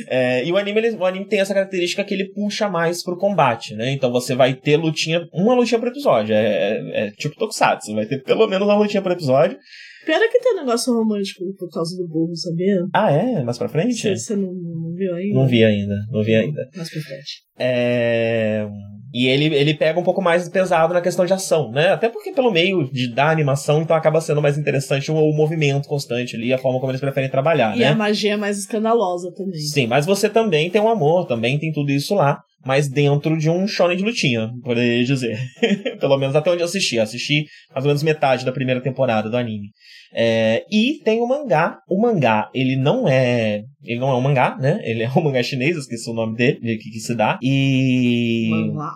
[0.10, 3.18] É, e o anime, ele, o anime tem essa característica que ele puxa mais pro
[3.18, 3.92] combate, né?
[3.92, 6.34] Então você vai ter lutinha, uma lutinha por episódio.
[6.34, 9.58] É, é, é tipo Tokusatsu, vai ter pelo menos uma lutinha por episódio.
[10.06, 12.78] Pera que tem um negócio romântico por causa do burro, sabia?
[12.94, 13.44] Ah, é?
[13.44, 13.94] Mais pra frente?
[14.02, 15.34] Você, você não, não viu ainda?
[15.36, 16.62] Não vi ainda, não vi ainda.
[16.76, 17.44] Mais pra frente.
[17.60, 18.66] É...
[19.14, 21.90] E ele, ele pega um pouco mais pesado na questão de ação, né?
[21.90, 25.88] Até porque pelo meio de, da animação, então acaba sendo mais interessante o, o movimento
[25.88, 27.88] constante ali, a forma como eles preferem trabalhar, E né?
[27.88, 29.60] a magia é mais escandalosa também.
[29.60, 33.50] Sim, mas você também tem um amor, também tem tudo isso lá, mas dentro de
[33.50, 35.40] um shonen de lutinha, poderia dizer.
[36.02, 37.00] Pelo menos até onde eu assisti.
[37.00, 39.70] Assisti mais ou menos metade da primeira temporada do anime.
[40.14, 41.78] É, e tem o mangá.
[41.90, 43.62] O mangá, ele não é.
[43.84, 44.80] Ele não é um mangá, né?
[44.84, 47.38] Ele é um mangá chinês, esqueci o nome dele, que, que se dá.
[47.42, 48.50] E.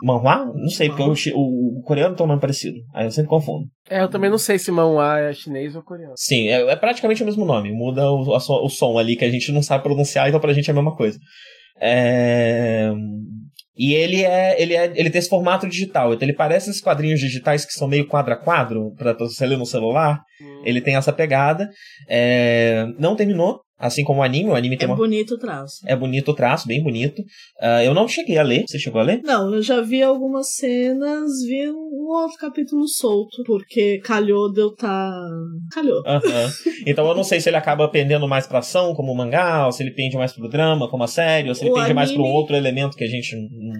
[0.04, 0.46] Manhwa?
[0.56, 2.78] Não sei, porque o, o, o coreano tem um nome parecido.
[2.94, 3.66] Aí eu sempre confundo.
[3.90, 6.14] É, eu também não sei se manhwa é chinês ou coreano.
[6.18, 7.72] Sim, é, é praticamente o mesmo nome.
[7.72, 10.54] Muda o, a so- o som ali que a gente não sabe pronunciar, então pra
[10.54, 11.18] gente é a mesma coisa.
[11.84, 12.92] É,
[13.76, 16.14] E ele é, ele é, ele tem esse formato digital.
[16.14, 19.58] Então ele parece esses quadrinhos digitais que são meio quadro a quadro para você ler
[19.58, 20.20] no celular.
[20.66, 21.70] Ele tem essa pegada.
[22.10, 24.50] É, Não terminou, assim como o anime.
[24.50, 25.82] O anime É tem uma bonito o traço.
[25.86, 27.24] é bonito o traço, bem bonito.
[27.60, 28.64] Ah, eu não cheguei a ler.
[28.68, 29.22] Você chegou a ler?
[29.24, 34.74] Não, eu já vi algumas cenas, vi um outro capítulo solto, porque calhou de eu
[34.76, 35.12] tá.
[35.74, 36.02] Calhou.
[36.06, 36.22] Aham.
[36.88, 39.72] Então eu não sei se ele acaba pendendo mais pra ação, como o mangá, ou
[39.72, 42.12] se ele pende mais pro drama, como a série, ou se ele O pende mais
[42.12, 43.36] pro anime- outro elemento que a gente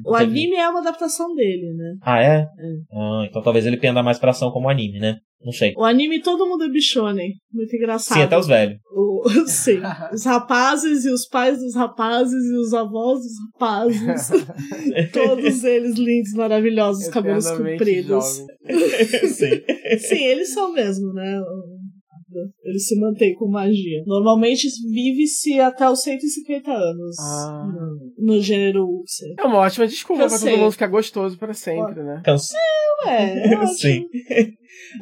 [0.06, 1.96] O anime é uma adaptação dele, né?
[2.02, 2.46] Ah, é?
[2.94, 5.18] Ah, então talvez ele penda mais pra ação como o anime, né?
[5.44, 5.74] Não sei.
[5.76, 7.34] O anime todo mundo é bichonem.
[7.52, 8.18] Muito engraçado.
[8.18, 8.78] Sim, até os velhos.
[8.96, 9.80] O- sim.
[10.14, 14.02] Os rapazes e os pais dos rapazes e os avós dos rapazes.
[15.14, 18.26] Todos eles lindos, maravilhosos, cabelos compridos.
[18.26, 19.62] Sim.
[20.00, 21.40] Sim, eles são mesmo, né?
[22.64, 24.04] Eles se mantêm com magia.
[24.08, 27.68] Normalmente vive-se até os 150 anos Ah.
[28.18, 29.34] no, no gênero Uxer.
[29.38, 32.22] É uma ótima desculpa Eu pra todo mundo ficar gostoso pra sempre, né?
[32.24, 32.58] Cansou.
[33.06, 34.06] É, acho- Sim.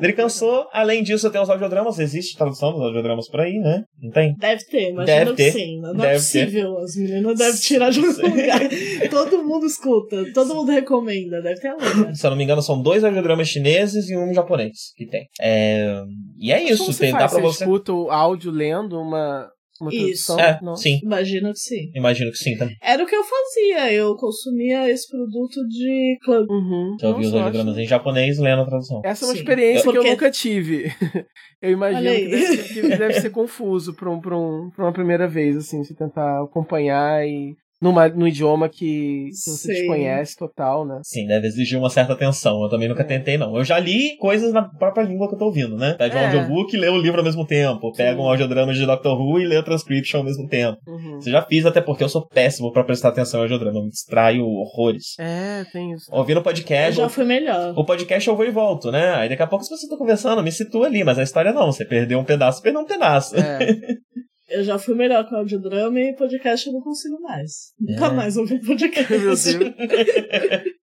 [0.02, 0.68] Ele cansou.
[0.72, 2.00] Além disso, tem os audiodramas.
[2.00, 3.84] Existe tradução dos audiodramas por aí, né?
[4.02, 4.36] Não tem?
[4.38, 5.52] Deve ter, imagina Deve que ter.
[5.52, 5.80] sim.
[5.82, 6.78] Não Deve é possível.
[6.80, 8.22] As meninas devem tirar de algum Sim.
[8.24, 8.60] lugar.
[9.10, 11.42] Todo mundo escuta, todo mundo recomenda.
[11.42, 12.14] Deve ter lugar.
[12.16, 15.26] Se eu não me engano, são dois audiodramas chineses e um japonês que tem.
[15.42, 16.02] É...
[16.40, 16.86] E é isso.
[16.86, 17.32] Como Tem, você dá faz?
[17.34, 17.64] pra Você você.
[17.64, 19.50] escuta o áudio lendo uma,
[19.82, 20.36] Uma Isso.
[20.36, 20.40] tradução?
[20.40, 20.76] É, Não.
[20.76, 21.00] sim.
[21.04, 21.92] Imagino que sim.
[21.96, 22.76] Imagino que sim também.
[22.82, 26.50] Era o que eu fazia, eu consumia esse produto de club.
[26.50, 26.96] Uhum.
[26.96, 29.02] Os Nossa, eu audiodramas acho- em japonês lendo a tradução.
[29.06, 29.40] Essa é uma Sim.
[29.40, 30.84] experiência Eu- que eu porque- nunca tive.
[31.62, 34.94] Eu imagino que deve, ser, que deve ser confuso pra, um, pra, um, pra uma
[34.94, 39.76] primeira vez, assim, você tentar acompanhar e numa, num idioma que, que você Sei.
[39.82, 41.00] desconhece total, né?
[41.04, 42.62] Sim, deve exigir uma certa atenção.
[42.64, 43.06] Eu também nunca É.
[43.06, 43.56] tentei, não.
[43.56, 45.96] Eu já li coisas na própria língua que eu tô ouvindo, né?
[45.98, 46.26] Pega um É.
[46.26, 47.92] audiobook e lê o livro ao mesmo tempo.
[47.94, 48.22] Pega Sim.
[48.24, 50.78] um audiodrama de Doctor Who e lê a transcription ao mesmo tempo.
[50.88, 51.18] Uhum.
[51.20, 53.78] Isso eu já fiz, até porque eu sou péssimo pra prestar atenção em audiodrama.
[53.80, 55.16] Eu me distraio horrores.
[55.20, 56.06] É, tem isso.
[56.12, 57.74] Ouvindo Eu podcast, já fui melhor.
[57.78, 59.12] o podcast eu vou e volto, né?
[59.16, 61.72] Aí daqui a pouco as pessoas estão conversando, me situa ali, mas a história não.
[61.72, 63.36] Você perdeu um pedaço, perdeu um pedaço.
[63.38, 63.60] É.
[64.50, 67.74] Eu já fui melhor com audiodrama e podcast eu não consigo mais.
[67.80, 68.12] Nunca É.
[68.12, 69.10] mais ouvi podcast.
[69.12, 69.46] Meu Deus.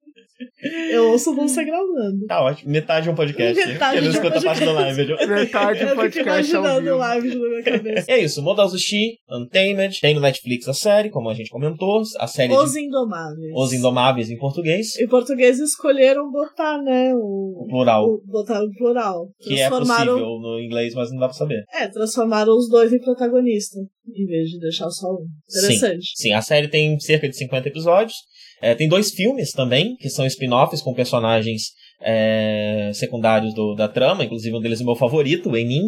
[0.92, 2.26] Eu ouço você gravando.
[2.26, 2.70] Tá ótimo.
[2.70, 3.66] Metade de um podcast.
[3.66, 5.06] Metade um escuta a parte da live.
[5.26, 6.96] Metade do Eu fico podcast ao imaginando vivo.
[6.96, 8.06] live na minha cabeça.
[8.12, 12.26] É isso, Modal Sushi, Untamed, tem no Netflix a série, como a gente comentou, a
[12.26, 13.52] série Os de Indomáveis.
[13.54, 17.12] Os Indomáveis em português, Em português escolheram botar, né?
[17.14, 19.28] O, o plural, o- botaram o plural.
[19.40, 20.12] que é Transformaram.
[20.14, 21.64] possível no inglês, mas não dá pra saber.
[21.72, 23.78] É, transformaram os dois em protagonista,
[24.14, 25.26] em vez de deixar só um.
[25.48, 26.12] Interessante.
[26.14, 28.16] Sim, a série tem cerca de 50 episódios.
[28.62, 31.62] É, tem dois filmes também, que são spin-offs com personagens
[32.02, 35.86] é, secundários do- da trama, inclusive um deles é o meu favorito, o Enin.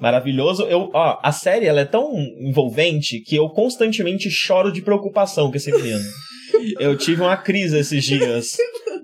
[0.00, 0.62] Maravilhoso.
[0.64, 5.56] Eu, ó, a série ela é tão envolvente que eu constantemente choro de preocupação com
[5.56, 5.98] esse menino.
[6.80, 8.56] Eu tive uma crise esses dias,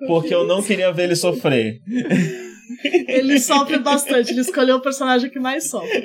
[0.09, 1.79] porque eu não queria ver ele sofrer.
[3.07, 6.03] Ele sofre bastante, ele escolheu o personagem que mais sofre.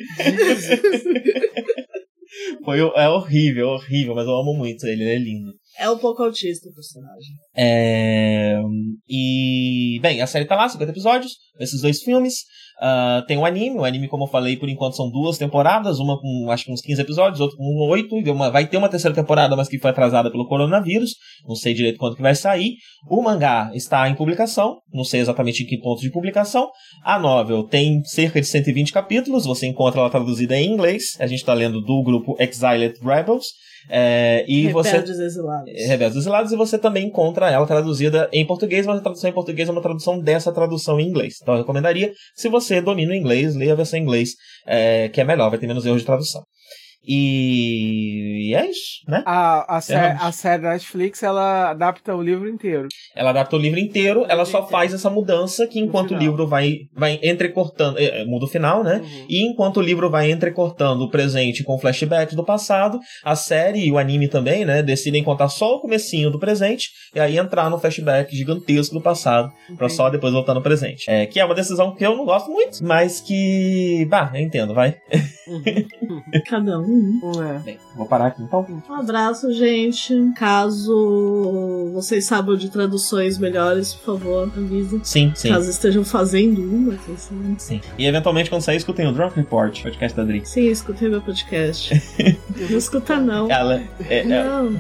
[2.64, 5.52] Foi, é horrível, horrível, mas eu amo muito ele, ele é lindo.
[5.80, 7.36] É um pouco autista o personagem.
[7.56, 8.60] É,
[9.08, 12.34] E, bem, a série tá lá, 50 episódios, esses dois filmes.
[12.82, 16.20] Ah, tem o anime, o anime, como eu falei, por enquanto são duas temporadas, uma
[16.20, 19.14] com acho que uns 15 episódios, outra com 8, e uma, vai ter uma terceira
[19.14, 21.16] temporada, mas que foi atrasada pelo coronavírus,
[21.46, 22.76] não sei direito quando que vai sair.
[23.10, 26.70] O mangá está em publicação, não sei exatamente em que ponto de publicação.
[27.04, 31.40] A novel tem cerca de 120 capítulos, você encontra ela traduzida em inglês, a gente
[31.40, 33.48] está lendo do grupo Exiled Rebels.
[33.90, 35.88] É, e você Rebeldes exilados.
[35.88, 39.68] Rebeldes Exilados, e você também encontra ela traduzida em português, mas a tradução em português
[39.68, 41.38] é uma tradução dessa tradução em inglês.
[41.42, 44.36] Então eu recomendaria, se você domina o inglês, leia a versão em inglês,
[44.68, 46.44] é, que é melhor, vai ter menos erros de tradução.
[47.06, 49.24] E é isso, né?
[49.26, 52.88] A, a, sé a série da Netflix, ela adapta o livro inteiro.
[53.16, 54.72] Ela adapta o livro inteiro, ela só Inteiro.
[54.72, 58.84] faz essa mudança que enquanto o livro vai, vai entrecortando, é, é, muda o final,
[58.84, 59.02] né?
[59.04, 59.26] Uhum.
[59.30, 63.92] E enquanto o livro vai entrecortando o presente com flashbacks do passado, a série e
[63.92, 67.80] o anime também, né, decidem contar só o comecinho do presente e aí entrar no
[67.80, 71.10] flashback gigantesco do passado pra só depois voltar no presente.
[71.10, 74.74] É, que é uma decisão que eu não gosto muito, mas que, bah, eu entendo,
[74.74, 74.96] vai.
[76.48, 76.89] Cada um.
[76.90, 77.20] Uhum.
[77.44, 77.60] É.
[77.60, 78.66] Bem, vou parar aqui então.
[78.90, 80.32] Um abraço, gente.
[80.36, 85.00] Caso vocês saibam de traduções melhores, por favor, avisem.
[85.04, 85.50] Sim, sim.
[85.50, 87.56] Caso estejam fazendo uma, assim.
[87.58, 87.82] Sim.
[87.98, 90.42] E eventualmente quando sair, escutem o Drunk Report, podcast da Dri.
[90.46, 91.94] Sim, escutei meu podcast.
[92.58, 93.52] não escuta, não.
[93.52, 94.72] Ela é, é, Não,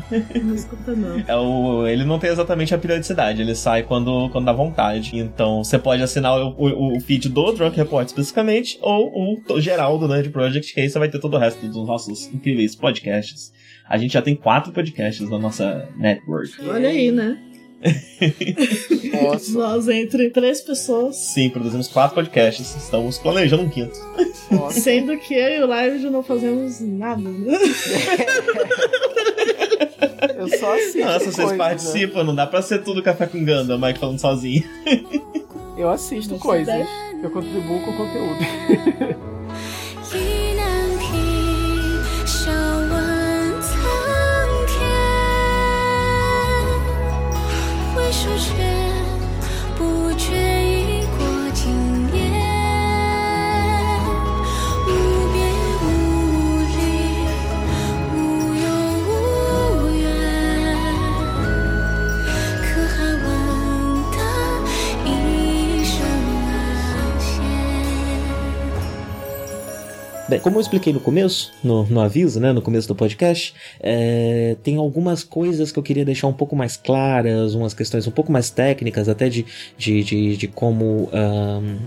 [0.43, 1.23] não escuta, não.
[1.27, 5.17] É o, ele não tem exatamente a periodicidade, ele sai quando, quando dá vontade.
[5.17, 9.97] Então você pode assinar o, o, o feed do Drunk Report especificamente, ou o geral
[9.97, 13.51] do Nerd Project, que aí você vai ter todo o resto dos nossos incríveis podcasts.
[13.87, 16.51] A gente já tem quatro podcasts na nossa network.
[16.67, 17.37] Olha aí, né?
[19.21, 19.51] Nossa.
[19.51, 23.97] Nós, entre três pessoas, Sim, produzimos quatro podcasts, estamos planejando um quinto.
[24.51, 24.79] Nossa.
[24.81, 27.57] sendo que eu e o Live não fazemos nada, né?
[30.37, 30.99] Eu só assisto.
[30.99, 31.57] Nossa, vocês coisas, né?
[31.57, 34.63] participam, não dá pra ser tudo café com Ganda, o Mike falando sozinho.
[35.77, 36.73] Eu assisto Você coisas.
[36.75, 36.89] deve-
[37.23, 38.39] Eu contribuo com conteúdo.
[70.29, 74.55] Bem, como eu expliquei no começo, no, no aviso, né, no começo do podcast, é,
[74.61, 78.31] tem algumas coisas que eu queria deixar um pouco mais claras, umas questões um pouco
[78.31, 79.43] mais técnicas, até de,
[79.75, 81.77] de, de, de como ahn,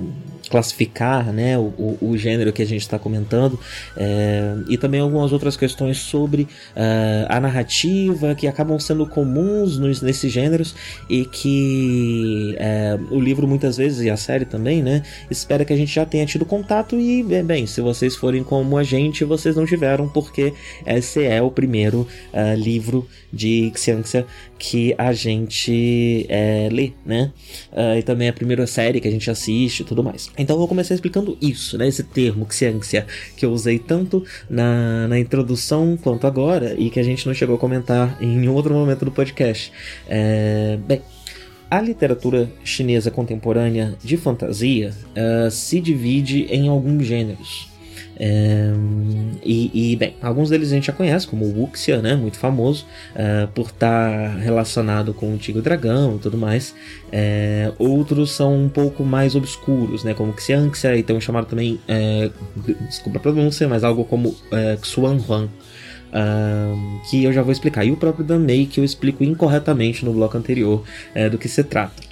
[0.50, 3.60] classificar né, o, o, gênero que a gente está comentando,
[3.96, 10.02] é, e também algumas outras questões sobre ah, a narrativa que acabam sendo comuns nos,
[10.02, 10.74] nesses gêneros
[11.08, 15.76] e que é, o livro muitas vezes, e a série também, né, espera que a
[15.76, 19.54] gente já tenha tido contato e, bem, se vocês forem forem como a gente, vocês
[19.54, 20.54] não tiveram, porque
[20.86, 24.24] esse é o primeiro uh, livro de Xianxia
[24.58, 27.30] que a gente é, lê, né?
[27.72, 30.30] Uh, e também a primeira série que a gente assiste e tudo mais.
[30.38, 31.86] Então eu vou começar explicando isso, né?
[31.88, 33.06] Esse termo Xianxia
[33.36, 37.56] que eu usei tanto na, na introdução quanto agora e que a gente não chegou
[37.56, 39.72] a comentar em outro momento do podcast.
[40.86, 41.02] Bem,
[41.70, 47.71] a literatura chinesa contemporânea de fantasia uh, se divide em alguns gêneros.
[49.44, 52.86] E, e, bem, alguns deles a gente já conhece, como o Wuxia, né, muito famoso,
[53.16, 56.74] uh, por estar relacionado com o Antigo Dragão e tudo mais.
[57.10, 61.80] É, outros são um pouco mais obscuros, né, como Xianxia, e tem um chamado também,
[61.88, 62.30] é,
[62.86, 65.48] desculpa a pronúncia, mas algo como é, Xuanhuan
[67.08, 67.86] que eu já vou explicar.
[67.86, 70.84] E o próprio Danmei, que eu explico incorretamente no bloco anterior
[71.14, 72.02] é, do que se trata.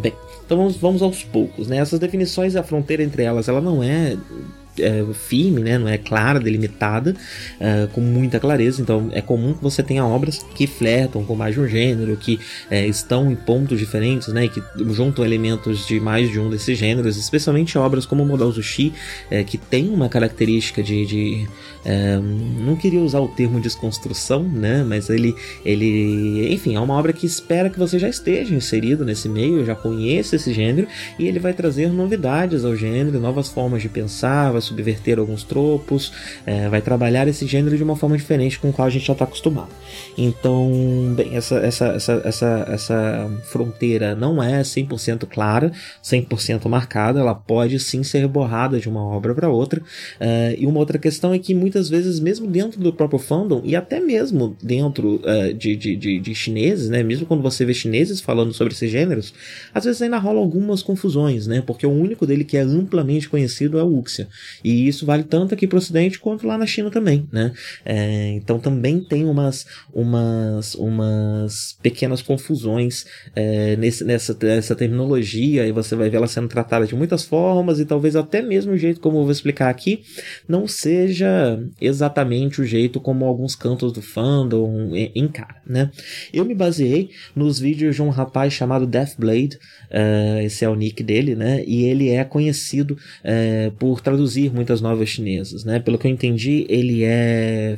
[0.00, 0.12] bem,
[0.46, 1.66] então vamos, vamos aos poucos.
[1.66, 1.78] Né?
[1.78, 4.16] Essas definições, a fronteira entre elas, ela não é
[4.78, 5.78] é, firme, né?
[5.78, 7.14] não é clara, delimitada,
[7.58, 8.80] é, com muita clareza.
[8.80, 12.38] Então é comum que você tenha obras que flertam com mais de um gênero, que
[12.70, 14.48] é, estão em pontos diferentes, né?
[14.48, 18.92] que juntam elementos de mais de um desses gêneros, especialmente obras como o Modal Zushi,
[19.30, 21.06] é, que tem uma característica de.
[21.06, 21.48] de
[21.84, 24.84] não queria usar o termo desconstrução, né?
[24.86, 25.34] mas ele,
[25.64, 26.52] ele.
[26.52, 30.36] Enfim, é uma obra que espera que você já esteja inserido nesse meio, já conheça
[30.36, 30.86] esse gênero,
[31.18, 36.12] e ele vai trazer novidades ao gênero, novas formas de pensar, vai subverter alguns tropos,
[36.44, 39.12] é, vai trabalhar esse gênero de uma forma diferente com o qual a gente já
[39.12, 39.70] está acostumado.
[40.16, 47.34] Então, bem, essa, essa, essa, essa, essa fronteira não é 100% clara, 100% marcada, ela
[47.34, 49.80] pode sim ser borrada de uma obra para outra.
[50.58, 54.00] E uma outra questão é que muitas vezes, mesmo dentro do próprio fandom, e até
[54.00, 58.52] mesmo dentro uh, de, de, de, de, chineses, né, mesmo quando você vê chineses falando
[58.52, 59.32] sobre esses gêneros,
[59.72, 63.78] às vezes ainda rolam algumas confusões, né, porque o único dele que é amplamente conhecido
[63.78, 64.26] é o Wuxia.
[64.64, 67.52] E isso vale tanto aqui para o Ocidente quanto lá na China também, né?
[67.84, 73.06] É, então também tem umas, umas, umas pequenas confusões
[73.36, 77.78] é, nesse, nessa, nessa terminologia e você vai ver ela sendo tratada de muitas formas
[77.78, 80.02] e talvez até mesmo o jeito como eu vou explicar aqui
[80.48, 85.90] não seja exatamente o jeito como alguns cantos do fandom encaram, né?
[86.32, 89.58] Eu me baseei nos vídeos de um rapaz chamado Deathblade,
[89.90, 91.62] uh, esse é o nick dele, né?
[91.66, 95.80] E ele é conhecido uh, por traduzir traduzir muitas novas chinesas, né?
[95.80, 97.76] Pelo que eu entendi, ele é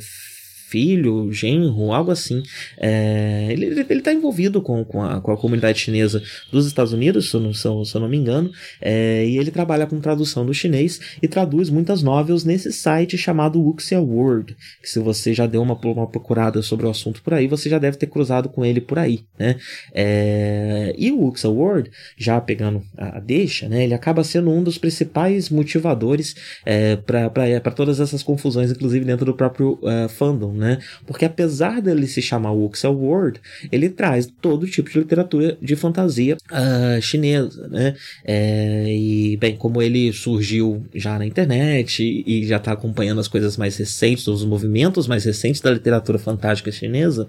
[0.73, 2.43] filho, genro, algo assim.
[2.79, 7.31] É, ele, ele tá envolvido com, com, a, com a comunidade chinesa dos Estados Unidos,
[7.31, 8.51] se eu não, se eu, não me engano,
[8.81, 13.61] é, e ele trabalha com tradução do chinês e traduz muitas novels nesse site chamado
[13.61, 17.47] Wuxia World, que se você já deu uma, uma procurada sobre o assunto por aí,
[17.47, 19.57] você já deve ter cruzado com ele por aí, né?
[19.93, 24.63] É, e o Wuxia World, já pegando a, a deixa, né, ele acaba sendo um
[24.63, 26.35] dos principais motivadores
[26.65, 30.79] é, para todas essas confusões, inclusive dentro do próprio uh, fandom, né?
[31.05, 33.41] Porque apesar dele se chamar Wuxia World,
[33.71, 37.97] ele traz todo tipo de literatura de fantasia uh, chinesa, né?
[38.25, 43.29] É, e, bem, como ele surgiu já na internet e, e já está acompanhando as
[43.29, 47.27] coisas mais recentes, os movimentos mais recentes da literatura fantástica chinesa,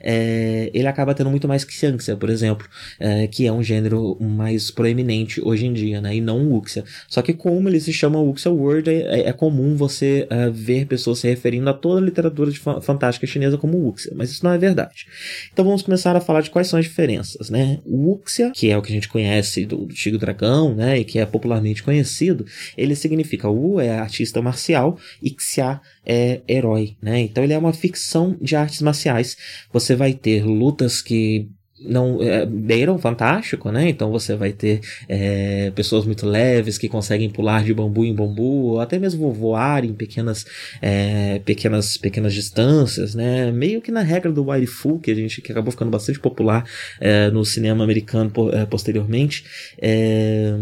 [0.00, 2.68] é, ele acaba tendo muito mais Xianxia, por exemplo,
[3.00, 6.14] é, que é um gênero mais proeminente hoje em dia, né?
[6.14, 6.84] E não Wuxia.
[7.08, 11.20] Só que como ele se chama Wuxia World, é, é comum você uh, ver pessoas
[11.20, 14.58] se referindo a toda a literatura de fantástica chinesa como Wuxia, mas isso não é
[14.58, 15.06] verdade.
[15.52, 17.78] Então vamos começar a falar de quais são as diferenças, né?
[17.84, 21.04] O Wuxia, que é o que a gente conhece do, do Tigre Dragão, né, e
[21.04, 22.44] que é popularmente conhecido,
[22.76, 27.20] ele significa Wu é artista marcial e Xia é herói, né?
[27.20, 29.36] Então ele é uma ficção de artes marciais.
[29.72, 33.88] Você vai ter lutas que não é, beiram fantástico, né?
[33.88, 38.72] Então você vai ter é, pessoas muito leves que conseguem pular de bambu em bambu,
[38.72, 40.46] ou até mesmo voar em pequenas,
[40.80, 43.50] é, pequenas, pequenas distâncias, né?
[43.50, 46.64] Meio que na regra do Wire Fu, que a gente que acabou ficando bastante popular
[47.00, 49.44] é, no cinema americano é, posteriormente.
[49.78, 50.54] É,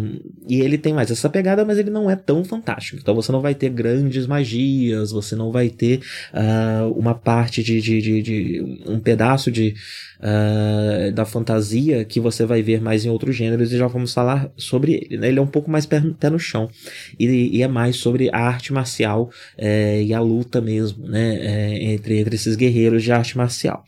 [0.48, 2.98] e ele tem mais essa pegada, mas ele não é tão fantástico.
[3.00, 6.00] Então você não vai ter grandes magias, você não vai ter
[6.32, 9.74] uh, uma parte de, de, de, de um pedaço de
[10.20, 14.50] uh, da fantasia que você vai ver mais em outros gêneros e já vamos falar
[14.56, 15.16] sobre ele.
[15.18, 15.28] Né?
[15.28, 16.68] Ele é um pouco mais pé, no chão
[17.18, 17.26] e,
[17.56, 21.36] e, é mais sobre a arte marcial é, e a luta mesmo né?
[21.36, 23.84] É, entre, entre esses guerreiros de arte marcial.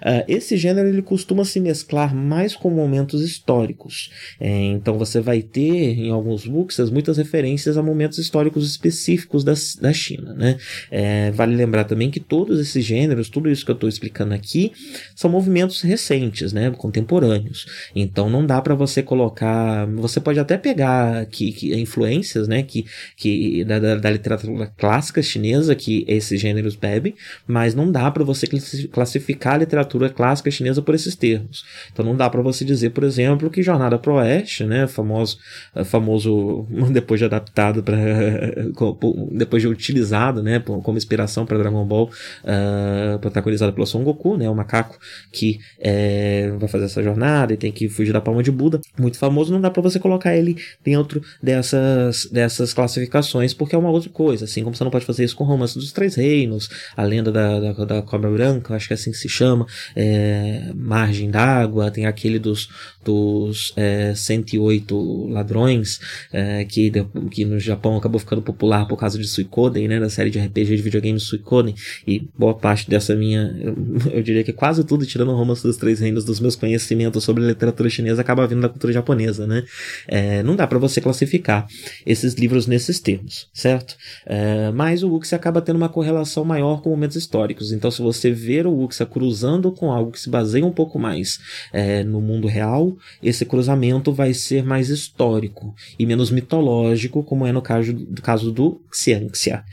[0.00, 4.10] Uh, esse gênero ele costuma se mesclar mais com momentos históricos.
[4.40, 9.54] É, então você vai ter em alguns wuxas muitas referências a momentos históricos específicos da,
[9.80, 10.32] da China.
[10.34, 10.56] Né?
[10.90, 14.72] É, vale lembrar também que todos esses gêneros, tudo isso que eu estou explicando aqui,
[15.14, 16.59] são movimentos recentes, né?
[16.60, 17.66] Né, contemporâneos.
[17.94, 22.84] Então não dá para você colocar, você pode até pegar que, que influências, né, que,
[23.16, 27.14] que da, da, da, literatura clássica chinesa que esses gêneros bebem,
[27.46, 28.46] mas não dá para você
[28.92, 31.64] classificar a literatura clássica chinesa por esses termos.
[31.92, 35.38] Então não dá para você dizer, por exemplo, que Jornada pro Oeste, né, famoso,
[35.86, 37.96] famoso depois de adaptado para
[39.32, 42.10] depois de utilizado, né, como inspiração para Dragon Ball,
[42.44, 44.98] uh, protagonizado pelo Son Goku, né, o macaco
[45.32, 49.18] que é, vai fazer essa jornada e tem que fugir da palma de Buda, muito
[49.18, 54.10] famoso, não dá para você colocar ele dentro dessas, dessas classificações, porque é uma outra
[54.10, 57.02] coisa, assim como você não pode fazer isso com o Romance dos Três Reinos, a
[57.02, 61.30] lenda da, da, da Cobra Branca, acho que é assim que se chama, é, Margem
[61.30, 62.68] d'Água, tem aquele dos,
[63.04, 66.00] dos é, 108 ladrões,
[66.32, 66.92] é, que,
[67.30, 70.76] que no Japão acabou ficando popular por causa de Suikoden, né, da série de RPG
[70.76, 71.74] de videogame Suikoden,
[72.06, 73.56] e boa parte dessa minha,
[74.12, 77.44] eu, diria que quase tudo, tirando o Romance dos Três Reinos, dos meus conhecimentos sobre
[77.44, 79.64] literatura chinesa, acaba vindo da cultura japonesa, né,
[80.06, 81.66] é, não dá para você classificar
[82.04, 83.96] esses livros nesses termos, certo?
[84.26, 88.30] É, mas o Wuxia acaba tendo uma correlação maior com momentos históricos, então se você
[88.30, 91.38] ver o Wuxia cruzando com algo que se baseia um pouco mais
[91.72, 92.89] é, no mundo real,
[93.22, 98.52] esse cruzamento vai ser mais histórico e menos mitológico, como é no caso, do caso
[98.52, 99.64] do Xianxia.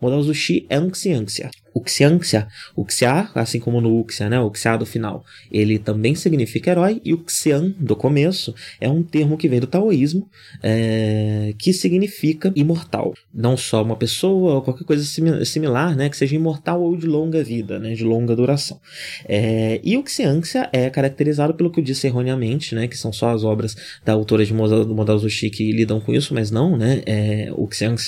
[0.00, 1.50] Modal Zushi é um Xianxia.
[1.74, 2.46] O Xianxia,
[2.76, 7.02] o Xia, assim como no Uxia, né, o Xia do final, ele também significa herói,
[7.04, 10.28] e o Xian do começo é um termo que vem do taoísmo,
[10.62, 13.12] é, que significa imortal.
[13.34, 15.04] Não só uma pessoa ou qualquer coisa
[15.44, 18.80] similar, né, que seja imortal ou de longa vida, né, de longa duração.
[19.24, 23.30] É, e o Xianxia é caracterizado pelo que eu disse erroneamente, né, que são só
[23.30, 27.02] as obras da autora de do Modal Zushi que lidam com isso, mas não, né,
[27.04, 27.50] é,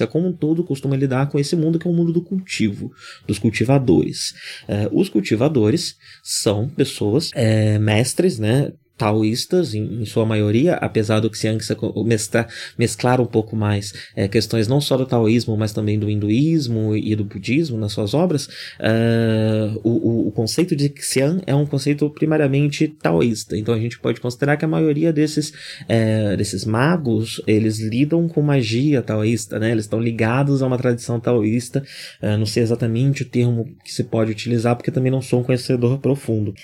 [0.08, 2.92] como um todo costuma lidar com esse mundo que é o mundo do cultivo,
[3.26, 4.34] dos cultivos cultivadores.
[4.68, 8.72] É, os cultivadores são pessoas é, mestres, né?
[8.96, 12.48] Taoístas, em, em, sua maioria, apesar do Xiangsa mesclar,
[12.78, 17.14] mesclar um pouco mais é, questões não só do taoísmo, mas também do hinduísmo e
[17.14, 22.88] do budismo nas suas obras, uh, o, o, conceito de Xian é um conceito primariamente
[22.88, 23.56] taoísta.
[23.56, 25.52] Então a gente pode considerar que a maioria desses,
[25.88, 29.72] é, desses magos, eles lidam com magia taoísta, né?
[29.72, 31.82] Eles estão ligados a uma tradição taoísta.
[32.22, 35.44] Uh, não sei exatamente o termo que se pode utilizar, porque também não sou um
[35.44, 36.54] conhecedor profundo.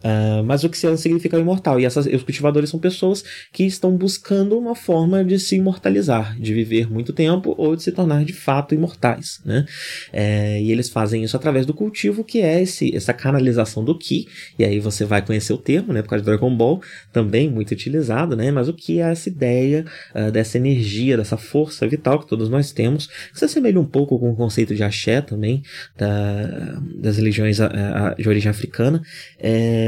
[0.00, 1.80] Uh, mas o que significa imortal.
[1.80, 6.54] E essas, os cultivadores são pessoas que estão buscando uma forma de se imortalizar, de
[6.54, 9.40] viver muito tempo ou de se tornar de fato imortais.
[9.44, 9.66] Né?
[10.12, 14.28] É, e eles fazem isso através do cultivo, que é esse, essa canalização do Ki.
[14.56, 16.80] E aí você vai conhecer o termo, né, por causa de Dragon Ball,
[17.12, 18.52] também muito utilizado, né?
[18.52, 19.84] mas o que é essa ideia
[20.14, 24.18] uh, dessa energia, dessa força vital que todos nós temos, que se assemelha um pouco
[24.18, 25.62] com o conceito de axé também,
[25.96, 29.02] da, das religiões a, a, de origem africana.
[29.40, 29.87] É,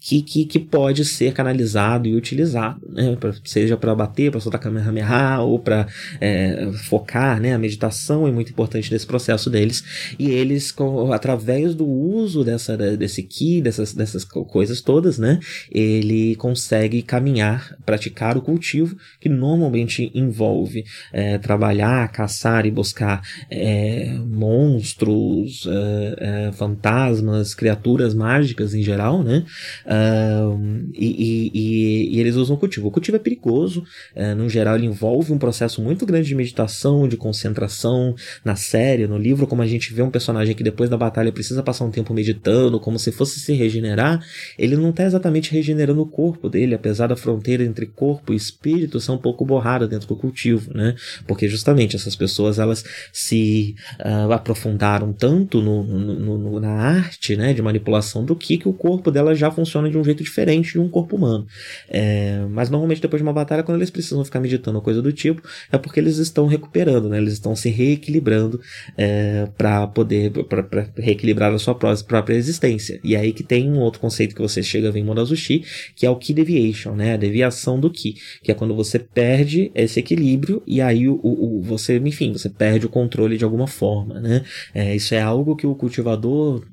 [0.00, 3.16] que, que, que, pode ser canalizado e utilizado, né?
[3.44, 5.86] Seja para bater, para soltar Kamehameha ou para
[6.20, 7.54] é, focar, né?
[7.54, 12.76] A meditação é muito importante nesse processo deles e eles, com, através do uso dessa,
[12.76, 15.38] desse ki, dessas, dessas coisas todas, né?
[15.70, 24.16] Ele consegue caminhar, praticar o cultivo que normalmente envolve é, trabalhar, caçar e buscar é,
[24.26, 26.16] monstros, é,
[26.48, 29.44] é, fantasmas, criaturas mágicas em geral né?
[29.84, 32.88] Uh, e, e, e, eles usam o cultivo.
[32.88, 33.84] O cultivo é perigoso,
[34.14, 38.14] uh, no geral, ele envolve um processo muito grande de meditação, de concentração.
[38.44, 41.62] Na série, no livro, como a gente vê um personagem que depois da batalha precisa
[41.62, 44.24] passar um tempo meditando, como se fosse se regenerar,
[44.58, 49.00] ele não está exatamente regenerando o corpo dele, apesar da fronteira entre corpo e espírito
[49.00, 50.94] ser um pouco borrada dentro do cultivo, né?
[51.26, 57.52] Porque justamente essas pessoas elas se uh, aprofundaram tanto no, no, no, na arte, né,
[57.52, 60.72] de manipulação do que que o corpo corpo dela já funciona de um jeito diferente
[60.72, 61.46] de um corpo humano.
[61.88, 65.12] É, mas normalmente depois de uma batalha, quando eles precisam ficar meditando ou coisa do
[65.12, 67.18] tipo, é porque eles estão recuperando, né?
[67.18, 68.60] Eles estão se reequilibrando
[68.96, 73.00] é, para poder para reequilibrar a sua própria existência.
[73.04, 75.64] E aí que tem um outro conceito que você chega a ver em Monazushi,
[75.94, 77.14] que é o Ki Deviation, né?
[77.14, 81.62] A deviação do Ki, que é quando você perde esse equilíbrio e aí o, o,
[81.62, 84.44] você, enfim, você perde o controle de alguma forma, né?
[84.74, 86.64] É, isso é algo que o cultivador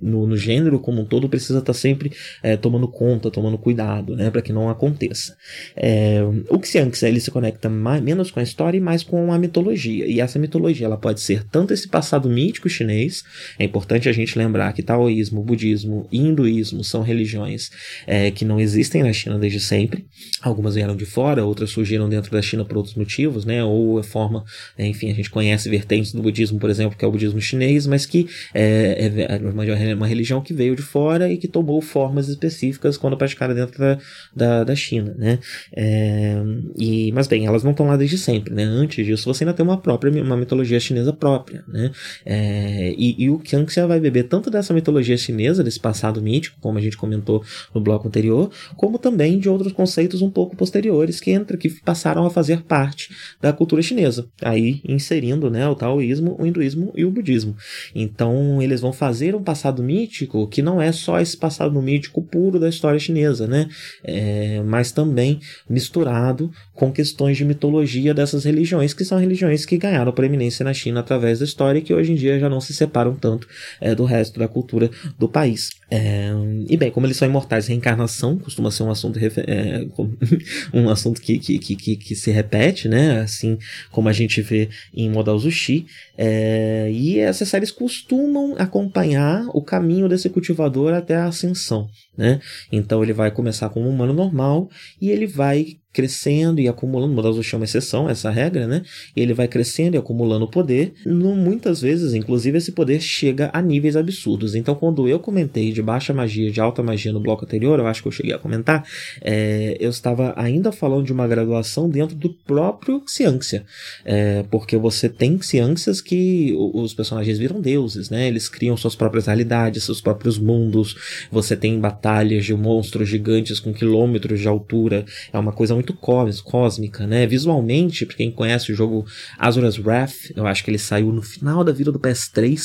[0.00, 2.12] no, no gênero como um todo precisa estar tá sempre
[2.42, 5.36] é, tomando conta, tomando cuidado, né, para que não aconteça.
[5.76, 9.38] É, o Xianxia ele se conecta mais, menos com a história e mais com a
[9.38, 10.06] mitologia.
[10.06, 13.22] E essa mitologia ela pode ser tanto esse passado mítico chinês,
[13.58, 17.70] é importante a gente lembrar que taoísmo, budismo e hinduísmo são religiões
[18.06, 20.06] é, que não existem na China desde sempre.
[20.42, 24.02] Algumas vieram de fora, outras surgiram dentro da China por outros motivos, né, ou a
[24.02, 24.44] forma,
[24.78, 28.06] enfim, a gente conhece vertentes do budismo, por exemplo, que é o budismo chinês, mas
[28.06, 29.64] que é, é uma,
[29.94, 33.98] uma religião que veio de fora e que tomou formas específicas quando praticaram dentro da,
[34.34, 35.38] da, da China, né?
[35.74, 36.36] É,
[36.78, 38.64] e, mas bem, elas não estão lá desde sempre, né?
[38.64, 41.90] Antes disso, você ainda tem uma própria, uma mitologia chinesa própria, né?
[42.24, 46.78] É, e, e o Qianxia vai beber tanto dessa mitologia chinesa, desse passado mítico, como
[46.78, 47.44] a gente comentou
[47.74, 52.24] no bloco anterior, como também de outros conceitos um pouco posteriores que entra, que passaram
[52.24, 57.10] a fazer parte da cultura chinesa, aí inserindo, né, o taoísmo, o hinduísmo e o
[57.10, 57.56] budismo.
[57.94, 62.60] Então, eles vão fazer um passado mítico que não é só esse passado mítico puro
[62.60, 63.68] da história chinesa, né?
[64.04, 70.12] É, mas também misturado com questões de mitologia dessas religiões, que são religiões que ganharam
[70.12, 73.14] proeminência na China através da história e que hoje em dia já não se separam
[73.14, 73.46] tanto
[73.80, 75.70] é, do resto da cultura do país.
[75.90, 76.30] É,
[76.68, 79.86] e bem, como eles são imortais, reencarnação costuma ser um assunto, é,
[80.74, 83.20] um assunto que, que, que, que, se repete, né?
[83.20, 83.58] Assim
[83.92, 85.86] como a gente vê em Modal Zushi.
[86.18, 91.88] É, e essas séries costumam acompanhar o caminho desse cultivador até a ascensão.
[92.16, 92.40] Né?
[92.70, 94.68] Então ele vai começar como um humano normal
[95.00, 98.82] e ele vai crescendo e acumulando, Modal chama exceção essa regra, né?
[99.14, 100.92] E ele vai crescendo e acumulando poder.
[101.06, 104.56] No, muitas vezes, inclusive, esse poder chega a níveis absurdos.
[104.56, 108.02] Então, quando eu comentei de baixa magia, de alta magia no bloco anterior, eu acho
[108.02, 108.84] que eu cheguei a comentar,
[109.20, 113.64] é, eu estava ainda falando de uma graduação dentro do próprio Xianxia.
[114.04, 118.26] É, porque você tem Xianxias que os personagens viram deuses, né?
[118.26, 120.96] Eles criam suas próprias realidades, seus próprios mundos.
[121.30, 122.03] Você tem batalhas
[122.42, 125.04] de monstros gigantes com quilômetros de altura.
[125.32, 127.26] É uma coisa muito muito cósmica, né?
[127.26, 129.06] Visualmente, para quem conhece o jogo
[129.38, 132.58] Azura's Wrath, eu acho que ele saiu no final da vida do PS3,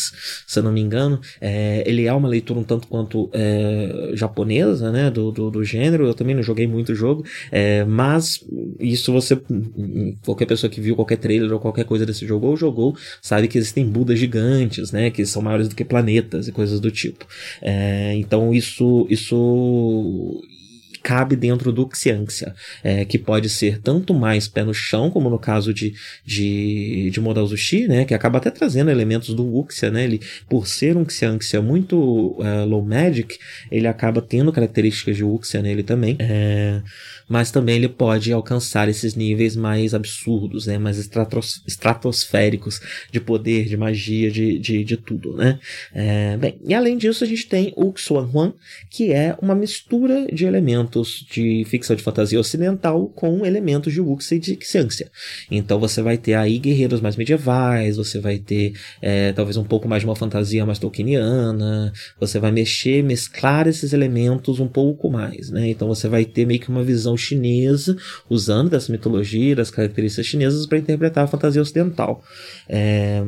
[0.47, 1.19] se eu não me engano.
[1.39, 5.11] É, ele é uma leitura um tanto quanto é, japonesa, né?
[5.11, 6.07] Do, do, do, gênero.
[6.07, 8.43] Eu também não joguei muito o jogo, é, mas
[8.79, 9.39] isso você,
[10.23, 13.57] qualquer pessoa que viu qualquer trailer ou qualquer coisa desse jogo ou jogou, sabe que
[13.57, 15.09] existem budas gigantes, né?
[15.09, 17.25] Que são maiores do que planetas e coisas do tipo.
[17.61, 20.41] É, então isso, isso isso
[21.01, 22.53] cabe dentro do Xianxia,
[22.83, 25.93] é, que pode ser tanto mais pé no chão, como no caso de,
[26.25, 30.67] de, de Modal Zushi, né, que acaba até trazendo elementos do Wuxia, né, ele, por
[30.67, 31.97] ser um Xianxia muito
[32.39, 33.37] uh, low magic,
[33.71, 36.81] ele acaba tendo características de Wuxia nele também, é,
[37.27, 42.79] mas também ele pode alcançar esses níveis mais absurdos, né, mais estratos, estratosféricos
[43.11, 45.59] de poder, de magia, de, de, de tudo, né.
[45.93, 48.53] É, bem, e além disso a gente tem o Xuan Huan,
[48.89, 50.88] que é uma mistura de elementos
[51.31, 55.11] de ficção de fantasia ocidental com elementos de Wuxia e de Xianxia.
[55.51, 59.87] Então você vai ter aí guerreiros mais medievais, você vai ter é, talvez um pouco
[59.87, 65.49] mais de uma fantasia mais tolkieniana, você vai mexer, mesclar esses elementos um pouco mais,
[65.49, 67.95] né, então você vai ter meio que uma visão chinesa,
[68.29, 72.23] usando dessa mitologia, das características chinesas para interpretar a fantasia ocidental.
[72.67, 73.21] É,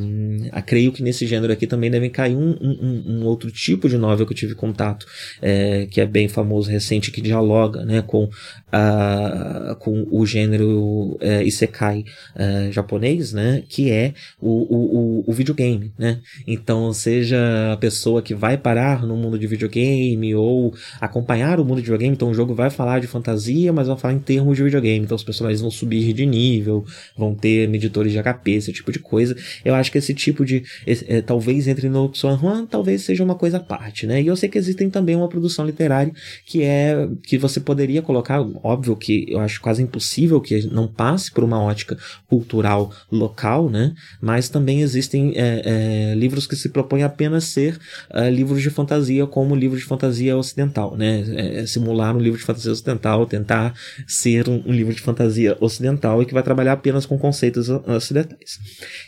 [0.66, 4.26] creio que nesse gênero aqui também devem cair um, um, um outro tipo de novel
[4.26, 5.06] que eu tive contato,
[5.42, 7.51] é, que é bem famoso, recente, que dialoga
[7.86, 8.30] né, com,
[8.72, 15.91] a, com o gênero é, Isekai é, japonês, né, que é o, o, o, videogame.
[15.98, 16.19] Né?
[16.48, 21.77] Então, seja a pessoa que vai parar no mundo de videogame ou acompanhar o mundo
[21.77, 24.64] de videogame, então o jogo vai falar de fantasia, mas vai falar em termos de
[24.64, 25.03] videogame.
[25.06, 26.85] Então os personagens vão subir de nível,
[27.18, 29.35] vão ter medidores de HP, esse tipo de coisa.
[29.64, 30.64] Eu acho que esse tipo de.
[30.85, 34.22] Esse, é, talvez entre no Xuan talvez seja uma coisa à parte, né?
[34.22, 36.14] E eu sei que existem também uma produção literária
[36.45, 37.07] que é.
[37.23, 41.62] que você poderia colocar, óbvio que eu acho quase impossível que não passe por uma
[41.62, 41.98] ótica
[42.28, 43.94] cultural local, né?
[44.22, 45.62] Mas também existem é,
[46.12, 47.80] é, livros que se propõem apenas ser
[48.10, 51.24] é, livros de fantasia como livro de fantasia ocidental, né?
[51.62, 53.74] É, simular um livro de fantasia ocidental, tentar
[54.08, 58.60] ser um, um, livro de fantasia ocidental e que vai trabalhar apenas com conceitos ocidentais.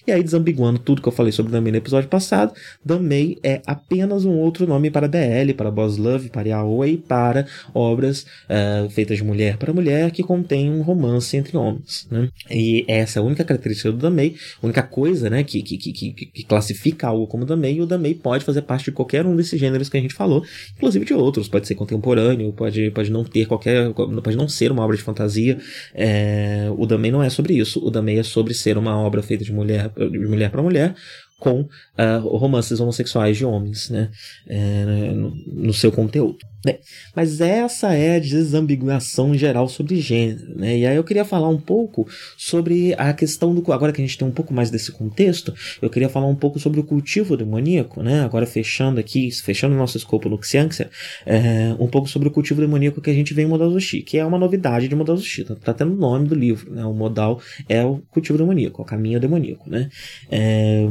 [0.06, 2.54] E aí, desambiguando tudo que eu falei sobre Damei no episódio passado,
[2.84, 8.26] Damei é apenas um outro nome para BL, para Boss Love, para Yaoi, para obras
[8.50, 12.08] uh, feitas de mulher para mulher que contêm um romance entre homens.
[12.10, 12.30] Né?
[12.50, 16.12] E essa é a única característica do Damei, a única coisa né, que, que, que,
[16.14, 19.60] que classifica algo como Damei, e o Damei pode fazer parte de qualquer um desses
[19.60, 20.44] gêneros que a gente falou,
[20.76, 23.92] inclusive de outros, pode ser contemporâneo, pode, pode não ter qualquer.
[23.94, 25.58] pode não ser uma obra de fantasia.
[25.94, 27.86] É, o Damei não é sobre isso.
[27.86, 30.96] O Damei é sobre ser uma obra feita de mulher de mulher para mulher,
[31.44, 34.10] com uh, romances homossexuais de homens, né,
[34.48, 36.38] é, no, no, seu conteúdo.
[36.66, 36.78] Né?
[37.14, 40.78] Mas essa é a desambiguação geral sobre gênero, né?
[40.78, 42.08] E aí eu queria falar um pouco
[42.38, 45.90] sobre a questão do agora que a gente tem um pouco mais desse contexto, eu
[45.90, 48.22] queria falar um pouco sobre o cultivo demoníaco, né?
[48.22, 50.90] Agora fechando aqui, fechando o nosso escopo no Xianxia,
[51.26, 54.18] é, um pouco sobre o cultivo demoníaco que a gente vê em Modal Zushi, que
[54.18, 56.86] é uma novidade de Modal Zushi, tá, tá tendo o nome do livro, né?
[56.86, 59.90] O modal é o cultivo demoníaco, o caminho demoníaco, né?
[60.32, 60.88] É,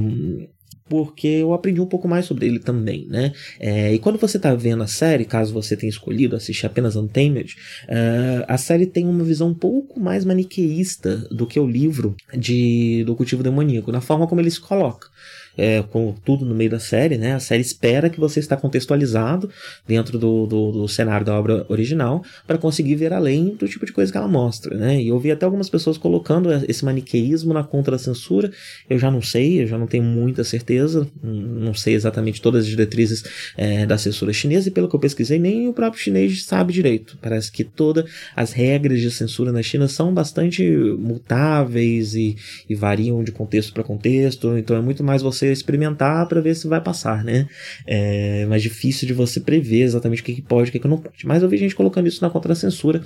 [0.93, 3.33] porque eu aprendi um pouco mais sobre ele também, né?
[3.59, 7.57] É, e quando você está vendo a série, caso você tenha escolhido assistir apenas Untamed,
[7.85, 13.05] uh, a série tem uma visão um pouco mais maniqueísta do que o livro de
[13.07, 15.09] do cultivo demoníaco, na forma como ele se coloca
[15.57, 17.35] é, com tudo no meio da série, né?
[17.35, 19.51] A série espera que você está contextualizado
[19.87, 23.93] dentro do, do, do cenário da obra original para conseguir ver além do tipo de
[23.93, 25.01] coisa que ela mostra, né?
[25.01, 28.51] E eu vi até algumas pessoas colocando esse maniqueísmo na conta da censura.
[28.89, 32.71] Eu já não sei, eu já não tenho muita certeza, não sei exatamente todas as
[32.71, 33.25] diretrizes
[33.57, 37.19] é, da censura chinesa e pelo que eu pesquisei, nem o próprio chinês sabe direito.
[37.21, 38.05] Parece que todas
[38.35, 40.63] as regras de censura na China são bastante
[40.99, 42.37] mutáveis e,
[42.69, 46.55] e variam de contexto para contexto, então é muito mais você você experimentar para ver
[46.55, 47.49] se vai passar, né?
[47.87, 50.89] É mais difícil de você prever exatamente o que, que pode e o que, que
[50.89, 51.27] não pode.
[51.27, 53.03] Mas eu vi gente colocando isso na contra-censura,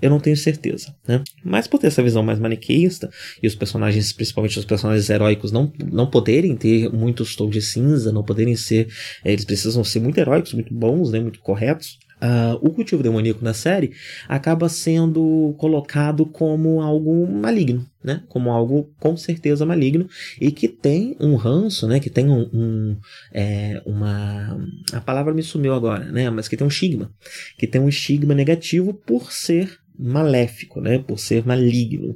[0.00, 1.22] eu não tenho certeza, né?
[1.42, 3.10] Mas por ter essa visão mais maniqueísta
[3.42, 8.12] e os personagens, principalmente os personagens heróicos, não, não poderem ter muitos tons de cinza,
[8.12, 8.88] não poderem ser.
[9.24, 11.20] É, eles precisam ser muito heróicos, muito bons, né?
[11.20, 11.98] Muito corretos.
[12.20, 13.92] Uh, o cultivo demoníaco na série
[14.28, 18.22] acaba sendo colocado como algo maligno, né?
[18.28, 20.08] Como algo com certeza maligno
[20.40, 22.00] e que tem um ranço, né?
[22.00, 22.96] Que tem um, um
[23.32, 24.58] é, uma
[24.92, 26.28] a palavra me sumiu agora, né?
[26.30, 27.10] Mas que tem um estigma,
[27.56, 32.10] que tem um estigma negativo por ser maléfico, né, por ser maligno.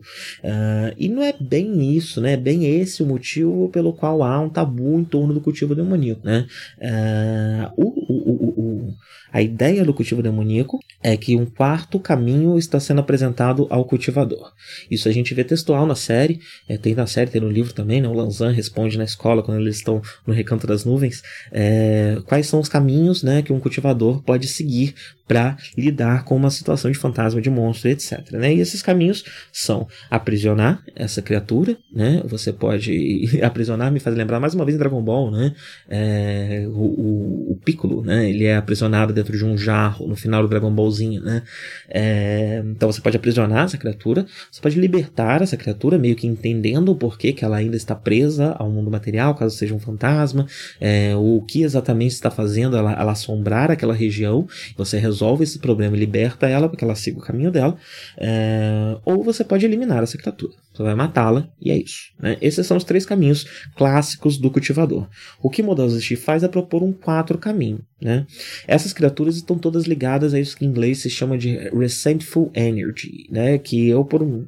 [0.44, 4.38] Uh, e não é bem isso, né, é bem esse o motivo pelo qual há
[4.40, 6.46] um tabu em torno do cultivo demoníaco, né.
[6.78, 8.94] Uh, o, o, o, o,
[9.32, 14.52] a ideia do cultivo demoníaco é que um quarto caminho está sendo apresentado ao cultivador.
[14.90, 16.38] Isso a gente vê textual na série,
[16.68, 18.08] é, tem na série, tem no livro também, né?
[18.08, 22.60] O Lanzan responde na escola quando eles estão no recanto das nuvens, é, quais são
[22.60, 24.94] os caminhos né, que um cultivador pode seguir
[25.26, 28.32] para lidar com uma situação de fantasma, de monstro, etc.
[28.32, 28.54] Né?
[28.54, 32.22] E esses caminhos são aprisionar essa criatura, né?
[32.26, 35.54] Você pode aprisionar, me faz lembrar mais uma vez em Dragon Ball, né?
[35.88, 38.28] É, o, o, o Piccolo, né?
[38.28, 41.42] Ele é aprisionado dentro de um jarro no final do Dragon Ballzinho, né?
[41.88, 46.90] É, então você pode aprisionar essa criatura, você pode libertar essa criatura, meio que entendendo
[46.90, 50.46] o porquê que ela ainda está presa ao mundo material, caso seja um fantasma,
[50.80, 54.46] é, o que exatamente está fazendo ela, ela assombrar aquela região,
[54.76, 57.76] você resolve esse problema e liberta ela para que ela siga o caminho dela,
[58.18, 60.52] é, ou você pode eliminar essa criatura.
[60.72, 62.12] Você vai matá-la e é isso.
[62.18, 62.36] Né?
[62.40, 63.46] Esses são os três caminhos
[63.76, 65.08] clássicos do cultivador.
[65.42, 67.80] O que Models faz é propor um quatro caminho.
[68.00, 68.26] Né?
[68.66, 73.28] Essas criaturas estão todas ligadas a isso que em inglês se chama de resentful energy,
[73.30, 73.58] né?
[73.58, 74.44] que eu por um,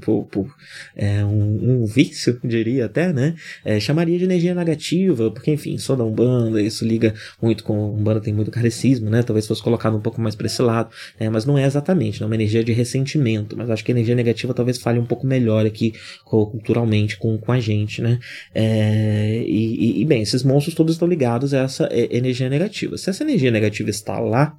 [0.00, 0.54] por, por
[0.94, 3.34] é, um, um, vício, diria até, né?
[3.64, 8.20] É, chamaria de energia negativa, porque enfim, sou da Umbanda, isso liga muito com Umbanda
[8.20, 9.22] tem muito carecismo, né?
[9.22, 11.30] Talvez fosse colocado um pouco mais para esse lado, né?
[11.30, 14.52] mas não é exatamente, é uma energia de ressentimento, mas acho que a energia negativa
[14.52, 15.92] talvez fale um pouco melhor aqui
[16.24, 18.18] culturalmente com, com a gente, né?
[18.54, 22.96] É, e, e, bem, esses monstros todos estão ligados a essa energia negativa.
[22.96, 24.56] Se essa energia negativa está lá,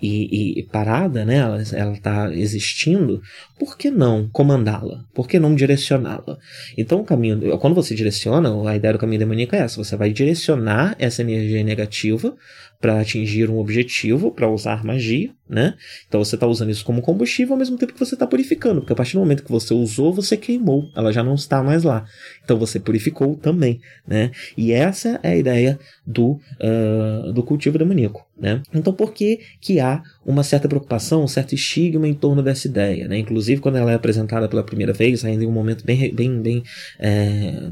[0.00, 1.38] e, e, parada, né?
[1.38, 3.20] Ela está existindo,
[3.58, 5.04] por que não comandá-la?
[5.12, 6.38] Por que não direcioná-la?
[6.76, 10.12] Então, o caminho, quando você direciona, a ideia do caminho demoníaco é essa: você vai
[10.12, 12.36] direcionar essa energia negativa
[12.80, 15.74] para atingir um objetivo, para usar magia, né?
[16.06, 18.92] Então você está usando isso como combustível ao mesmo tempo que você está purificando, porque
[18.92, 22.04] a partir do momento que você usou, você queimou, ela já não está mais lá.
[22.44, 24.30] Então você purificou também, né?
[24.56, 28.62] E essa é a ideia do, uh, do cultivo demoníaco, né?
[28.72, 33.08] Então por que que há uma certa preocupação, um certo estigma em torno dessa ideia,
[33.08, 33.16] né?
[33.16, 36.62] Inclusive quando ela é apresentada pela primeira vez, ainda em um momento bem, bem, bem
[36.98, 37.70] é,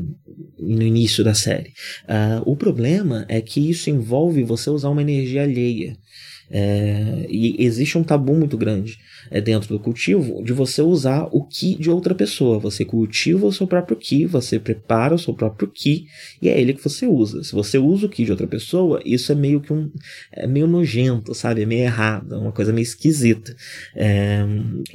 [0.58, 1.74] no início da série.
[2.08, 5.98] Uh, o problema é que isso envolve você usar uma energia alheia.
[6.50, 8.98] É, e existe um tabu muito grande
[9.30, 12.58] é, dentro do cultivo de você usar o ki de outra pessoa.
[12.58, 16.06] Você cultiva o seu próprio ki, você prepara o seu próprio ki
[16.40, 17.42] e é ele que você usa.
[17.42, 19.90] Se você usa o ki de outra pessoa, isso é meio que um.
[20.32, 21.62] É meio nojento, sabe?
[21.62, 23.54] É meio errado, é uma coisa meio esquisita.
[23.94, 24.44] É,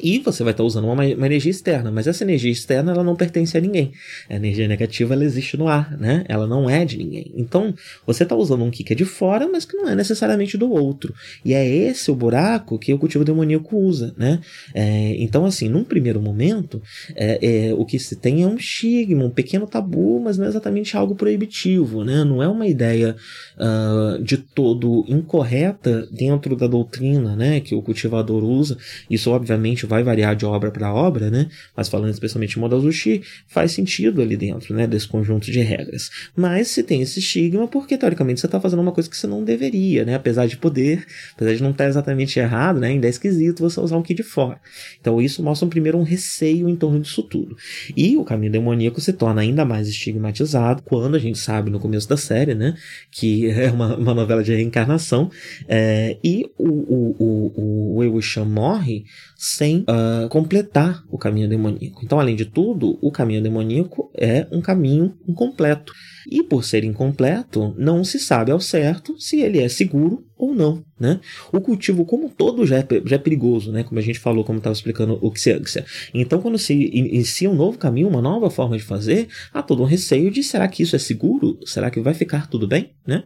[0.01, 3.15] e você vai estar usando uma, uma, energia externa, mas essa energia externa ela não
[3.15, 3.91] pertence a ninguém.
[4.29, 6.23] A energia negativa ela existe no ar, né?
[6.27, 7.31] Ela não é de ninguém.
[7.35, 7.73] Então,
[8.05, 10.71] você está usando um ki que é de fora, mas que não é necessariamente do
[10.71, 11.13] outro.
[11.43, 14.39] E é esse o buraco que o cultivo demoníaco usa, né?
[14.73, 16.81] É, então, assim, num primeiro momento,
[17.15, 20.47] é, é, o que se tem é um estigma, um pequeno tabu, mas não é
[20.49, 22.23] exatamente algo proibitivo, né?
[22.23, 23.15] Não é uma ideia
[23.57, 27.59] uh, de todo incorreta dentro da doutrina, né?
[27.59, 28.77] Que o cultivador usa.
[29.09, 31.47] Isso, obviamente, vai variar de obra para obra, né?
[31.75, 34.85] Mas falando especialmente de Modazushi, faz sentido ali dentro, né?
[34.85, 36.09] Desse conjunto de regras.
[36.35, 39.43] Mas se tem esse estigma, porque teoricamente você está fazendo uma coisa que você não
[39.43, 40.15] deveria, né?
[40.15, 41.05] Apesar de poder
[41.41, 44.21] Apesar de não estar exatamente errado, né, ainda é esquisito você usar um Ki de
[44.21, 44.61] fora.
[44.99, 47.57] Então isso mostra primeiro um receio em torno disso tudo.
[47.97, 52.07] E o caminho demoníaco se torna ainda mais estigmatizado quando a gente sabe no começo
[52.07, 52.75] da série, né,
[53.09, 55.31] que é uma, uma novela de reencarnação,
[55.67, 59.05] é, e o, o, o, o morre
[59.35, 62.01] sem uh, completar o caminho demoníaco.
[62.03, 65.91] Então, além de tudo, o caminho demoníaco é um caminho incompleto.
[66.29, 70.83] E por ser incompleto, não se sabe ao certo se ele é seguro ou não.
[70.99, 71.19] Né?
[71.51, 73.83] O cultivo como todo já é, já é perigoso, né?
[73.83, 75.85] como a gente falou, como estava explicando o Xianxia.
[76.13, 79.85] Então, quando se inicia um novo caminho, uma nova forma de fazer, há todo um
[79.85, 81.59] receio de será que isso é seguro?
[81.65, 82.91] Será que vai ficar tudo bem?
[83.05, 83.23] Né?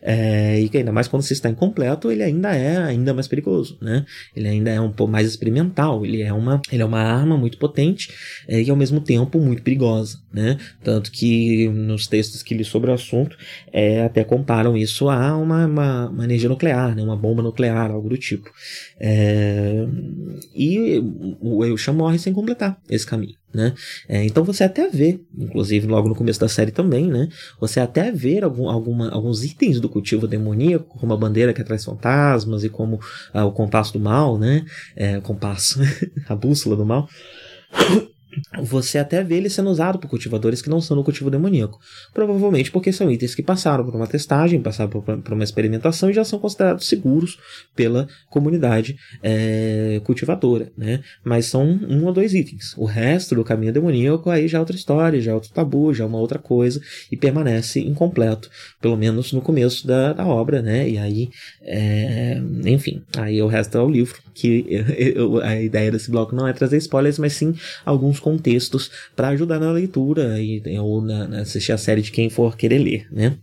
[0.00, 3.76] É, e que ainda mais quando se está incompleto, ele ainda é ainda mais perigoso.
[3.80, 4.04] Né?
[4.34, 7.58] Ele ainda é um pouco mais experimental, ele é uma, ele é uma arma muito
[7.58, 8.08] potente
[8.48, 10.18] é, e ao mesmo tempo muito perigosa.
[10.32, 10.58] Né?
[10.82, 13.36] Tanto que nos textos que li sobre o assunto,
[13.72, 17.02] é, até comparam isso a uma, uma, uma energia nuclear, né?
[17.02, 18.50] uma bomba nuclear, algo do tipo.
[18.98, 19.86] É,
[20.54, 21.02] e
[21.40, 23.34] o Eusha morre sem completar esse caminho.
[23.52, 23.74] Né?
[24.08, 27.28] É, então você até vê, inclusive logo no começo da série também, né?
[27.60, 31.78] Você até vê algum, alguma, alguns itens do cultivo demoníaco, como a bandeira que atrai
[31.78, 32.98] fantasmas e como
[33.30, 34.64] ah, o compasso do mal, né?
[34.96, 35.80] É, o compasso,
[36.26, 37.06] a bússola do mal
[38.62, 41.78] você até vê ele sendo usado por cultivadores que não são no cultivo demoníaco.
[42.12, 46.24] Provavelmente porque são itens que passaram por uma testagem, passaram por, uma experimentação e já
[46.24, 47.38] são considerados seguros
[47.74, 50.72] pela comunidade é, cultivadora.
[50.76, 51.02] Né?
[51.24, 52.74] Mas são um ou dois itens.
[52.76, 56.04] O resto do caminho demoníaco aí já é outra história, já é outro tabu, já
[56.04, 56.80] é uma outra coisa
[57.10, 58.50] e permanece incompleto,
[58.80, 60.62] pelo menos no começo da, da obra.
[60.62, 60.88] Né?
[60.88, 61.30] E aí,
[61.62, 64.64] é, enfim, aí o resto é o livro, que
[64.96, 67.54] eu, a ideia desse bloco não é trazer spoilers, mas sim
[67.84, 72.30] alguns contextos para ajudar na leitura e, ou na, na, assistir a série de quem
[72.30, 73.36] for querer ler, né?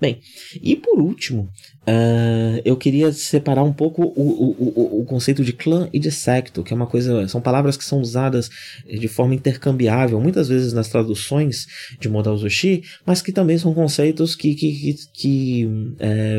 [0.00, 0.20] Bem,
[0.62, 1.50] e por último,
[1.82, 6.62] uh, eu queria separar um pouco o, o, o, conceito de clã e de secto,
[6.62, 7.26] que é uma coisa.
[7.26, 8.48] São palavras que são usadas
[8.86, 11.66] de forma intercambiável, muitas vezes nas traduções
[11.98, 15.68] de Modal Zushi, mas que também são conceitos que, que, que, que
[15.98, 16.38] é,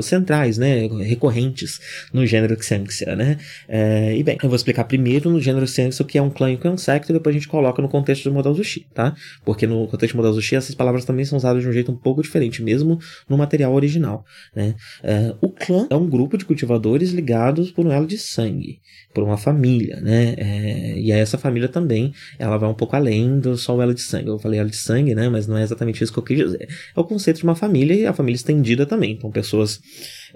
[0.00, 1.80] centrais, né, recorrentes
[2.12, 3.38] no gênero Xanxia, né?
[3.68, 6.50] É, e bem, eu vou explicar primeiro no gênero Xanxia o que é um clã
[6.50, 8.54] e o que é um secto, e depois a gente coloca no contexto do modal
[8.54, 9.14] Zushi, tá?
[9.44, 11.96] Porque no contexto do modal Zushi essas palavras também são usadas de um jeito um
[11.96, 12.98] pouco diferente, mesmo
[13.28, 14.24] no material original,
[14.54, 14.74] né?
[15.02, 18.80] É, o clã é um grupo de cultivadores ligados por um elo de sangue,
[19.14, 20.34] por uma família, né?
[20.36, 24.02] É, e essa família também, ela vai um pouco além do só o elo de
[24.02, 24.28] sangue.
[24.28, 25.28] Eu falei elo de sangue, né?
[25.28, 26.68] Mas não é exatamente isso que eu quis dizer.
[26.96, 29.12] É o conceito de uma família e a família estendida também.
[29.12, 29.77] Então, pessoas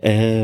[0.02, 0.42] é,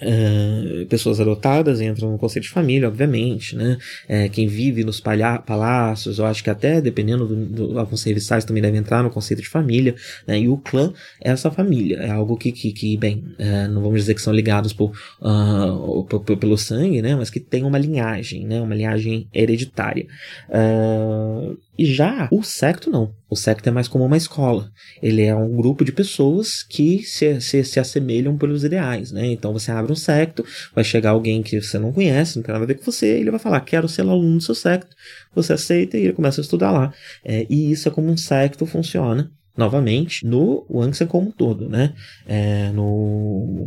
[0.00, 3.78] é, pessoas adotadas entram no conceito de família, obviamente, né?
[4.06, 8.62] É, quem vive nos palácios, eu acho que até dependendo do, do alguns serviçais também
[8.62, 9.94] deve entrar no conceito de família,
[10.26, 10.38] né?
[10.38, 10.92] E o clã
[11.24, 14.32] é essa família, é algo que, que, que bem, é, não vamos dizer que são
[14.32, 14.90] ligados por,
[15.22, 17.16] uh, por, por, pelo sangue, né?
[17.16, 18.60] Mas que tem uma linhagem, né?
[18.60, 20.06] Uma linhagem hereditária.
[20.48, 23.14] Uh, e já o secto não.
[23.30, 24.70] O secto é mais como uma escola.
[25.02, 29.26] Ele é um grupo de pessoas que se, se, se assemelham pelos ideais, né?
[29.26, 30.44] Então você abre um secto,
[30.74, 33.30] vai chegar alguém que você não conhece, não tem nada a ver com você, ele
[33.30, 34.96] vai falar, quero ser aluno do seu secto.
[35.34, 36.92] Você aceita e ele começa a estudar lá.
[37.24, 41.92] É, e isso é como um secto funciona novamente no Wangxia como um todo, né?
[42.26, 43.66] É, no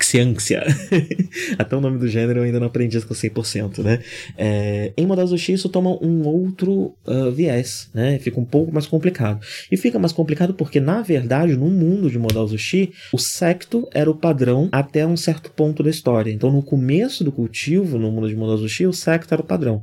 [0.00, 0.62] Xianxia.
[1.58, 3.98] Até o nome do gênero eu ainda não aprendi com 100%, né?
[4.38, 8.20] É, em Modazushi isso toma um outro uh, viés, né?
[8.20, 9.40] Fica um pouco mais complicado.
[9.70, 14.14] E fica mais complicado porque, na verdade, no mundo de Modazushi, o secto era o
[14.14, 16.30] padrão até um certo ponto da história.
[16.30, 19.82] Então, no começo do cultivo, no mundo de Modazushi, o secto era o padrão.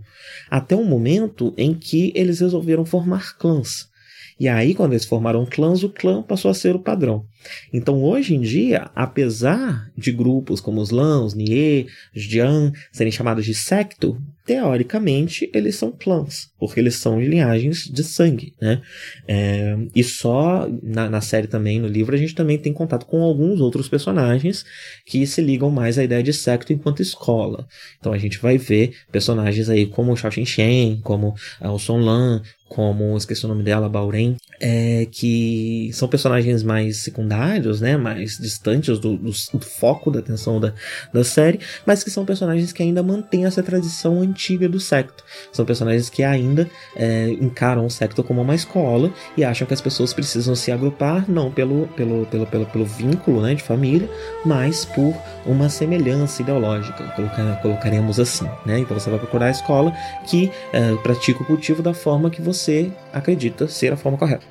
[0.50, 3.90] Até um momento em que eles resolveram formar clãs.
[4.40, 7.26] E aí, quando eles formaram clãs, o clã passou a ser o padrão.
[7.74, 13.54] Então, hoje em dia, apesar de grupos como os lãs, Nie, Jian serem chamados de
[13.54, 18.82] secto, teoricamente eles são clãs, porque eles são de linhagens de sangue, né?
[19.28, 23.22] É, e só na, na, série também, no livro, a gente também tem contato com
[23.22, 24.64] alguns outros personagens
[25.06, 27.68] que se ligam mais à ideia de secto enquanto escola.
[28.00, 32.00] Então a gente vai ver personagens aí como o Xiao Shen, como uh, o Son
[32.00, 38.38] Lan, como, esqueci o nome dela, Bauren, é, que são personagens mais secundários, né, mais
[38.38, 40.74] distantes do, do, do, foco da atenção da,
[41.14, 45.24] da série, mas que são personagens que ainda mantêm essa tradição antiga do secto.
[45.52, 49.82] São personagens que ainda é, encaram o secto como uma escola e acham que as
[49.82, 54.10] pessoas precisam se agrupar não pelo, pelo, pelo, pelo, pelo vínculo né, de família,
[54.46, 55.16] mas por
[55.48, 58.48] uma semelhança ideológica, colocar, colocaremos assim.
[58.66, 58.80] Né?
[58.80, 59.94] Então você vai procurar a escola
[60.26, 64.46] que é, pratica o cultivo da forma que você acredita ser a forma correta.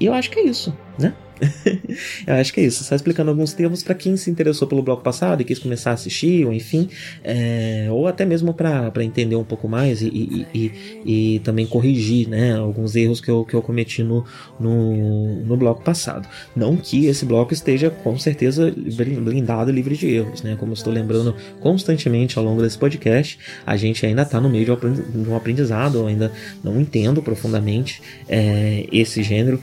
[0.00, 1.14] E eu acho que é isso, né?
[2.26, 2.84] eu acho que é isso.
[2.84, 5.94] Só explicando alguns termos para quem se interessou pelo bloco passado e quis começar a
[5.94, 6.88] assistir, ou enfim,
[7.22, 10.72] é, ou até mesmo para entender um pouco mais e, e, e,
[11.04, 14.24] e, também corrigir né, alguns erros que eu, que eu cometi no,
[14.58, 16.28] no, no bloco passado.
[16.54, 20.56] Não que esse bloco esteja com certeza blindado livre de erros, né?
[20.58, 25.28] Como estou lembrando constantemente ao longo desse podcast, a gente ainda está no meio de
[25.28, 26.32] um aprendizado, eu ainda
[26.62, 29.60] não entendo profundamente é, esse gênero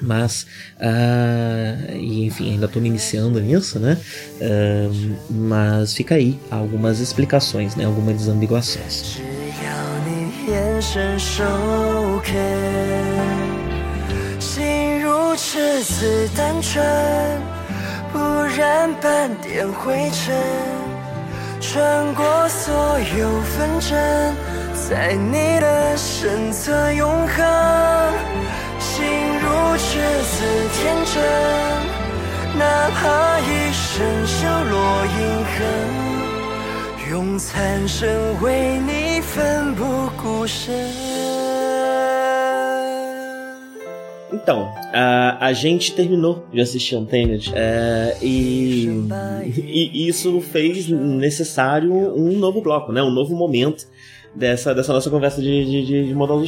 [0.00, 0.46] mas
[0.76, 3.96] uh, e, enfim ainda estou me iniciando nisso né?
[4.40, 7.84] Uh, mas fica aí algumas explicações né?
[7.84, 9.20] Algumas desambiguações
[44.32, 48.88] Então, a, a gente terminou de assistir Untamed é, e,
[49.92, 53.02] e isso fez necessário um novo bloco, né?
[53.02, 53.86] um novo momento
[54.34, 56.40] dessa, dessa nossa conversa de, de, de Modal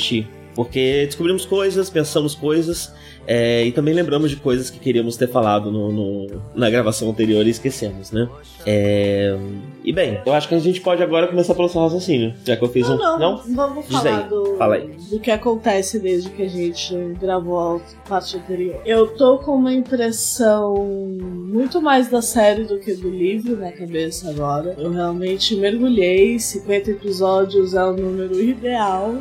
[0.54, 2.92] Porque descobrimos coisas, pensamos coisas
[3.26, 7.46] é, e também lembramos de coisas que queríamos ter falado no, no, na gravação anterior
[7.46, 8.28] e esquecemos, né?
[8.66, 9.36] É,
[9.84, 12.64] e bem, eu acho que a gente pode agora começar pelo seu raciocínio, já que
[12.64, 12.98] eu fiz não, um.
[12.98, 13.42] Não, não?
[13.54, 14.28] Vamos Diz falar aí.
[14.28, 14.90] do, Fala aí.
[15.10, 18.80] do que acontece desde que a gente gravou a parte anterior.
[18.84, 24.30] Eu tô com uma impressão muito mais da série do que do livro na cabeça
[24.30, 24.74] agora.
[24.78, 29.16] Eu realmente mergulhei, 50 episódios é o número ideal.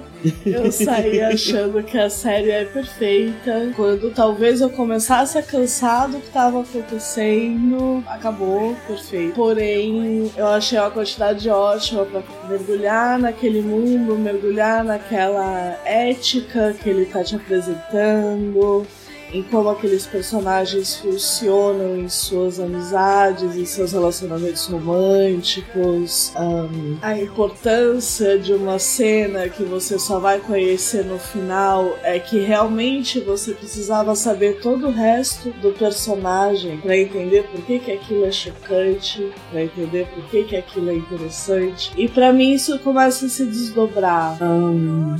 [0.45, 6.19] Eu saí achando que a série é perfeita quando talvez eu começasse a cansar do
[6.19, 9.33] que estava acontecendo, acabou, perfeito.
[9.33, 17.05] Porém, eu achei uma quantidade ótima para mergulhar naquele mundo, mergulhar naquela ética que ele
[17.05, 18.85] tá te apresentando
[19.33, 28.37] em como aqueles personagens funcionam em suas amizades, em seus relacionamentos românticos, um, a importância
[28.37, 34.15] de uma cena que você só vai conhecer no final é que realmente você precisava
[34.15, 39.63] saber todo o resto do personagem para entender por que, que aquilo é chocante, para
[39.63, 41.91] entender por que, que aquilo é interessante.
[41.95, 44.41] E para mim isso começa a se desdobrar.
[44.41, 45.15] Um,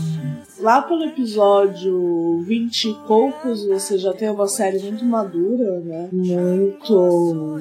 [0.61, 6.09] lá pelo episódio 20 e poucos, você já tem uma série muito madura, né?
[6.11, 7.59] Muito.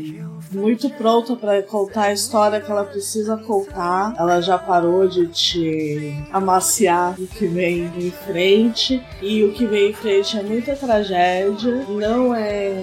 [0.52, 4.14] Muito pronta para contar a história que ela precisa contar.
[4.18, 9.02] Ela já parou de te amaciar o que vem em frente.
[9.22, 11.86] E o que vem em frente é muita tragédia.
[11.88, 12.74] Não é.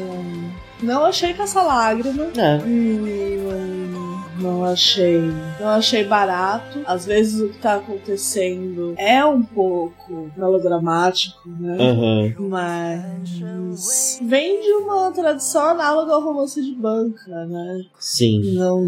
[0.81, 2.27] Não achei caça lágrima.
[2.37, 2.57] É.
[2.63, 3.96] Hum,
[4.39, 5.19] não achei.
[5.59, 6.79] Não achei barato.
[6.85, 11.77] Às vezes o que tá acontecendo é um pouco melodramático, né?
[11.79, 12.49] Uhum.
[12.49, 17.81] Mas vem de uma tradição análoga ao romance de banca, né?
[17.99, 18.53] Sim.
[18.55, 18.81] Não.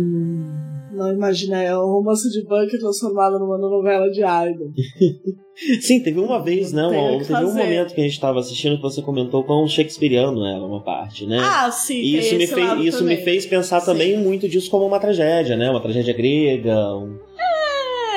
[0.91, 4.71] Não imagina, é um romance de banca transformado numa novela de idol.
[5.81, 7.59] Sim, teve uma vez, não, Tem o que teve um fazer.
[7.63, 11.37] momento que a gente tava assistindo que você comentou quão shakespeariano era uma parte, né?
[11.41, 13.85] Ah, sim, E isso me, fez, isso me fez pensar Sim.
[13.87, 15.69] também muito disso como uma tragédia, né?
[15.69, 16.95] Uma tragédia grega.
[16.95, 17.17] um-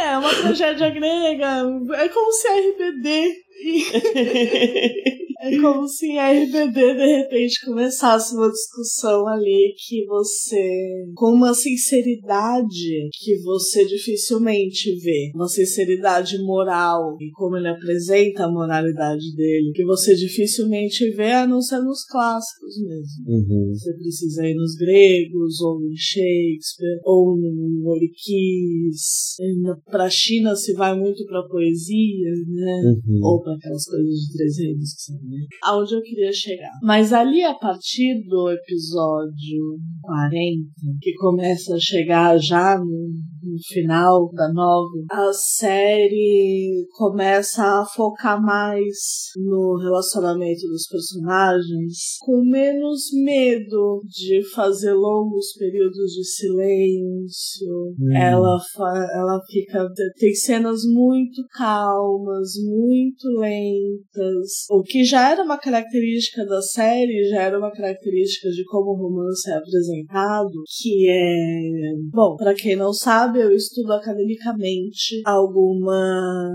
[0.05, 1.65] É, uma tragédia grega.
[1.95, 3.33] É como se a RBD.
[5.43, 10.63] É como se em RBD de repente começasse uma discussão ali que você,
[11.17, 18.53] com uma sinceridade que você dificilmente vê, uma sinceridade moral e como ele apresenta a
[18.53, 23.25] moralidade dele, que você dificilmente vê a não ser nos clássicos mesmo.
[23.27, 23.73] Uhum.
[23.75, 29.35] Você precisa ir nos gregos, ou em Shakespeare, ou no Oriquis.
[29.91, 32.81] Pra China se vai muito pra poesia, né?
[32.85, 33.21] Uhum.
[33.25, 35.32] Ou para aquelas coisas de três reinos que são?
[35.65, 36.73] Aonde eu queria chegar.
[36.83, 40.69] Mas ali, a partir do episódio 40,
[41.01, 43.11] que começa a chegar já no,
[43.43, 52.43] no final da novela, a série começa a focar mais no relacionamento dos personagens, com
[52.45, 57.95] menos medo de fazer longos períodos de silêncio.
[57.99, 58.15] Hum.
[58.15, 58.59] Ela,
[59.15, 59.89] ela fica.
[60.19, 67.29] Tem cenas muito calmas, muito lentas, o que já já era uma característica da série,
[67.29, 71.93] já era uma característica de como o romance é apresentado, que é.
[72.11, 76.53] Bom, para quem não sabe, eu estudo academicamente algumas.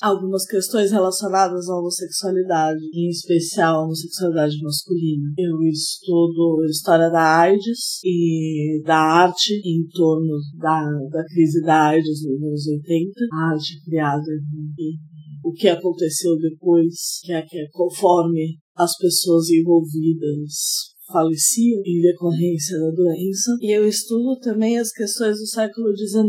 [0.00, 5.32] algumas questões relacionadas à homossexualidade, em especial a homossexualidade masculina.
[5.36, 12.24] Eu estudo história da AIDS e da arte em torno da, da crise da AIDS
[12.24, 14.22] nos anos 80, a arte criada
[15.44, 22.78] o que aconteceu depois, que é, que é conforme as pessoas envolvidas faleciam em decorrência
[22.78, 23.56] da doença.
[23.60, 26.24] E eu estudo também as questões do século XIX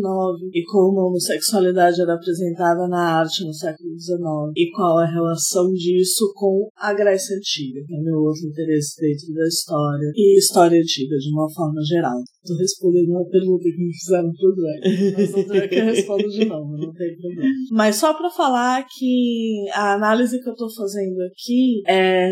[0.53, 4.19] e como a homossexualidade era apresentada na arte no século XIX
[4.55, 9.33] e qual a relação disso com a Grécia Antiga, que é meu outro interesse dentro
[9.33, 12.19] da história e história antiga de uma forma geral.
[12.43, 16.45] Estou respondendo uma pergunta que me fizeram pro Greg, mas não que eu respondo de
[16.45, 17.49] novo, não tem problema.
[17.71, 22.31] Mas só para falar que a análise que eu estou fazendo aqui é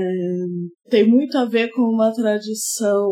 [0.90, 2.08] tem muito a ver com uma
[2.38, 3.10] tradição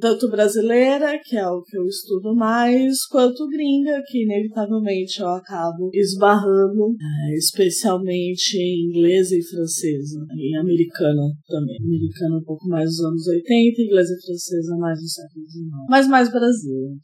[0.00, 5.90] tanto brasileira, que é o que eu estudo mais, quanto gringa, que inevitavelmente eu acabo
[5.94, 11.76] esbarrando, é, especialmente em inglesa e francesa, e americana também.
[11.80, 15.70] Americana um pouco mais dos anos 80, inglesa e francesa mais do século XIX.
[15.88, 16.98] Mas mais Brasil.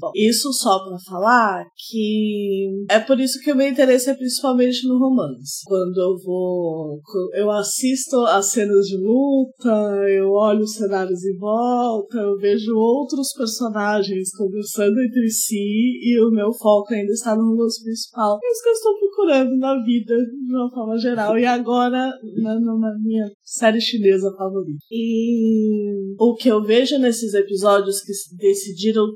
[0.00, 4.86] Bom, isso só para falar que é por isso que o meu interesse é principalmente
[4.86, 5.62] no romance.
[5.64, 7.00] Quando eu vou.
[7.34, 10.76] Eu assisto as cenas de luta eu olho os
[11.14, 15.54] cenários em volta, eu vejo outros personagens conversando entre si
[16.02, 18.38] e o meu foco ainda está no romance principal.
[18.42, 22.60] É isso que eu estou procurando na vida, de uma forma geral, e agora na,
[22.60, 24.78] na minha série chinesa favorita.
[24.90, 29.06] E o que eu vejo nesses episódios que decidiram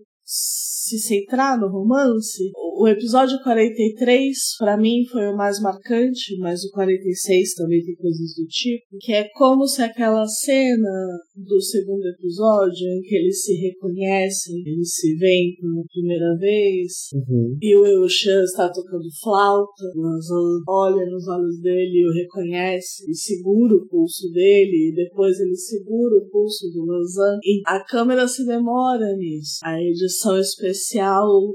[0.89, 2.51] se centrar no romance,
[2.81, 8.37] o episódio 43, para mim, foi o mais marcante, mas o 46 também tem coisas
[8.37, 13.55] do tipo, que é como se aquela cena do segundo episódio, em que eles se
[13.55, 17.57] reconhecem, eles se veem pela primeira vez, uhum.
[17.61, 23.15] e o Eushan está tocando flauta, Lanzan olha nos olhos dele e o reconhece, e
[23.15, 28.29] segura o pulso dele, e depois ele segura o pulso do Lanzan, e a câmera
[28.29, 29.59] se demora nisso.
[29.65, 30.78] A edição especial,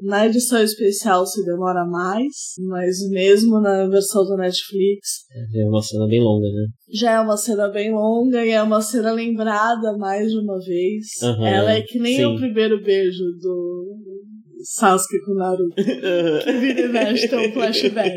[0.03, 5.25] na edição especial se demora mais, mas mesmo na versão do Netflix.
[5.53, 6.67] É uma cena bem longa, né?
[6.91, 11.05] Já é uma cena bem longa e é uma cena lembrada mais de uma vez.
[11.21, 12.25] Uhum, Ela é que nem sim.
[12.25, 13.97] o primeiro beijo do
[14.63, 15.75] Sasuke com Naruto.
[15.75, 18.13] que vira e mexe tem um flashback.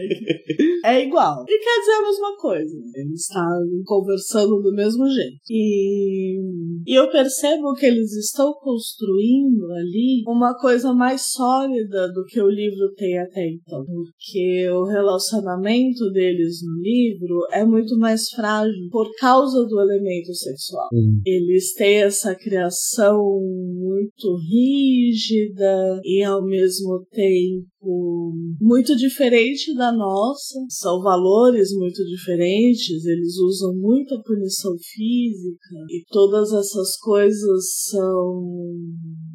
[0.84, 1.44] É igual.
[1.48, 2.76] E quer dizer a mesma coisa.
[2.94, 3.44] Eles estão
[3.84, 5.36] conversando do mesmo jeito.
[5.50, 6.40] E,
[6.86, 12.48] e eu percebo que eles estão construindo ali uma coisa mais sólida do que o
[12.48, 13.84] livro tem até então.
[13.84, 20.88] Porque o relacionamento deles no livro é muito mais frágil por causa do elemento sexual.
[20.92, 21.20] Hum.
[21.24, 30.58] Eles têm essa criação muito rígida e ao mesmo tempo muito diferente da nossa.
[30.68, 38.42] São valores muito diferentes, eles usam muita punição física e todas essas coisas são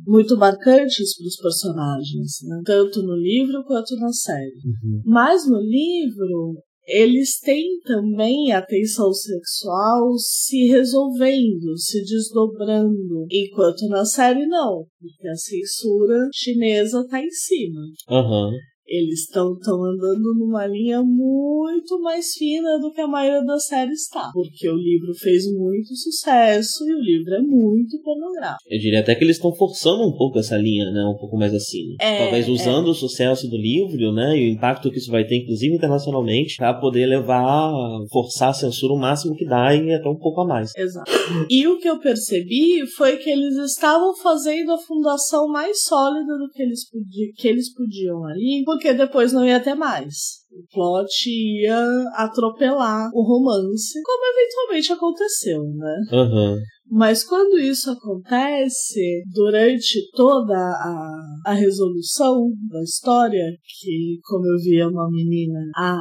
[0.06, 2.62] muito marcantes para os personagens, né?
[2.66, 4.56] tanto no livro quanto na série.
[4.66, 5.02] Uhum.
[5.06, 6.62] Mas no livro
[6.92, 15.28] eles têm também a tensão sexual se resolvendo, se desdobrando, enquanto na série não, porque
[15.28, 17.82] a censura chinesa tá em cima.
[18.10, 18.52] Uhum
[18.92, 24.30] eles estão andando numa linha muito mais fina do que a maioria das séries está.
[24.34, 28.64] Porque o livro fez muito sucesso e o livro é muito pornográfico.
[28.70, 31.06] Eu diria até que eles estão forçando um pouco essa linha, né?
[31.06, 31.96] Um pouco mais assim.
[32.02, 32.92] É, Talvez usando é.
[32.92, 34.38] o sucesso do livro, né?
[34.38, 37.72] E o impacto que isso vai ter, inclusive internacionalmente, para poder levar,
[38.12, 40.76] forçar a censura o máximo que dá e até um pouco a mais.
[40.76, 41.10] Exato.
[41.50, 46.50] E o que eu percebi foi que eles estavam fazendo a fundação mais sólida do
[46.50, 50.42] que eles, podi que eles podiam ali, porque depois não ia ter mais.
[50.52, 51.86] O plot ia
[52.16, 55.98] atropelar o romance, como eventualmente aconteceu, né?
[56.12, 56.58] Uhum.
[56.90, 61.10] Mas quando isso acontece, durante toda a,
[61.46, 63.46] a resolução da história,
[63.80, 65.96] que, como eu vi, é uma menina, a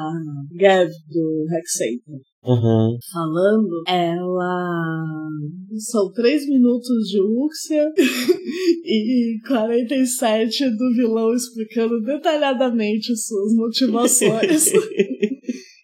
[0.59, 2.97] Gav do Hexator, Uhum.
[3.13, 4.91] falando, ela.
[5.79, 7.87] São 3 minutos de Úxia
[8.85, 14.67] e 47 do vilão explicando detalhadamente suas motivações.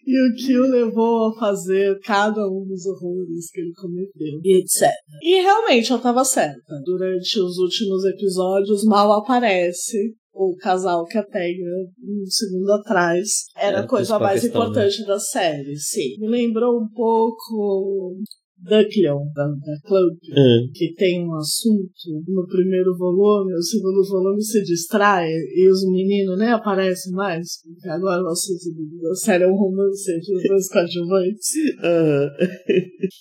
[0.07, 4.61] e o que o levou a fazer cada um dos horrores que ele cometeu, e
[4.61, 4.89] etc.
[5.21, 6.81] E realmente eu tava certa.
[6.85, 11.63] Durante os últimos episódios, mal aparece o casal que a pega
[12.01, 14.49] um segundo atrás era É, a coisa mais né?
[14.49, 16.15] importante da série, sim.
[16.19, 18.15] Me lembrou um pouco
[18.59, 20.69] Ducklion, da, da Cloak, Hum.
[20.73, 26.37] que tem um assunto no primeiro volume, o segundo volume se distrai e os meninos
[26.37, 28.63] nem aparecem mais, porque agora o assunto
[29.01, 31.47] da série é um romance entre os dois coadjuvantes.
[31.83, 32.29] Aham.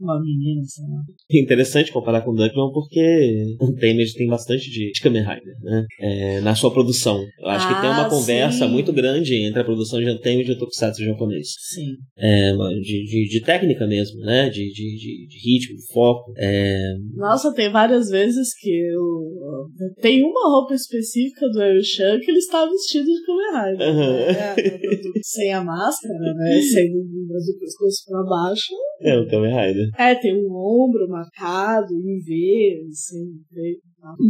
[0.03, 1.01] Uma menina, sei lá.
[1.31, 5.87] É interessante comparar com Duckman porque o Temer tem bastante de, de Kamen Rider, né?
[6.01, 7.25] É, na sua produção.
[7.41, 8.73] Eu acho que tem uma Ah, conversa sim.
[8.73, 11.49] muito grande entre a produção de Antenna e de Tokusatsu japonês.
[11.75, 11.93] Sim.
[12.17, 14.49] É, de, de, de técnica mesmo, né?
[14.51, 16.33] De, de, de, de ritmo, de foco.
[16.37, 19.69] É, Nossa, tem várias vezes que eu.
[20.01, 23.95] Tem uma roupa específica do El Chan que ele está vestido de Kamen Rider.
[23.97, 24.55] Né?
[25.23, 26.61] Sem a máscara, né?
[26.63, 28.73] Sem do pescoço pra baixo.
[29.03, 29.89] é o Kamen Rider.
[29.99, 33.77] É, tem um ombro marcado em V, assim, bem,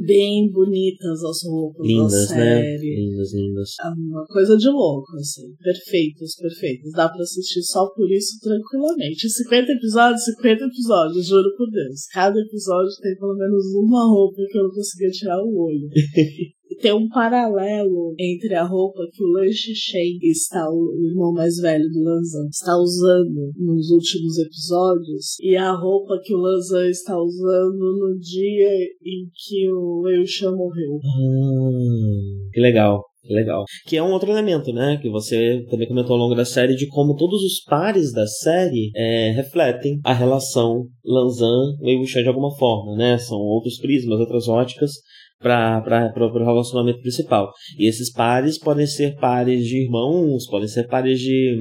[0.07, 2.61] bem bonitas as roupas da Lindas, né?
[2.61, 2.97] série.
[2.97, 3.71] Lindas, lindas.
[3.83, 5.55] É uma coisa de louco, assim.
[5.63, 6.93] Perfeitas, perfeitas.
[6.93, 9.29] Dá pra assistir só por isso tranquilamente.
[9.29, 12.07] 50 episódios, 50 episódios, juro por Deus.
[12.13, 15.89] Cada episódio tem pelo menos uma roupa que eu não conseguia tirar o olho.
[16.81, 21.89] Tem um paralelo entre a roupa que o Lan Shen está, o irmão mais velho
[21.89, 27.79] do Lanzan, está usando nos últimos episódios e a roupa que o Lanzan está usando
[27.79, 28.71] no dia
[29.05, 31.01] em que o Eushan morreu.
[31.03, 33.03] Hum, que legal.
[33.23, 33.65] que Legal.
[33.87, 34.99] Que é um outro elemento, né?
[35.01, 38.91] Que você também comentou ao longo da série de como todos os pares da série
[38.95, 43.19] é, refletem a relação Lanzan e Wuxia de alguma forma, né?
[43.19, 44.93] São outros prismas, outras óticas
[45.41, 47.53] para o relacionamento principal.
[47.79, 51.57] E esses pares podem ser pares de irmãos, podem ser pares de.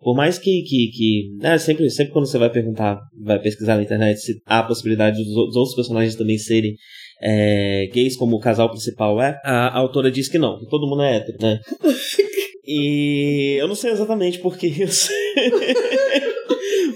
[0.00, 0.62] Por mais que.
[0.62, 4.60] que, que né, sempre, sempre quando você vai perguntar, vai pesquisar na internet se há
[4.60, 6.74] a possibilidade dos, dos outros personagens também serem
[7.22, 10.86] é, gays como o casal principal é, a, a autora diz que não, que todo
[10.86, 11.60] mundo é hétero, né?
[12.66, 15.10] E eu não sei exatamente por que isso.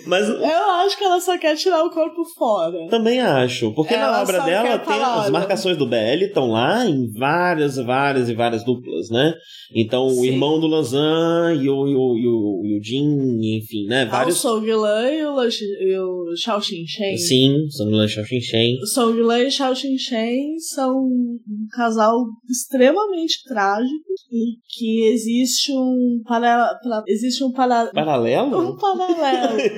[0.06, 2.88] Mas Eu acho que ela só quer tirar o corpo fora.
[2.88, 5.30] também acho, porque na Ela obra só dela tem as olha.
[5.30, 9.34] marcações do BL estão lá em várias, várias e várias duplas, né?
[9.74, 10.28] Então o Sim.
[10.28, 14.02] irmão do Lanzan e o, e o, e o, e o Jin, enfim, né?
[14.04, 14.38] Ah, o Vários.
[14.38, 17.16] Song Lan e o, e o Xiao Xinchen.
[17.18, 18.78] Sim, Song Lan Xiao Shen.
[18.82, 21.38] O Song Lan e Xiao Xinchen são um
[21.70, 23.92] casal extremamente trágico
[24.32, 28.70] e que existe um para, para- existe um para, Paralelo?
[28.72, 29.58] um paralelo.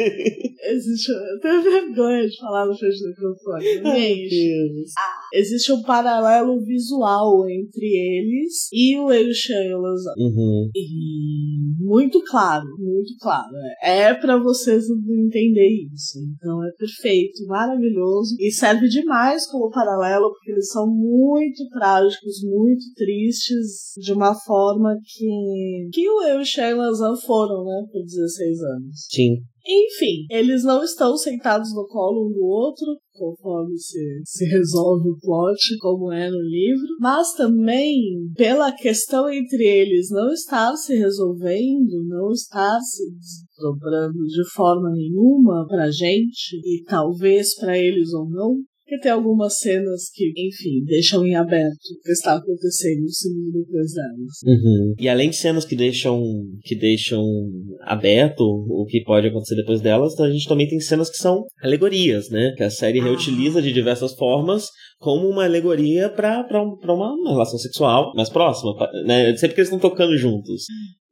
[0.70, 3.64] existe, eu tenho vergonha de falar no frente do microfone.
[4.00, 4.84] Gente,
[5.32, 9.80] existe um paralelo visual entre eles e o Eushan e o.
[9.80, 10.70] Uhum.
[10.74, 13.50] E muito claro, muito claro.
[13.82, 16.18] É pra vocês entender isso.
[16.36, 18.36] Então é perfeito, maravilhoso.
[18.38, 24.96] E serve demais como paralelo, porque eles são muito trágicos, muito tristes, de uma forma
[25.04, 29.06] que, que o eu e o Lazan foram, né, por 16 anos.
[29.10, 29.36] Sim.
[29.66, 35.18] Enfim, eles não estão sentados no colo um do outro, conforme se, se resolve o
[35.20, 37.94] plot, como é no livro, mas também
[38.34, 45.66] pela questão entre eles não estar se resolvendo, não estar se desdobrando de forma nenhuma
[45.68, 48.56] pra gente, e talvez pra eles ou não.
[48.90, 53.52] Porque tem algumas cenas que, enfim, deixam em aberto o que está acontecendo no segundo
[53.52, 54.42] depois delas.
[54.44, 54.94] Uhum.
[54.98, 56.20] E além de cenas que deixam
[56.64, 57.22] que deixam
[57.82, 62.30] aberto o que pode acontecer depois delas, a gente também tem cenas que são alegorias,
[62.30, 62.52] né?
[62.56, 64.66] Que a série reutiliza de diversas formas
[64.98, 68.74] como uma alegoria para um, uma, relação sexual mais próxima,
[69.06, 69.36] né?
[69.36, 70.64] Sempre que eles estão tocando juntos.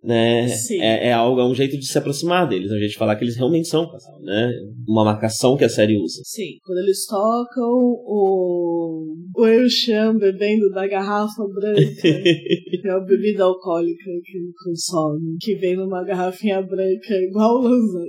[0.03, 0.47] Né?
[0.49, 0.81] Sim.
[0.81, 3.17] É, é algo, é um jeito de se aproximar deles, é um jeito de falar
[3.17, 4.53] que eles realmente são um casal, né?
[4.87, 6.23] Uma marcação que a série usa.
[6.25, 13.43] Sim, quando eles tocam o, o Eushan bebendo da garrafa branca, que é a bebida
[13.43, 18.05] alcoólica que ele consome, que vem numa garrafinha branca igual o Lanzan.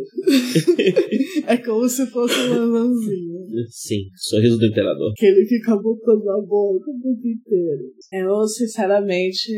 [1.47, 3.39] é como se fosse um Lanzanzinho.
[3.67, 5.11] Sim, sorriso do imperador.
[5.17, 7.83] Aquele que acabou botando a boca o tempo inteiro.
[8.13, 9.51] Eu, sinceramente,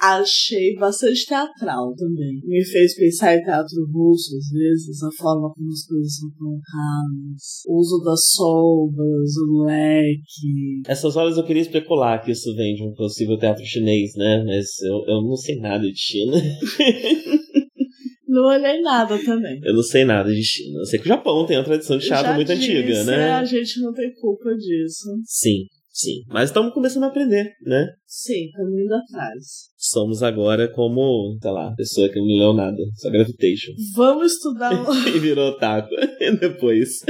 [0.00, 1.63] achei bastante teatral
[1.96, 2.40] também.
[2.44, 7.62] Me fez pensar em teatro russo, às vezes, a forma como as coisas são colocadas,
[7.66, 10.82] o uso das sombras, o leque.
[10.86, 14.44] Essas horas eu queria especular que isso vem de um possível teatro chinês, né?
[14.44, 16.36] Mas eu, eu não sei nada de China.
[18.26, 19.60] Não olhei nada também.
[19.62, 20.80] Eu não sei nada de China.
[20.80, 23.30] Eu sei que o Japão tem uma tradição de teatro Já muito disse, antiga, né?
[23.30, 25.08] A gente não tem culpa disso.
[25.24, 27.86] Sim, Sim, mas estamos começando a aprender, né?
[28.16, 29.44] Sim, estamos indo atrás.
[29.76, 33.72] Somos agora como, sei lá, pessoa que não leu nada, só Gravitation.
[33.96, 34.70] Vamos estudar.
[35.12, 35.90] e virou otaku
[36.40, 37.00] depois.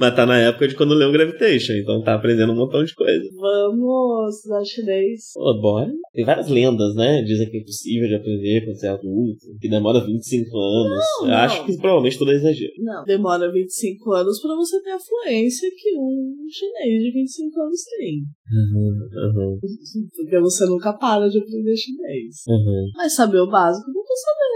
[0.00, 3.28] Mas tá na época de quando leu Gravitation, então tá aprendendo um montão de coisa.
[3.38, 5.32] Vamos estudar chinês.
[5.34, 5.92] Pô, bora.
[6.14, 7.22] Tem várias lendas, né?
[7.24, 11.04] Dizem que é possível de aprender quando você é adulto, que demora 25 anos.
[11.20, 11.36] Não, Eu não.
[11.36, 12.72] acho que provavelmente tudo é exagero.
[12.78, 17.80] Não, demora 25 anos pra você ter a fluência que um chinês de 25 anos
[17.98, 18.22] tem.
[18.50, 19.58] Uhum, uhum,
[20.38, 22.36] Porque você nunca para de aprender chinês.
[22.48, 22.90] uhum.
[22.96, 24.48] Mas saber o básico, não pra saber.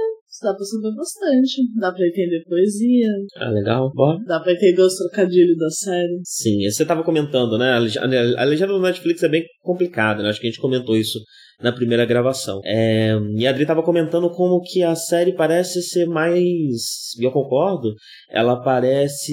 [0.42, 1.78] Dá pra saber bastante.
[1.78, 3.08] Dá pra entender poesia.
[3.36, 4.18] Ah, legal, bora.
[4.26, 6.20] Dá pra entender os trocadilhos da série.
[6.24, 7.74] Sim, você tava comentando, né?
[7.74, 10.30] A legenda do Netflix é bem complicada, né?
[10.30, 11.20] Acho que a gente comentou isso
[11.60, 12.60] na primeira gravação.
[12.64, 17.12] É, e a Adri tava comentando como que a série parece ser mais.
[17.18, 17.94] E eu concordo.
[18.30, 19.32] Ela parece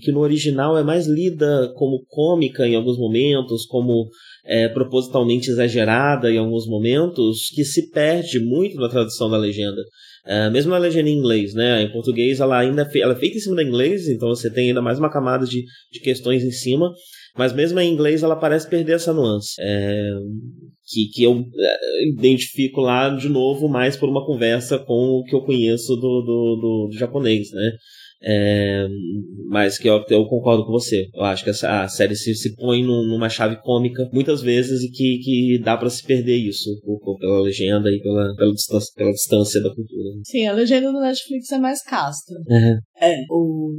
[0.00, 4.08] que no original é mais lida como cômica em alguns momentos, como
[4.44, 9.82] é, propositalmente exagerada em alguns momentos, que se perde muito na tradução da legenda.
[10.28, 11.82] É, mesmo na legenda em inglês, né?
[11.82, 14.52] Em português ela ainda é fe- ela é feita em cima da inglês, então você
[14.52, 16.92] tem ainda mais uma camada de, de questões em cima.
[17.36, 19.54] Mas mesmo em inglês ela parece perder essa nuance.
[19.60, 20.10] É,
[20.86, 25.34] que, que eu é, identifico lá de novo mais por uma conversa com o que
[25.34, 27.72] eu conheço do, do, do, do japonês, né?
[28.22, 28.86] É,
[29.50, 31.06] mas que eu, eu concordo com você.
[31.14, 34.82] Eu acho que essa, a série se, se põe num- numa chave cômica muitas vezes
[34.82, 38.52] e que, que dá pra se perder isso por- por- pela legenda e pela, pela,
[38.54, 40.18] distância, pela distância da cultura.
[40.24, 42.32] Sim, a legenda do Netflix é mais casta.
[43.02, 43.16] É.
[43.30, 43.70] O,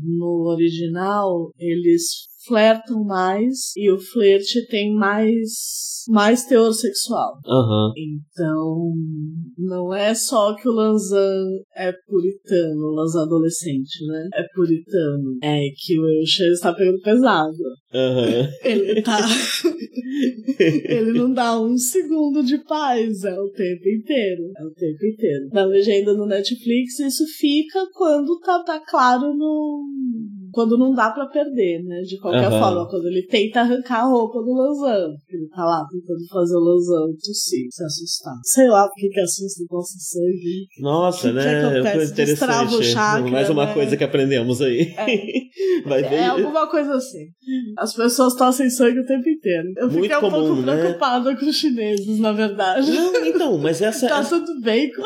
[0.00, 2.02] no original, eles
[2.46, 7.38] flertam mais e o flerte tem mais, mais teor sexual.
[7.46, 7.92] Aham.
[7.96, 8.92] Então,
[9.58, 11.44] não é só que o Lanzan
[11.76, 14.28] é puritano, o Lanzan adolescente, né?
[14.34, 15.38] É puritano.
[15.42, 17.56] É que o Eushan está pegando pesado.
[17.94, 18.48] Aham.
[18.64, 19.18] Ele tá.
[20.58, 24.52] Ele não dá um segundo de paz, é o tempo inteiro.
[24.56, 25.48] É o tempo inteiro.
[25.52, 29.82] Na legenda no Netflix, isso fica quando tá, tá claro no.
[30.52, 32.00] Quando não dá pra perder, né?
[32.02, 32.58] De qualquer Aham.
[32.58, 35.08] forma, quando ele tenta arrancar a roupa do Lanzan.
[35.30, 38.34] Ele tá lá tentando fazer o Lanzan tossir, se assustar.
[38.44, 40.66] Sei lá por que que assusta o nosso sangue.
[40.80, 41.66] Nossa, Que que né?
[41.66, 42.06] acontece?
[42.14, 42.92] Foi Destrava o interessante.
[42.92, 43.74] chakra, Mais uma né?
[43.74, 44.92] coisa que aprendemos aí.
[45.86, 46.14] Vai ver.
[46.14, 47.26] É alguma coisa assim.
[47.78, 49.68] As pessoas tossem sangue o tempo inteiro.
[49.76, 50.76] Eu Muito fiquei um comum, pouco né?
[50.76, 52.90] preocupada com os chineses, na verdade.
[52.90, 54.06] Não, então, mas essa.
[54.08, 55.02] Tá tudo bem com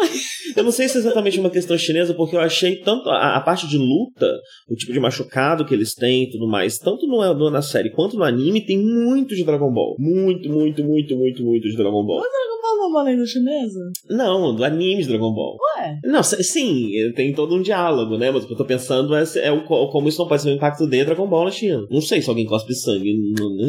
[0.56, 3.40] eu não sei se é exatamente uma questão chinesa, porque eu achei tanto a, a
[3.40, 4.26] parte de luta,
[4.68, 7.90] o tipo de machucado que eles têm e tudo mais, tanto no, no- na série
[7.90, 9.96] quanto no anime, tem muito de Dragon Ball.
[9.98, 12.20] Muito, muito, muito, muito, muito de Dragon Ball.
[12.22, 13.80] Não uma lenda chinesa?
[14.08, 15.56] Não, do anime de Dragon Ball.
[15.78, 18.30] Ué, Não, sim, tem todo um diálogo, né?
[18.30, 20.50] Mas o que eu tô pensando é, é o, co- como isso não pode ser
[20.50, 21.84] um impacto de Dragon Ball na China.
[21.90, 23.12] Não sei se alguém cospe sangue.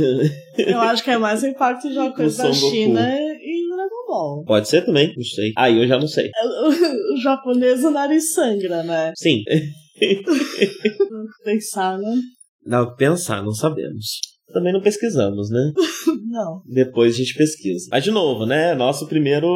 [0.58, 2.76] eu acho que é mais o impacto de uma coisa da Son Goku.
[2.76, 4.44] China e Dragon Ball.
[4.46, 5.52] Pode ser também, não sei.
[5.58, 6.30] Aí eu já não sei.
[6.44, 6.68] O,
[7.16, 9.14] o japonês, o nariz sangra, né?
[9.16, 9.42] Sim.
[11.44, 12.16] Pensar, né?
[12.66, 14.20] Dá pra pensar, não sabemos.
[14.52, 15.74] Também não pesquisamos, né?
[16.30, 16.62] Não.
[16.66, 17.88] Depois a gente pesquisa.
[17.92, 18.74] Mas de novo, né?
[18.76, 19.48] Nosso primeiro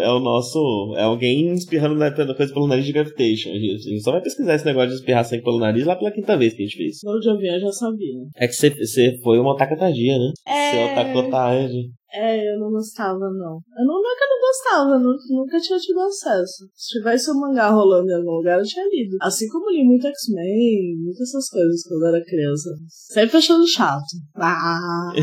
[0.00, 0.94] é o nosso.
[0.96, 3.50] É alguém espirrando na coisa pelo nariz de gravitation.
[3.50, 6.36] A gente, só vai pesquisar esse negócio de espirrar sangue pelo nariz lá pela quinta
[6.36, 6.98] vez que a gente fez.
[7.02, 8.20] No de avião eu já sabia.
[8.36, 10.32] É que você, foi uma otaka tardia, né?
[10.46, 10.70] É.
[10.70, 11.90] Você otacou tarde.
[12.10, 13.60] É, eu não gostava, não.
[13.78, 16.66] Eu não, não é que eu não gostava, eu nu- nunca tinha tido acesso.
[16.74, 19.18] Se tivesse um mangá rolando em algum lugar, eu tinha lido.
[19.20, 22.70] Assim como li muito X-Men, muitas essas coisas quando eu era criança.
[22.88, 24.04] Sempre achando chato.
[24.36, 25.10] Ah!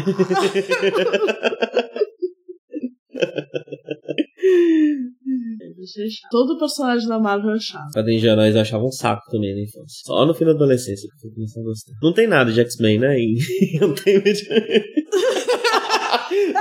[4.46, 6.30] Sempre achei chato.
[6.32, 7.92] Todo personagem da Marvel é chato.
[7.94, 10.02] Quadrinhos de heróis eu achava um saco também na infância.
[10.06, 11.92] Só no fim da adolescência que eu fui começar a gostar.
[12.02, 13.18] Não tem nada de X-Men, né?
[13.20, 13.38] E
[13.82, 14.22] eu tenho.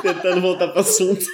[0.04, 1.24] Tentando voltar pro assunto.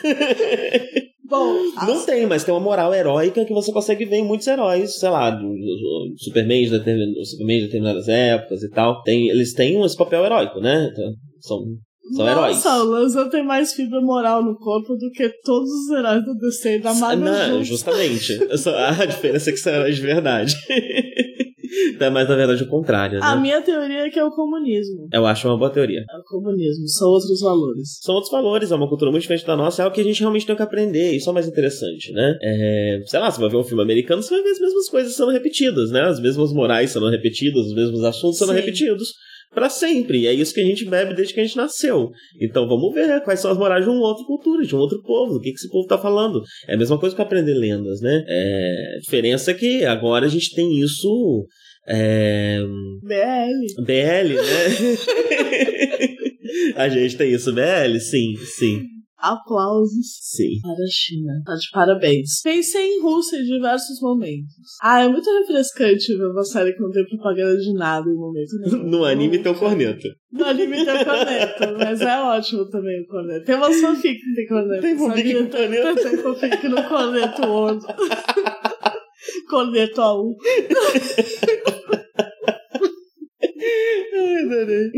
[1.29, 1.55] Bom,
[1.87, 5.09] Não tem, mas tem uma moral heróica que você consegue ver em muitos heróis, sei
[5.11, 5.49] lá, do,
[6.17, 9.01] Superman, de determin- Superman de determinadas épocas e tal.
[9.03, 10.89] Tem, eles têm esse papel heróico, né?
[10.91, 11.59] Então, São,
[12.17, 12.57] são heróis.
[12.57, 16.35] Nossa, o Lanza tem mais fibra moral no corpo do que todos os heróis do
[16.35, 18.37] DC e da Marvel Não, justamente.
[18.99, 20.57] A diferença é que são heróis de verdade.
[21.95, 23.27] Então, mas na verdade o contrário, né?
[23.27, 25.09] A minha teoria é que é o comunismo.
[25.13, 26.05] Eu acho uma boa teoria.
[26.09, 27.99] É o comunismo, são outros valores.
[28.03, 30.21] São outros valores, é uma cultura muito diferente da nossa, é algo que a gente
[30.21, 32.37] realmente tem que aprender, isso é o mais interessante, né?
[32.43, 35.15] É, sei lá, você vai ver um filme americano, você vai ver as mesmas coisas
[35.15, 36.03] sendo repetidas, né?
[36.03, 38.57] As mesmas morais sendo repetidas, os mesmos assuntos sendo Sim.
[38.57, 39.15] repetidos
[39.53, 40.21] pra sempre.
[40.21, 42.11] E é isso que a gente bebe desde que a gente nasceu.
[42.41, 45.35] Então vamos ver quais são as morais de uma outra cultura, de um outro povo,
[45.35, 46.41] do que, que esse povo tá falando.
[46.69, 48.25] É a mesma coisa que aprender lendas, né?
[48.29, 51.47] É, a diferença é que agora a gente tem isso.
[51.87, 52.61] É,
[53.03, 53.85] BL.
[53.85, 56.21] BL, né?
[56.77, 57.99] A gente tem isso, BL?
[58.01, 59.00] Sim, sim.
[59.21, 60.61] Aplausos Sim.
[60.63, 61.33] para a China.
[61.45, 62.41] Tá de parabéns.
[62.43, 64.55] Pensei em Rússia em diversos momentos.
[64.83, 68.59] Ah, é muito refrescante ver uma série que não tem propaganda de nada em momento
[68.61, 68.91] nenhum.
[68.91, 70.09] No anime tem o corneto.
[70.33, 73.45] No anime tem o corneto, mas é ótimo também o corneto.
[73.45, 74.83] Tem umas fanfic que tem corneto.
[74.83, 76.03] Tem fanfic com corneto?
[76.03, 77.89] Tem fanfic no corneto outro.
[79.49, 80.35] corneto a um.
[84.51, 84.91] Adorei.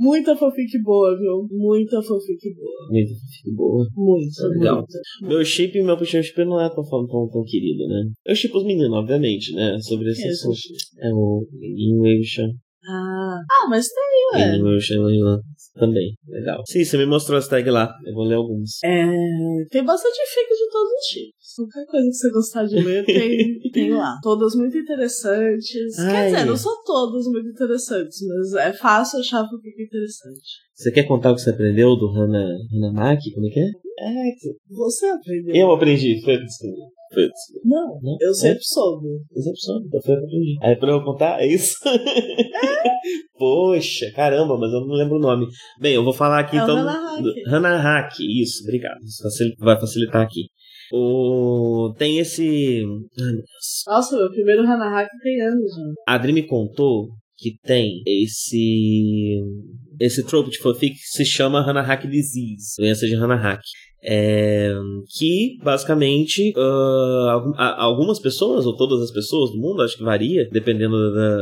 [0.00, 1.48] Muita fanfic boa, viu?
[1.50, 2.88] Muita fanfic boa.
[2.90, 3.12] Muito
[3.42, 3.86] que boa.
[3.96, 4.76] Muita, Legal.
[4.76, 4.98] muita.
[5.22, 8.10] Meu chip e meu puxão chip não é tão, tão, tão, querido, né?
[8.26, 9.78] Eu chipo os meninos, obviamente, né?
[9.80, 10.58] Sobre esse é assunto.
[11.00, 12.46] É o Inweisha.
[12.84, 13.40] Ah.
[13.50, 14.56] ah, mas tem, ué.
[14.56, 14.94] Inweisha
[15.80, 16.14] também.
[16.28, 16.62] Legal.
[16.68, 17.92] Sim, você me mostrou as tags lá.
[18.06, 18.78] Eu vou ler alguns.
[18.84, 19.04] É,
[19.70, 21.40] tem bastante fic de todos os tipos.
[21.56, 24.14] Qualquer coisa que você gostar de ler, tem, tem lá.
[24.22, 25.96] Todas muito interessantes.
[25.96, 26.30] Quer Ai.
[26.30, 30.42] dizer, não são todas muito interessantes, mas é fácil achar fic interessante.
[30.74, 33.32] Você quer contar o que você aprendeu do Hana, Hanamaki?
[33.34, 33.64] Como é que é?
[34.02, 35.54] É, que- Você aprendeu?
[35.54, 36.22] eu aprendi.
[36.22, 36.80] Foi desculpa.
[37.12, 37.60] Foi desculpa.
[37.64, 38.16] Não, Não?
[38.20, 39.08] eu sempre soube.
[39.34, 40.56] Excepção, então foi o que eu aprendi.
[40.62, 41.74] Aí pra eu contar, é isso?
[43.38, 45.46] Poxa, caramba, mas eu não lembro o nome.
[45.80, 46.76] Bem, eu vou falar aqui É então.
[46.76, 48.98] Do- Hanahaki, isso, obrigado.
[49.22, 50.42] Facil- vai facilitar aqui.
[50.92, 51.92] O...
[51.96, 52.82] Tem esse.
[53.18, 53.84] Ai, meu Deus.
[53.86, 55.82] Nossa, meu primeiro Hanahaki tem anos já.
[56.08, 57.08] A Adri me contou
[57.38, 59.38] que tem esse.
[60.00, 63.62] Esse trope de fanfic que se chama Hanahaki Disease, doença de Hanahaki.
[64.02, 64.72] É,
[65.18, 70.96] que basicamente a- algumas pessoas, ou todas as pessoas do mundo, acho que varia, dependendo
[71.14, 71.38] da,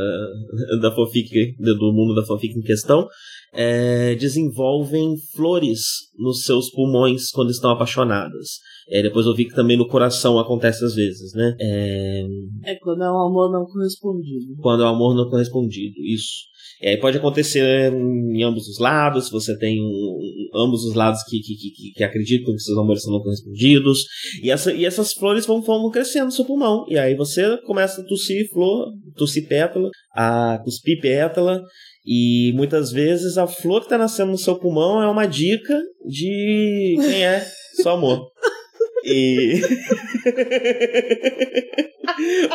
[0.89, 3.07] da fanfic, do mundo da fanfic em questão,
[3.53, 5.79] é, desenvolvem flores
[6.17, 8.59] nos seus pulmões quando estão apaixonadas.
[8.91, 11.55] É, depois eu vi que também no coração acontece às vezes, né?
[11.59, 12.23] É,
[12.65, 14.55] É quando é um amor não correspondido.
[14.61, 16.49] quando é o amor não correspondido, isso.
[16.81, 20.17] E aí pode acontecer em ambos os lados, se você tem um-
[20.55, 23.99] ambos os lados que, que, que, que acreditam que seus amores são não correspondidos.
[24.41, 26.85] E, essa, e essas flores vão, vão crescendo no seu pulmão.
[26.87, 28.87] E aí você começa a tossir flor,
[29.17, 31.61] tossir pétala, a cuspir pétala.
[32.05, 36.95] E muitas vezes a flor que está nascendo no seu pulmão é uma dica de
[36.97, 37.45] quem é
[37.75, 38.25] seu amor.
[39.05, 39.61] E.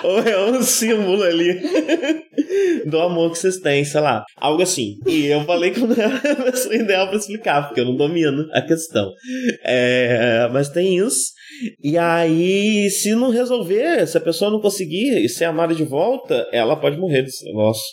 [0.02, 1.60] Ou é um símbolo ali
[2.86, 4.24] do amor que vocês têm, sei lá.
[4.36, 4.96] Algo assim.
[5.06, 8.46] E eu falei que não era a pessoa ideal pra explicar, porque eu não domino
[8.52, 9.10] a questão.
[9.64, 11.32] É, mas tem isso.
[11.82, 16.76] E aí, se não resolver, se a pessoa não conseguir ser amada de volta, ela
[16.76, 17.84] pode morrer desse negócio.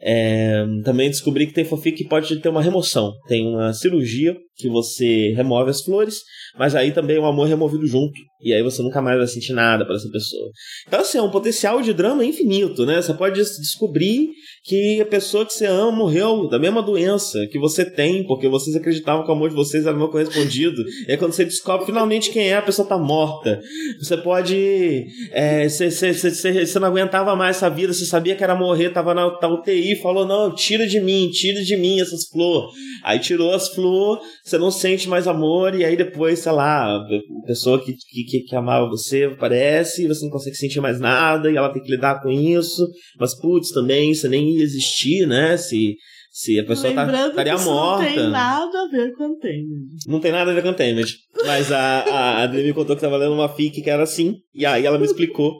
[0.00, 3.12] É, também descobri que tem fanfic que pode ter uma remoção.
[3.26, 6.20] Tem uma cirurgia que você remove as flores,
[6.56, 8.12] mas aí também o amor é removido junto.
[8.40, 10.50] E aí você nunca mais vai sentir nada para essa pessoa.
[10.86, 13.02] Então, assim, é um potencial de drama infinito, né?
[13.02, 14.28] Você pode des- descobrir
[14.68, 18.76] que a pessoa que você ama morreu da mesma doença que você tem, porque vocês
[18.76, 20.82] acreditavam que o amor de vocês era não correspondido.
[21.08, 23.60] E aí, quando você descobre finalmente quem é, a pessoa tá morta.
[23.98, 25.06] Você pode.
[25.32, 28.90] é, Você você- você- você não aguentava mais essa vida, você sabia que era morrer,
[28.90, 32.70] tava na na UTI, falou: não, tira de mim, tira de mim essas flores.
[33.04, 37.46] Aí tirou as flores, você não sente mais amor, e aí depois, sei lá, a
[37.46, 41.56] pessoa que, que, que, amava você aparece, e você não consegue sentir mais nada, e
[41.56, 42.86] ela tem que lidar com isso.
[43.18, 45.56] Mas, putz, também, você nem ia existir, né?
[45.56, 45.96] Se,
[46.30, 48.04] se a pessoa tá, Lembrando estaria que isso morta.
[48.04, 49.76] não tem nada a ver com Antenna.
[50.06, 51.16] Não tem nada a ver com Tenet.
[51.44, 54.36] Mas a, a Adri me contou que tava lendo uma fic que era assim.
[54.54, 55.52] E aí ela me explicou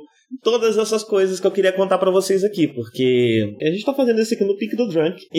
[0.43, 2.69] todas essas coisas que eu queria contar pra vocês aqui.
[2.69, 5.21] Porque a gente tá fazendo isso aqui no pique do Drunk.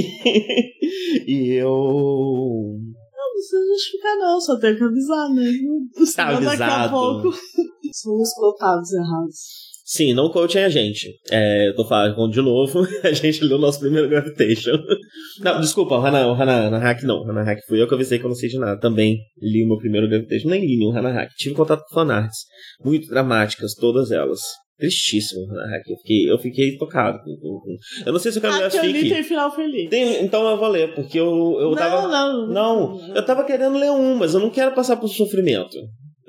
[1.26, 1.70] e eu.
[1.70, 5.52] Não, não precisa justificar, não, só tem que avisar, né?
[6.06, 6.92] Senão daqui a avisado.
[6.92, 7.38] pouco
[7.94, 9.59] somos cotados errados.
[9.92, 11.12] Sim, não coachem a gente.
[11.32, 14.78] É, eu tô falando de novo, a gente leu o nosso primeiro Gravitation.
[15.42, 17.22] Não, desculpa, o Hana, o Hana, Hack não.
[17.22, 18.78] O Hana Hack fui eu que avisei que eu não sei de nada.
[18.80, 21.30] Também li o meu primeiro Gravitation, nem li nenhum Hana Hack.
[21.38, 22.40] Tive contato com fanarts.
[22.84, 24.40] Muito dramáticas, todas elas.
[24.78, 25.88] Tristíssimo, Hana Hack.
[25.90, 27.18] Eu fiquei, eu fiquei tocado.
[28.06, 29.10] Eu não sei se eu quero ler Ah, li fic.
[29.10, 29.90] tem final feliz.
[29.90, 32.08] Tem- então eu vou ler, porque eu, eu não, tava.
[32.08, 35.78] não, Não, eu tava querendo ler um, mas eu não quero passar por sofrimento.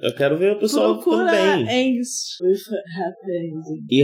[0.03, 1.63] Eu quero ver o pessoal Procura bem.
[1.63, 2.59] Angst with
[2.99, 3.87] Happy Ending.
[3.91, 4.03] E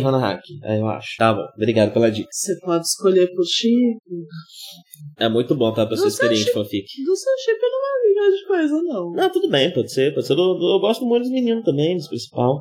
[0.64, 1.16] é, eu acho.
[1.18, 2.28] Tá bom, obrigado pela dica.
[2.30, 3.98] Você pode escolher por chip.
[5.18, 5.86] É muito bom, tá?
[5.86, 6.86] Pessoa Você experiente fanfic.
[7.04, 9.12] Do seu chip não é grande coisa, não.
[9.12, 10.14] Não, tudo bem, pode ser.
[10.14, 10.32] Pode ser.
[10.32, 12.60] Eu, eu gosto muito dos meninos também, dos principal.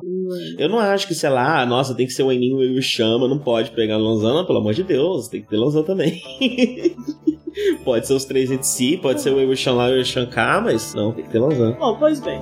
[0.58, 2.82] Eu não acho que, sei lá, ah, nossa, tem que ser o Eninho e o
[2.82, 6.20] Chama, não pode pegar Lanzana, pelo amor de Deus, tem que ter Lanzana também.
[7.84, 10.60] pode ser os três entre si, pode ser o Ewishan lá e o Ewishan cá,
[10.60, 11.76] mas não, tem que ter Lanzana.
[11.78, 12.38] Bom, pois bem.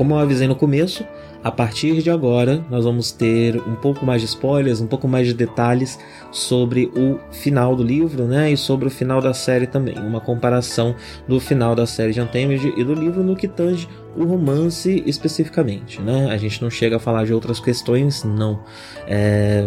[0.00, 1.04] Como eu avisei no começo,
[1.44, 5.26] a partir de agora, nós vamos ter um pouco mais de spoilers, um pouco mais
[5.26, 5.98] de detalhes
[6.32, 8.50] sobre o final do livro, né?
[8.50, 9.98] E sobre o final da série também.
[9.98, 10.96] Uma comparação
[11.28, 13.86] do final da série de Untamed e do livro no que tange
[14.16, 16.30] o romance especificamente, né?
[16.30, 18.60] A gente não chega a falar de outras questões, não.
[19.06, 19.66] É...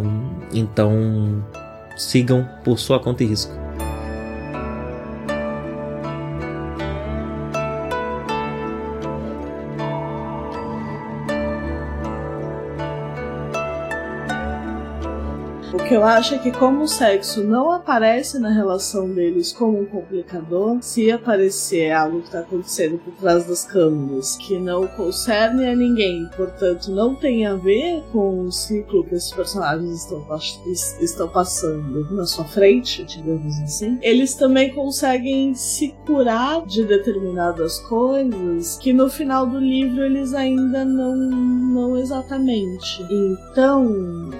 [0.51, 1.45] Então,
[1.95, 3.53] sigam por sua conta e risco.
[15.93, 19.85] Que eu acho é que como o sexo não aparece na relação deles como um
[19.85, 25.75] complicador, se aparecer algo que está acontecendo por trás das câmeras que não concerne a
[25.75, 30.25] ninguém, portanto não tem a ver com o ciclo que esses personagens estão,
[30.99, 38.79] estão passando na sua frente, digamos assim, eles também conseguem se curar de determinadas coisas
[38.79, 43.05] que no final do livro eles ainda não, não exatamente.
[43.11, 43.85] Então,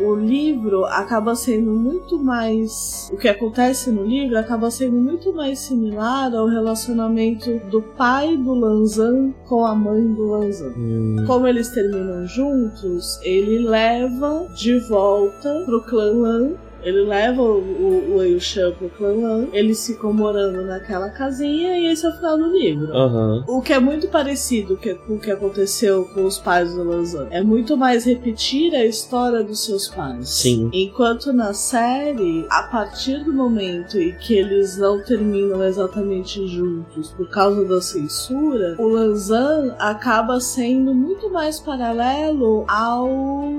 [0.02, 3.10] o livro acaba sendo muito mais.
[3.14, 8.54] O que acontece no livro acaba sendo muito mais similar ao relacionamento do pai do
[8.54, 10.74] Lanzan com a mãe do Lanzan.
[10.78, 11.24] Hum.
[11.28, 16.52] Como eles terminam juntos, ele leva de volta pro clã Lan
[16.84, 19.14] ele leva o, o, o Eushan pro clã
[19.52, 22.94] eles ficam morando naquela casinha e esse é o final do livro.
[22.94, 23.44] Uhum.
[23.48, 24.78] O que é muito parecido
[25.08, 27.28] com o que aconteceu com os pais do Lanzan.
[27.32, 30.30] É muito mais repetir a história dos seus pais.
[30.30, 30.70] Sim.
[30.74, 37.30] Enquanto na série, a partir do momento em que eles não terminam exatamente juntos por
[37.30, 43.08] causa da censura, o Lanzan acaba sendo muito mais paralelo ao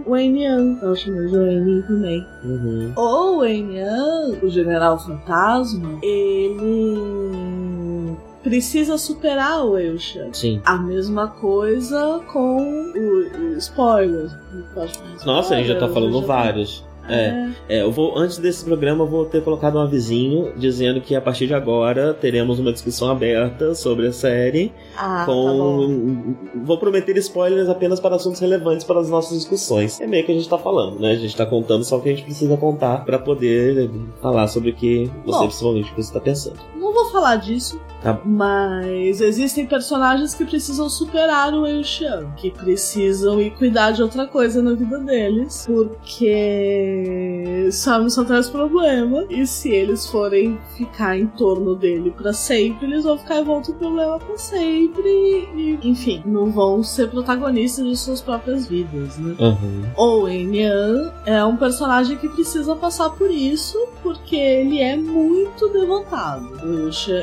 [0.06, 0.78] Wen Yan.
[0.82, 2.26] Eu chamo de Wen também.
[2.44, 2.92] Uhum.
[3.14, 6.96] O Wen Yan, o General Fantasma, ele
[8.42, 10.28] precisa superar o Eusha.
[10.32, 10.60] Sim.
[10.64, 14.28] A mesma coisa com o, o spoiler.
[15.24, 16.80] Nossa, a gente já tá falando já vários.
[16.80, 16.93] Tá...
[17.08, 21.14] É, é, eu vou antes desse programa eu vou ter colocado um avisinho dizendo que
[21.14, 24.72] a partir de agora teremos uma discussão aberta sobre a série.
[24.96, 30.00] Ah, com tá vou prometer spoilers apenas para assuntos relevantes para as nossas discussões.
[30.00, 31.12] É meio que a gente tá falando, né?
[31.12, 33.90] A gente tá contando só o que a gente precisa contar para poder
[34.20, 36.58] falar sobre o que você Bom, principalmente que você tá pensando.
[36.76, 38.20] Não vou falar disso, Tá.
[38.22, 44.62] Mas existem personagens que precisam superar o Eushan, que precisam ir cuidar de outra coisa
[44.62, 51.74] na vida deles, porque Samus só traz problema, e se eles forem ficar em torno
[51.74, 56.50] dele para sempre, eles vão ficar em volta do problema para sempre, e, enfim, não
[56.50, 59.34] vão ser protagonistas de suas próprias vidas, né?
[59.38, 59.82] Uhum.
[59.96, 66.50] Ou Enyan é um personagem que precisa passar por isso, porque ele é muito devotado.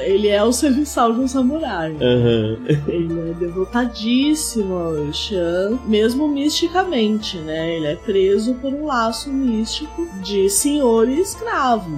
[0.03, 1.91] Ele é o serviçal de um samurai.
[1.91, 2.57] Uhum.
[2.87, 7.75] Ele é devotadíssimo ao Shan, mesmo misticamente, né?
[7.75, 11.89] Ele é preso por um laço místico de senhor e escravo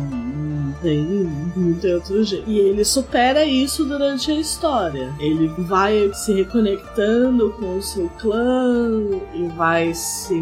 [1.55, 2.49] não tem outro jeito.
[2.49, 5.13] E ele supera isso durante a história.
[5.19, 9.01] Ele vai se reconectando com o seu clã
[9.33, 10.35] e vai se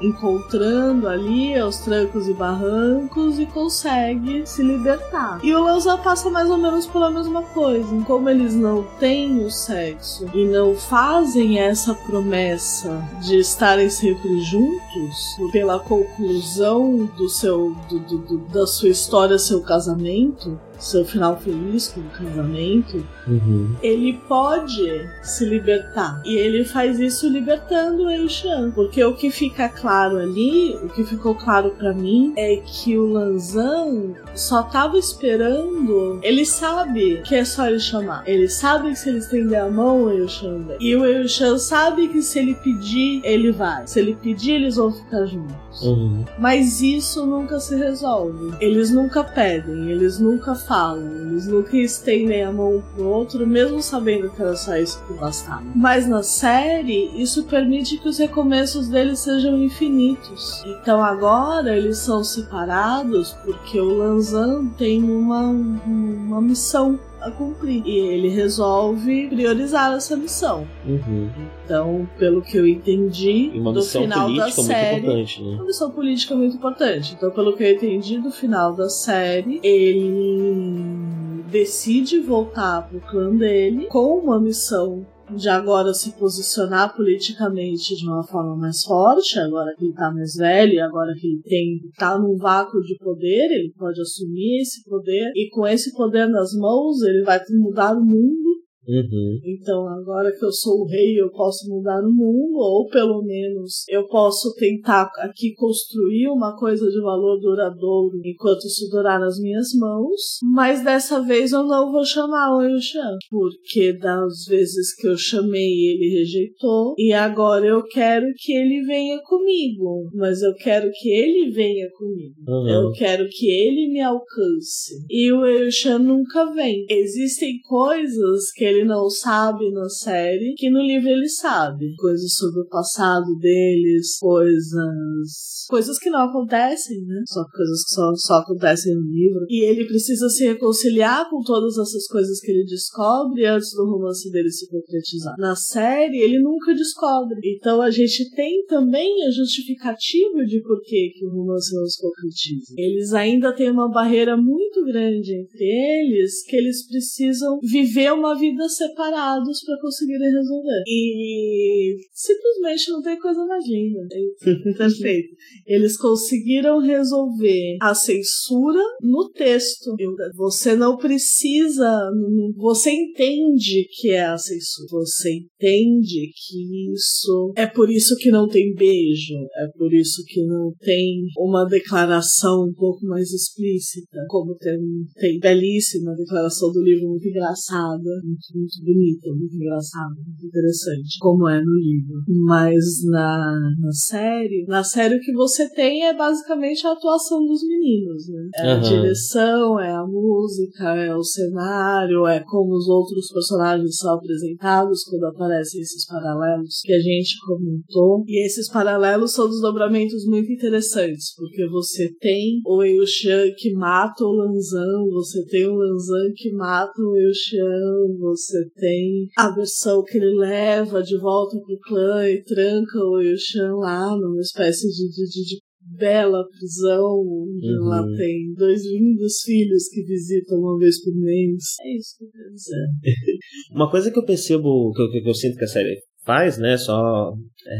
[0.00, 5.40] encontrando ali aos trancos e barrancos e consegue se libertar.
[5.42, 7.88] E o Lanza passa mais ou menos pela mesma coisa.
[8.06, 15.36] Como eles não têm o sexo e não fazem essa promessa de estarem sempre juntos,
[15.52, 21.38] pela conclusão do seu do, do, do, da sua história, seu casamento casamento seu final
[21.38, 23.74] feliz com o casamento, uhum.
[23.82, 26.22] ele pode se libertar.
[26.24, 28.70] E ele faz isso libertando o Eishan.
[28.70, 33.06] Porque o que fica claro ali, o que ficou claro para mim, é que o
[33.06, 36.20] Lanzan só tava esperando.
[36.22, 38.22] Ele sabe que é só ele chamar.
[38.26, 40.76] Ele sabe que se ele estender a mão, o Eishan vem.
[40.80, 43.86] E o Eishan sabe que se ele pedir, ele vai.
[43.86, 45.82] Se ele pedir, eles vão ficar juntos.
[45.82, 46.24] Uhum.
[46.38, 48.54] Mas isso nunca se resolve.
[48.60, 54.30] Eles nunca pedem, eles nunca falam, eles nunca estendem a mão pro outro, mesmo sabendo
[54.30, 55.64] que era só isso que bastava.
[55.74, 60.62] Mas na série, isso permite que os recomeços deles sejam infinitos.
[60.66, 67.82] Então agora eles são separados porque o Lanzan tem uma, uma missão a cumprir.
[67.84, 70.66] E ele resolve priorizar essa missão.
[70.86, 71.30] Uhum.
[71.64, 74.92] Então, pelo que eu entendi uma do final da série.
[74.92, 75.54] Muito importante, né?
[75.56, 77.14] Uma missão política muito importante.
[77.16, 83.86] Então, pelo que eu entendi do final da série, ele decide voltar pro clã dele
[83.86, 89.84] com uma missão de agora se posicionar politicamente de uma forma mais forte, agora que
[89.84, 94.00] ele tá mais velho, agora que ele tem tá num vácuo de poder, ele pode
[94.00, 98.58] assumir esse poder e com esse poder nas mãos ele vai mudar o mundo
[98.88, 99.38] Uhum.
[99.44, 103.84] Então, agora que eu sou o rei, eu posso mudar o mundo, ou pelo menos
[103.88, 109.68] eu posso tentar aqui construir uma coisa de valor duradouro enquanto isso durar nas minhas
[109.74, 110.38] mãos.
[110.42, 115.90] Mas dessa vez eu não vou chamar o Yushan, porque das vezes que eu chamei
[115.90, 120.08] ele rejeitou, e agora eu quero que ele venha comigo.
[120.14, 122.34] Mas eu quero que ele venha comigo.
[122.46, 122.68] Uhum.
[122.68, 125.04] Eu quero que ele me alcance.
[125.10, 126.86] E o Yushan nunca vem.
[126.88, 131.94] Existem coisas que ele não sabe na série que no livro ele sabe.
[131.96, 135.66] Coisas sobre o passado deles, coisas.
[135.68, 137.22] coisas que não acontecem, né?
[137.26, 139.46] Só coisas que só, só acontecem no livro.
[139.48, 144.30] E ele precisa se reconciliar com todas essas coisas que ele descobre antes do romance
[144.30, 145.34] dele se concretizar.
[145.38, 147.38] Na série, ele nunca descobre.
[147.44, 152.00] Então a gente tem também a justificativa de por que, que o romance não se
[152.00, 152.74] concretiza.
[152.76, 158.67] Eles ainda têm uma barreira muito grande entre eles que eles precisam viver uma vida
[158.68, 160.82] separados para conseguirem resolver.
[160.86, 164.06] E simplesmente não tem coisa mais linda.
[164.76, 165.34] Perfeito.
[165.66, 169.94] Eles conseguiram resolver a censura no texto.
[170.34, 172.10] Você não precisa.
[172.56, 174.88] Você entende que é a censura.
[174.90, 177.52] Você entende que isso.
[177.56, 179.34] É por isso que não tem beijo.
[179.56, 184.24] É por isso que não tem uma declaração um pouco mais explícita.
[184.28, 184.78] Como tem,
[185.16, 188.10] tem belíssima declaração do livro, muito engraçada,
[188.58, 192.22] muito, bonita, muito engraçada, muito interessante, como é no livro.
[192.46, 197.62] Mas na, na série, na série o que você tem é basicamente a atuação dos
[197.66, 198.48] meninos, né?
[198.56, 198.82] É a Aham.
[198.82, 205.24] direção, é a música, é o cenário, é como os outros personagens são apresentados quando
[205.24, 208.24] aparecem esses paralelos que a gente comentou.
[208.26, 214.32] E esses paralelos são desdobramentos muito interessantes, porque você tem o Eushan que mata o
[214.32, 220.34] Lanzan, você tem o Lanzan que mata o Eushan, você tem a versão que ele
[220.38, 225.44] leva de volta pro clã e tranca o Eushan lá numa espécie de, de, de-
[225.56, 225.60] de
[225.96, 227.84] bela prisão, onde Uhum.
[227.88, 231.62] lá tem dois lindos filhos que visitam uma vez por mês.
[231.82, 232.86] É isso que eu quero dizer.
[233.74, 235.98] Uma coisa que eu percebo, que eu, que eu sinto que a série
[236.28, 237.32] faz, né, só
[237.66, 237.76] é,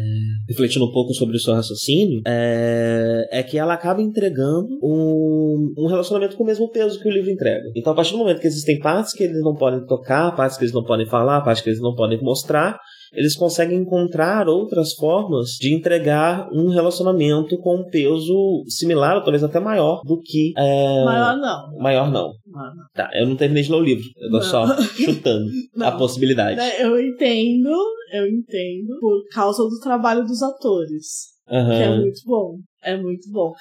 [0.49, 5.87] refletindo um pouco sobre o seu raciocínio, é, é que ela acaba entregando um, um
[5.87, 7.65] relacionamento com o mesmo peso que o livro entrega.
[7.77, 10.65] Então, a partir do momento que existem partes que eles não podem tocar, partes que
[10.65, 12.79] eles não podem falar, partes que eles não podem mostrar,
[13.13, 19.43] eles conseguem encontrar outras formas de entregar um relacionamento com um peso similar, ou talvez
[19.43, 20.53] até maior, do que.
[20.57, 21.79] É, Maior não.
[21.79, 22.33] maior não.
[22.47, 22.73] Não.
[22.95, 24.43] Tá, eu não terminei de ler o livro, eu tô Não.
[24.43, 26.57] só chutando a possibilidade.
[26.57, 27.71] Né, Eu entendo,
[28.13, 31.39] eu entendo, por causa do trabalho dos atores.
[31.49, 32.59] Que é muito bom.
[32.83, 33.53] É muito bom.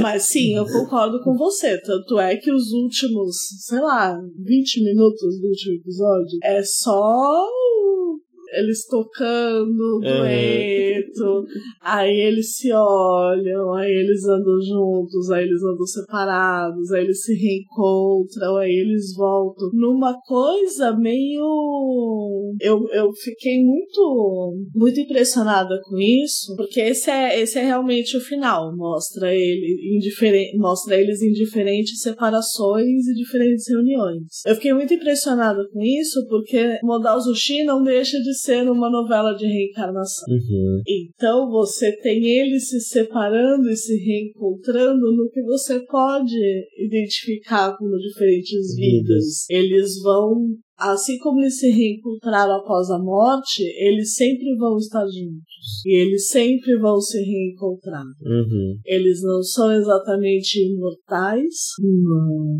[0.00, 1.78] Mas sim, eu concordo com você.
[1.82, 3.36] Tanto é que os últimos,
[3.66, 7.46] sei lá, 20 minutos do último episódio é só
[8.52, 10.00] eles tocando, Uhum.
[10.00, 11.44] dueto,
[11.82, 17.34] aí eles se olham, aí eles andam juntos, aí eles andam separados, aí eles se
[17.34, 19.68] reencontram, aí eles voltam.
[19.72, 22.54] Numa coisa meio.
[22.60, 28.20] Eu, eu fiquei muito, muito impressionada com isso, porque esse é, esse é realmente o
[28.20, 28.74] final.
[28.76, 34.22] Mostra ele em diferen- mostra eles em diferentes separações e diferentes reuniões.
[34.46, 39.34] Eu fiquei muito impressionada com isso, porque Modal Zushi não deixa de ser uma novela
[39.34, 40.24] de reencarnação.
[40.28, 40.82] Uhum.
[40.86, 46.36] Então você tem eles se separando e se reencontrando no que você pode
[46.78, 49.46] identificar como diferentes vidas.
[49.48, 50.48] Eles vão,
[50.78, 55.82] assim como eles se reencontraram após a morte, eles sempre vão estar juntos.
[55.84, 58.04] E eles sempre vão se reencontrar.
[58.22, 58.78] Uhum.
[58.84, 62.58] Eles não são exatamente imortais, não.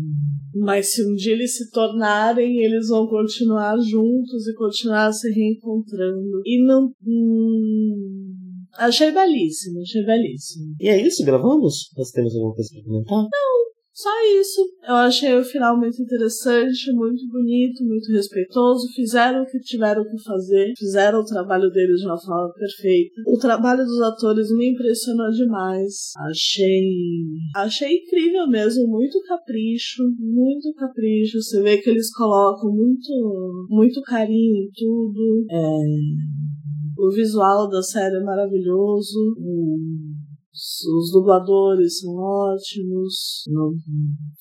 [0.53, 6.41] mas se um dia eles se tornarem, eles vão continuar juntos e continuar se reencontrando.
[6.45, 6.91] E não.
[7.05, 8.33] Hum,
[8.77, 10.75] achei belíssimo, achei belíssimo.
[10.79, 11.89] E é isso, gravamos?
[11.97, 13.29] Nós temos alguma coisa pra comentar?
[13.99, 14.61] Só isso.
[14.87, 18.87] Eu achei o final muito interessante, muito bonito, muito respeitoso.
[18.95, 23.21] Fizeram o que tiveram que fazer, fizeram o trabalho deles de uma forma perfeita.
[23.27, 26.11] O trabalho dos atores me impressionou demais.
[26.17, 27.25] Achei.
[27.53, 31.41] Achei incrível mesmo, muito capricho, muito capricho.
[31.41, 35.45] Você vê que eles colocam muito, muito carinho em tudo.
[35.51, 35.81] É,
[36.97, 39.35] O visual da série é maravilhoso.
[40.51, 43.43] Os dubladores são ótimos,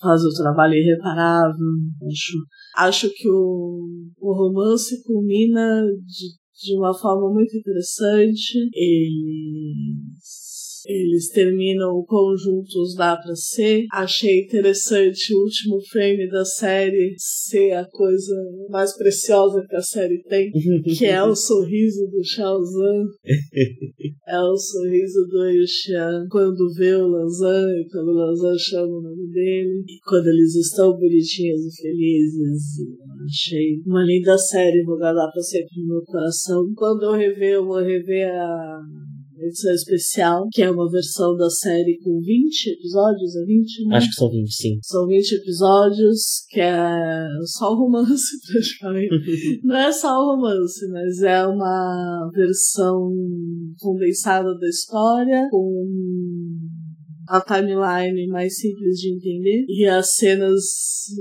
[0.01, 1.67] fazem o trabalho irreparável.
[2.09, 2.39] Acho,
[2.77, 3.89] acho que o,
[4.19, 6.28] o romance culmina de,
[6.65, 8.59] de uma forma muito interessante.
[8.73, 10.48] Eles,
[10.89, 13.84] eles terminam conjuntos Dá Pra Ser.
[13.92, 18.34] Achei interessante o último frame da série ser a coisa
[18.70, 20.50] mais preciosa que a série tem,
[20.97, 23.05] que é o sorriso do Shaozan.
[24.26, 29.02] é o sorriso do Yuxian quando vê o Lanzan e quando o Lanzan chama o
[29.02, 29.84] nome dele.
[29.86, 32.62] E quando eles estão bonitinhos e felizes.
[33.26, 36.73] Achei uma linda série, vou guardar pra sempre no meu coração.
[36.75, 38.81] Quando eu rever, eu vou rever a
[39.47, 43.97] edição especial, que é uma versão da série com 20 episódios, é 20, né?
[43.97, 44.78] Acho que são 20, sim.
[44.83, 49.60] São 20 episódios, que é só o romance, praticamente.
[49.65, 53.10] Não é só o romance, mas é uma versão
[53.78, 56.18] condensada da história, com
[57.29, 60.65] a timeline mais simples de entender e as cenas,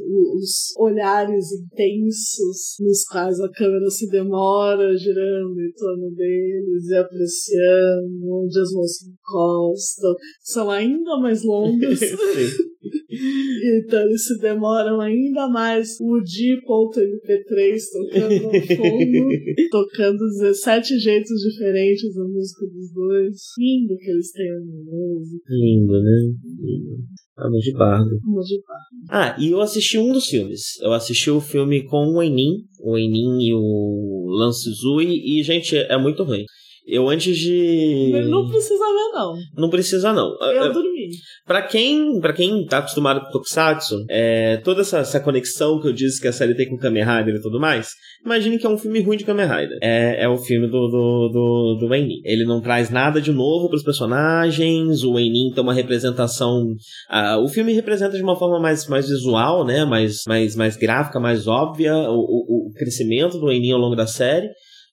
[0.07, 8.25] os olhares intensos nos quais a câmera se demora girando em torno deles e apreciando
[8.25, 11.99] onde as mãos se encostam são ainda mais longas.
[13.77, 15.97] Então eles se demoram ainda mais.
[15.99, 19.29] O Di.mp3 tocando no fundo,
[19.71, 23.37] tocando 17 jeitos diferentes da música dos dois.
[23.57, 25.45] Lindo que eles têm a música.
[25.49, 26.33] Lindo, né?
[26.59, 26.97] Lindo.
[27.37, 28.19] Amor de Bardo.
[28.25, 28.87] Amor de Bardo.
[29.09, 30.79] Ah, e eu assisti um dos filmes.
[30.81, 35.75] Eu assisti o filme com o Enin, o Enin e o Lance Zui, e, gente,
[35.75, 36.45] é muito ruim.
[36.87, 38.11] Eu antes de.
[38.29, 39.35] Não precisa ver, não.
[39.57, 40.37] Não precisa, não.
[40.39, 41.09] Eu dormi.
[41.45, 45.93] Pra quem, pra quem tá acostumado com Tokusatsu, é, toda essa, essa conexão que eu
[45.93, 47.91] disse que a série tem com Kamen Rider e tudo mais,
[48.25, 49.77] imagine que é um filme ruim de Kamen Rider.
[49.81, 52.21] É, é o filme do, do, do, do Einin.
[52.23, 56.63] Ele não traz nada de novo pros personagens, o Einin tem uma representação...
[57.09, 61.19] Uh, o filme representa de uma forma mais, mais visual, né, mais, mais, mais gráfica,
[61.19, 64.47] mais óbvia, o, o, o crescimento do Einin ao longo da série,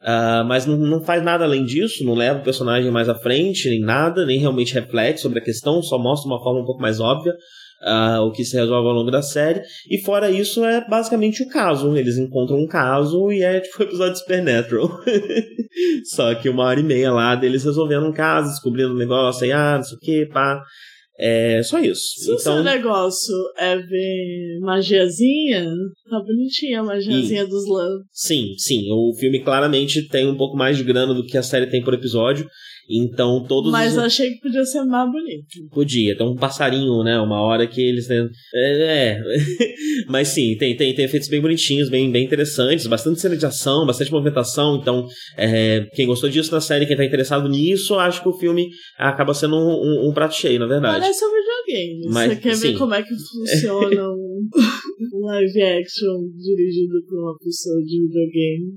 [0.04, 3.70] Uh, mas não, não, faz nada além disso, não leva o personagem mais à frente,
[3.70, 7.00] nem nada, nem realmente reflete sobre a questão, só mostra uma forma um pouco mais
[7.00, 7.34] óbvia
[7.84, 9.62] uh, o que se resolve ao longo da série.
[9.88, 11.96] E fora isso, é basicamente o caso.
[11.96, 14.90] Eles encontram um caso e é tipo o um episódio de Supernatural.
[16.14, 19.52] só que uma hora e meia lá deles resolvendo um caso, descobrindo um negócio, aí,
[19.52, 20.62] ah, não sei o que, pá.
[21.18, 22.02] É só isso.
[22.16, 22.34] Se então...
[22.34, 25.64] o seu negócio é ver magiazinha,
[26.10, 27.46] tá bonitinha a magiazinha e...
[27.46, 28.04] dos Love.
[28.12, 28.90] Sim, sim.
[28.90, 31.94] O filme claramente tem um pouco mais de grana do que a série tem por
[31.94, 32.48] episódio.
[32.88, 33.98] Então todos Mas os...
[33.98, 35.68] achei que podia ser mais bonito.
[35.70, 37.18] Podia, tem um passarinho, né?
[37.18, 38.08] Uma hora que eles.
[38.10, 38.26] É.
[38.54, 39.20] é.
[40.08, 43.86] Mas sim, tem, tem, tem efeitos bem bonitinhos, bem, bem interessantes, bastante cena de ação,
[43.86, 44.76] bastante movimentação.
[44.76, 45.06] Então,
[45.36, 49.32] é, quem gostou disso na série, quem tá interessado nisso, acho que o filme acaba
[49.34, 51.00] sendo um, um, um prato cheio, na verdade.
[51.00, 52.08] Parece um videogame.
[52.12, 52.72] Mas, Você quer sim.
[52.72, 54.48] ver como é que funciona um,
[55.12, 58.76] um live action dirigido por uma pessoa de videogame?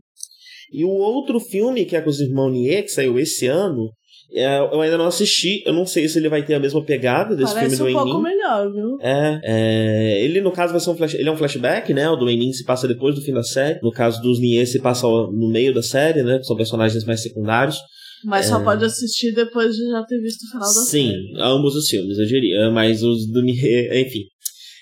[0.72, 3.90] E o outro filme, que é com os irmãos Nie, que saiu esse ano,
[4.34, 7.34] é, eu ainda não assisti, eu não sei se ele vai ter a mesma pegada
[7.36, 8.12] desse Parece filme do um Enin.
[8.12, 8.98] pouco melhor, viu?
[9.00, 12.10] É, é, ele no caso vai ser um flash, ele é um flashback, né?
[12.10, 13.80] O do Enin se passa depois do fim da série.
[13.82, 16.42] No caso dos Nie se passa no meio da série, né?
[16.44, 17.78] São personagens mais secundários.
[18.26, 18.50] Mas é...
[18.50, 21.28] só pode assistir depois de já ter visto o final da Sim, série.
[21.28, 22.70] Sim, ambos os filmes, eu diria.
[22.70, 24.24] Mas os do Nie, enfim.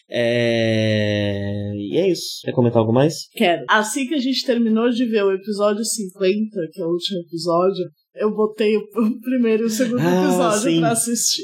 [0.10, 1.72] É...
[1.76, 2.42] E é isso.
[2.44, 3.28] Quer comentar algo mais?
[3.32, 3.64] Quero.
[3.70, 7.86] Assim que a gente terminou de ver o episódio 50, que é o último episódio,
[8.16, 10.80] eu botei o primeiro e o segundo ah, episódio sim.
[10.80, 11.44] pra assistir.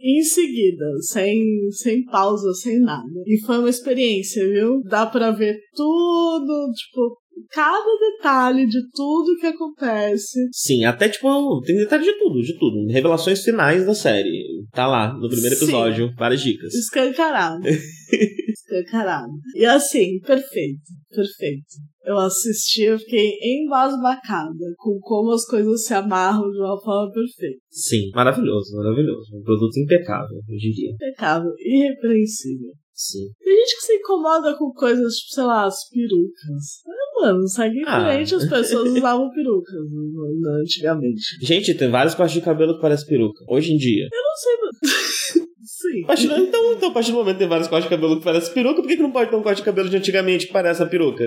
[0.00, 3.22] em seguida, sem, sem pausa, sem nada.
[3.26, 4.80] E foi uma experiência, viu?
[4.84, 7.16] Dá pra ver tudo, tipo,
[7.50, 10.48] cada detalhe de tudo que acontece.
[10.52, 12.86] Sim, até tipo, tem detalhe de tudo, de tudo.
[12.92, 14.64] Revelações finais da série.
[14.72, 16.14] Tá lá, no primeiro episódio, Sim.
[16.16, 16.74] várias dicas.
[16.74, 17.62] Escancarado.
[17.68, 19.32] Escancarado.
[19.54, 26.50] E assim, perfeito, perfeito eu assisti, eu fiquei embasbacada com como as coisas se amarram
[26.50, 27.58] de uma forma perfeita.
[27.70, 29.36] Sim, maravilhoso, maravilhoso.
[29.36, 30.92] Um produto impecável, eu diria.
[30.92, 32.72] Impecável, irrepreensível.
[32.92, 33.26] Sim.
[33.42, 36.82] Tem gente que se incomoda com coisas, tipo, sei lá, as perucas.
[37.24, 38.20] Ah, mano, segue em ah.
[38.20, 41.22] as pessoas usavam perucas né, antigamente.
[41.40, 43.44] Gente, tem vários cortes de cabelo que parecem peruca.
[43.48, 44.08] Hoje em dia.
[44.12, 45.44] Eu não sei.
[45.64, 46.06] Sim.
[46.06, 48.52] Partir, então, então, a partir do momento que tem vários cortes de cabelo que parecem
[48.52, 50.82] peruca, por que, que não pode ter um corte de cabelo de antigamente que parece
[50.82, 51.24] a peruca?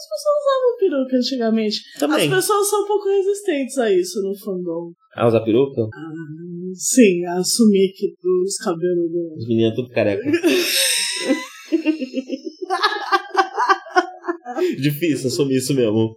[0.00, 1.78] as pessoas usavam peruca antigamente.
[1.98, 2.28] Também.
[2.28, 4.92] As pessoas são um pouco resistentes a isso no fandom.
[5.14, 5.82] A usar peruca?
[5.82, 6.12] Ah,
[6.74, 9.34] sim, a assumir que os cabelos do.
[9.36, 10.22] Os meninos tudo careca.
[14.80, 16.16] Difícil assumir isso mesmo.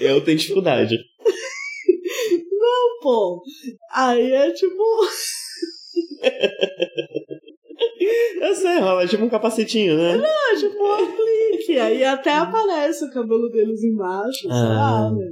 [0.00, 0.98] Eu tenho dificuldade.
[2.50, 3.42] Não, pô.
[3.92, 4.82] Aí é tipo.
[8.40, 10.16] Eu sei, rola é tipo um capacetinho, né?
[10.16, 11.78] Não, é tipo um aplique.
[11.78, 15.10] Aí até aparece o cabelo deles embaixo, ah.
[15.10, 15.24] sabe?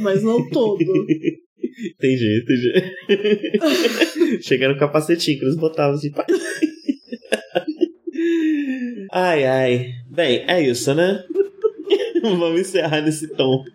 [0.00, 0.78] Mas não todo.
[1.94, 2.72] Entendi, entendi.
[4.42, 6.10] Chega no capacetinho que eles botavam assim.
[9.12, 9.86] Ai, ai.
[10.08, 11.22] Bem, é isso, né?
[12.38, 13.64] Vamos encerrar nesse tom.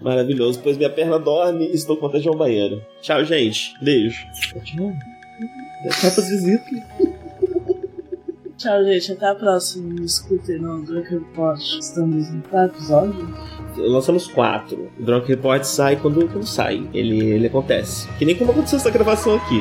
[0.00, 2.82] Maravilhoso, pois minha perna dorme e estou com vontade de um banheiro.
[3.00, 3.72] Tchau, gente.
[3.80, 4.26] Beijo.
[4.40, 4.60] Tchau.
[4.64, 4.92] Tchau
[6.10, 6.26] pras.
[8.56, 9.12] Tchau, gente.
[9.12, 9.94] Até a próxima.
[9.94, 11.60] Me escutem no Drunk Report.
[11.60, 13.28] Estamos em quatro episódios?
[13.76, 14.90] Lançamos quatro.
[14.98, 16.88] O Drunk Report sai quando, quando sai.
[16.92, 18.08] Ele, ele acontece.
[18.18, 19.60] Que nem como aconteceu essa gravação aqui.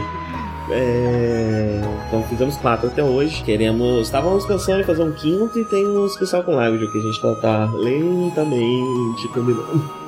[0.72, 1.82] É...
[2.12, 3.42] Então fizemos quatro até hoje.
[3.42, 4.08] Queremos.
[4.08, 7.22] Estávamos pensando em fazer um quinto e tem um especial com live que a gente
[7.22, 10.01] tá, tá lentamente combinando.